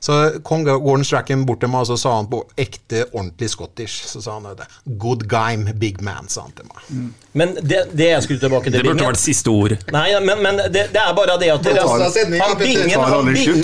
[0.06, 4.04] Så kom Gordon Strachan bort til meg og så sa han på ekte, ordentlig scottish
[4.06, 4.66] Så sa han det.
[4.86, 6.82] 'Good game, big man', sa han til meg.
[6.90, 7.08] Mm.
[7.32, 9.74] Men det, det, jeg skulle tilbake til Det burde vært siste ord.
[9.92, 13.56] Nei, men, men det, det, er bare det at det, han, Bingen han, bingen,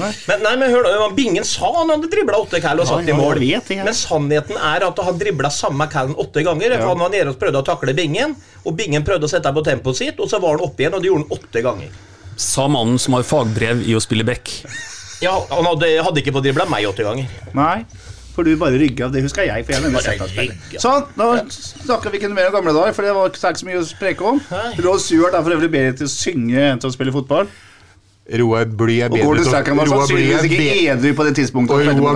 [0.00, 3.16] men, nei, men hør da, Bingen sa han hadde dribla åtte kall og satt i
[3.16, 3.42] mål.
[3.68, 6.78] Men sannheten er at han dribla samme callen åtte ganger.
[6.78, 8.32] For Han var nede og prøvde å takle Bingen,
[8.64, 11.04] og Bingen prøvde å sette på tempoet sitt, og så var han oppe igjen, og
[11.04, 12.00] det gjorde han åtte ganger.
[12.40, 14.48] Sa mannen som har fagbrev i å spille back.
[15.22, 17.30] Ja, Han hadde, hadde ikke fått dribla meg åtte ganger.
[17.56, 17.84] Nei,
[18.34, 19.08] for du bare rygga.
[19.12, 19.66] Det husker jeg.
[19.66, 23.30] for jeg mener Sånn, da snakker vi ikke mer om gamle dager, for det var
[23.30, 24.40] ikke så mye å spreke om.
[24.82, 27.50] Råd Stuart er for øvrig bedre til å synge enn til å spille fotball.
[28.38, 30.06] Roar Bly er bedre til å Roar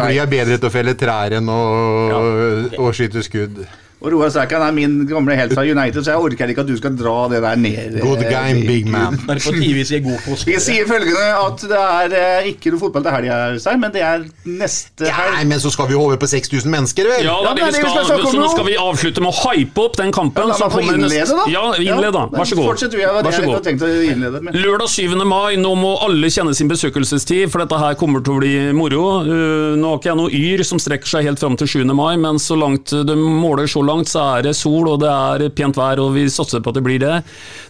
[0.07, 1.59] Bly er bedre til å felle trær enn å,
[2.71, 2.93] ja.
[2.95, 3.65] skyte skudd.
[4.07, 6.77] Og Roar Sækan er min gamle helt fra United, så jeg orker ikke at du
[6.79, 7.97] skal dra det der ned.
[7.99, 9.19] Good game, big man.
[9.27, 13.39] Vi sier følgende at det er eh, ikke noe fotball til helga,
[13.83, 15.41] men det er neste helg.
[15.41, 17.27] Ja, men så skal vi over på 6000 mennesker, vel?
[17.27, 19.99] Ja, det det vi skal, skal så nå skal vi avslutte med å hype opp
[19.99, 20.47] den kampen.
[20.47, 21.49] Ja, la meg få innlede, da.
[21.51, 22.25] Ja, innled, da.
[22.31, 22.71] Vær så god.
[22.71, 23.59] Fortsett du, jeg, så.
[23.67, 24.61] Tenkt å innlede med.
[24.63, 25.19] Lørdag 7.
[25.27, 29.05] mai, nå må alle kjenne sin besøkelsestid, for dette her kommer til å bli moro.
[29.27, 31.85] Uh, nå har ikke jeg noe yr som strekker seg helt fram til 7.
[31.91, 35.47] mai, men så langt de måler så langt, så er det sol og det er
[35.57, 37.15] pent vær, og vi satser på at det blir det.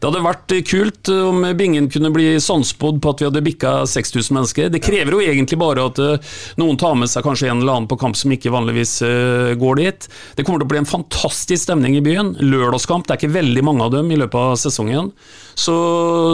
[0.00, 4.34] Det hadde vært kult om Bingen kunne bli sannspådd på at vi hadde bikka 6000
[4.34, 4.72] mennesker.
[4.72, 7.90] Det krever jo egentlig bare at eh, noen tar med seg kanskje en eller annen
[7.90, 10.08] på kamp som ikke vanligvis eh, går dit.
[10.36, 12.34] Det kommer til å bli en fantastisk stemning i byen.
[12.42, 15.12] Lørdagskamp, det er ikke veldig mange av dem i løpet av sesongen.
[15.56, 15.76] Så,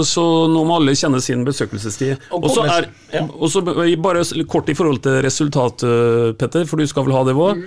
[0.09, 2.29] så nå må alle kjenne sin besøkelsestid.
[2.35, 2.91] Og så er,
[3.37, 7.25] og så bare kort i forhold til resultat, eh, Petter, for du skal vel ha
[7.29, 7.65] det òg.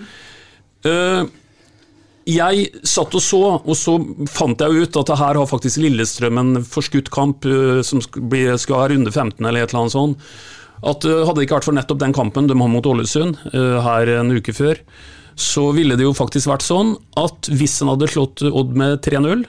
[0.85, 1.33] Mm
[2.25, 3.95] jeg satt og så, og så
[4.33, 8.87] fant jeg ut at her har faktisk Lillestrøm en forskutt kamp uh, som skal, ha
[8.89, 10.31] runde 15 eller et eller annet sånt.
[10.85, 13.77] At uh, Hadde det ikke vært for nettopp den kampen de har mot Ålesund uh,
[13.85, 14.81] her en uke før,
[15.37, 19.45] så ville det jo faktisk vært sånn at hvis en hadde slått Odd med 3-0,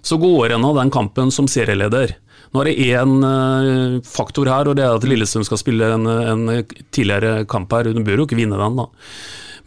[0.00, 2.14] så går en av den kampen som serieleder.
[2.54, 6.46] Nå er det én faktor her, og det er at Lillestrøm skal spille en, en
[6.90, 7.92] tidligere kamp her.
[7.94, 8.88] Hun bør jo ikke vinne den, da.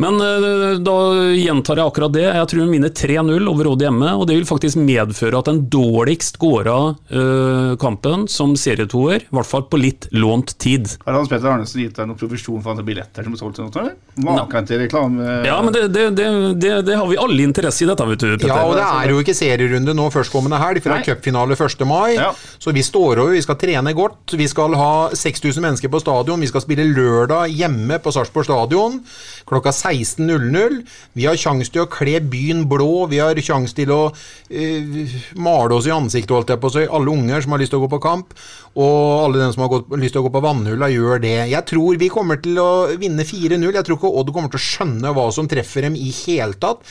[0.02, 0.98] Men eh, da
[1.38, 2.26] gjentar jeg akkurat det.
[2.26, 5.64] Jeg tror hun vinner 3-0 over Odd hjemme, og det vil faktisk medføre at den
[5.74, 10.90] dårligst går av uh, kampen som serietoer, i hvert fall på litt lånt tid.
[11.06, 13.68] Har Hans Petter Arnesen gitt deg noen provisjon for antall billetter som er solgt til
[13.68, 13.84] noe?
[13.84, 13.98] eller?
[14.24, 18.08] Maken til reklame Ja, men det, det, det, det, har vi alle interesse i dette,
[18.10, 18.30] vet du.
[18.36, 18.52] Petter.
[18.52, 21.86] Ja, og det er jo ikke serierunde nå førstkommende helg, for det er cupfinale 1.
[21.90, 22.16] mai.
[22.18, 22.32] Ja.
[22.62, 24.36] Så vi står over, vi skal trene godt.
[24.38, 26.42] Vi skal ha 6000 mennesker på stadion.
[26.44, 29.02] Vi skal spille lørdag hjemme på Sarpsborg stadion
[29.50, 30.82] klokka 16.00.
[31.14, 35.78] Vi har sjanse til å kle byen blå, vi har sjanse til å uh, male
[35.78, 36.86] oss i ansiktet, holdt jeg på å si.
[36.88, 38.34] Alle unger som har lyst til å gå på kamp,
[38.74, 41.36] og alle dem som har gått, lyst til å gå på vannhulla, gjør det.
[41.52, 43.68] Jeg tror vi kommer til å vinne 4-0.
[43.70, 46.82] Jeg tror ikke Odd kommer til å skjønne hva som treffer dem i hele tatt.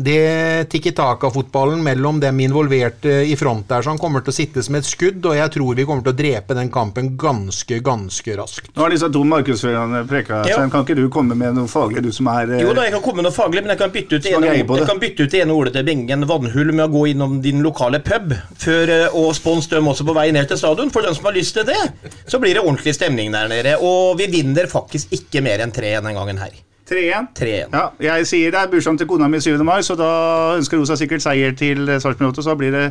[0.00, 4.62] Det Tikki Taka-fotballen mellom dem involverte i front der så han kommer til å sitte
[4.64, 8.36] som et skudd, og jeg tror vi kommer til å drepe den kampen ganske, ganske
[8.38, 8.70] raskt.
[8.76, 10.56] Nå har disse to markedsførerne preka, Ja.
[10.60, 12.92] så Kan ikke du komme med noe faglig, du som er eh, Jo da, jeg
[12.94, 15.00] kan komme med noe faglig, men jeg kan bytte ut det ene, ord- jeg kan
[15.02, 18.34] bytte ut det ene ordet til Bengen vannhull med å gå innom din lokale pub
[18.60, 20.90] før, eh, og spons dem også på vei ned til stadion.
[20.94, 21.78] For den som har lyst til det,
[22.26, 23.76] så blir det ordentlig stemning der nede.
[23.80, 26.50] Og vi vinner faktisk ikke mer enn tre denne gangen her.
[26.90, 27.28] 3-1.
[27.38, 27.70] 3-1.
[27.72, 29.52] Ja, jeg sier det er bursdagen til kona mi 7.
[29.62, 32.86] mai, så da ønsker Rosa sikkert seier til eh, Sarpsborg 8, så da blir det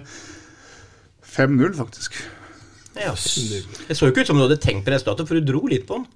[1.35, 2.15] 5-0, faktisk.
[2.99, 3.11] Ja.
[3.13, 5.85] Det så jo ikke ut som du hadde tenkt på resultatet, for du dro litt
[5.87, 6.07] på den.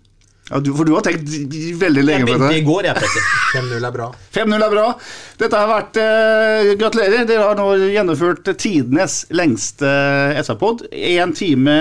[0.50, 1.30] Ja, du, for du har tenkt
[1.80, 2.68] veldig lenge på begynte i det.
[2.68, 3.28] går, jeg, Petter.
[3.56, 4.08] 5-0 er bra.
[4.36, 4.86] 5-0 er bra.
[5.40, 7.28] Dette har vært uh, Gratulerer.
[7.30, 9.94] Dere har nå gjennomført tidenes lengste
[10.44, 10.88] SR-pod.
[10.92, 11.78] 1 time,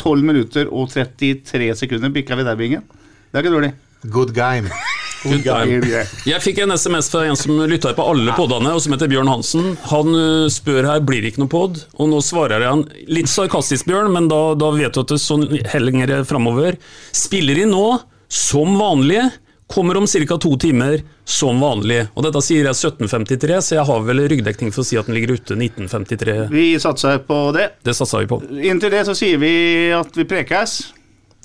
[0.00, 2.88] 12 minutter og 33 sekunder bikka vi der, Bingen.
[3.30, 3.76] Det er ikke dårlig.
[4.10, 4.74] Good game.
[5.22, 6.04] Good time.
[6.24, 9.28] Jeg fikk en SMS fra en som lytta på alle podene, og som heter Bjørn
[9.28, 9.74] Hansen.
[9.90, 10.14] Han
[10.52, 14.08] spør her blir det ikke noe pod, og nå svarer jeg han litt sarkastisk, Bjørn,
[14.14, 15.44] men da, da vet du at det sånn
[15.74, 16.80] henger framover.
[17.12, 17.86] Spiller inn nå,
[18.30, 19.28] som vanlig.
[19.70, 20.36] Kommer om ca.
[20.42, 22.00] to timer, som vanlig.
[22.18, 25.14] Og dette sier jeg 1753, så jeg har vel ryggdekning for å si at den
[25.14, 26.48] ligger ute 1953.
[26.50, 27.68] Vi satser på det.
[27.86, 28.40] Det satser vi på.
[28.66, 29.52] Inntil det så sier vi
[29.94, 30.80] at vi prekes.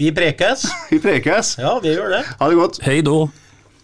[0.02, 0.66] Vi prekes.
[0.92, 1.54] Vi prekes.
[1.62, 2.24] Ja, vi gjør det.
[2.42, 2.82] Ha det godt.
[2.84, 3.30] Hei då.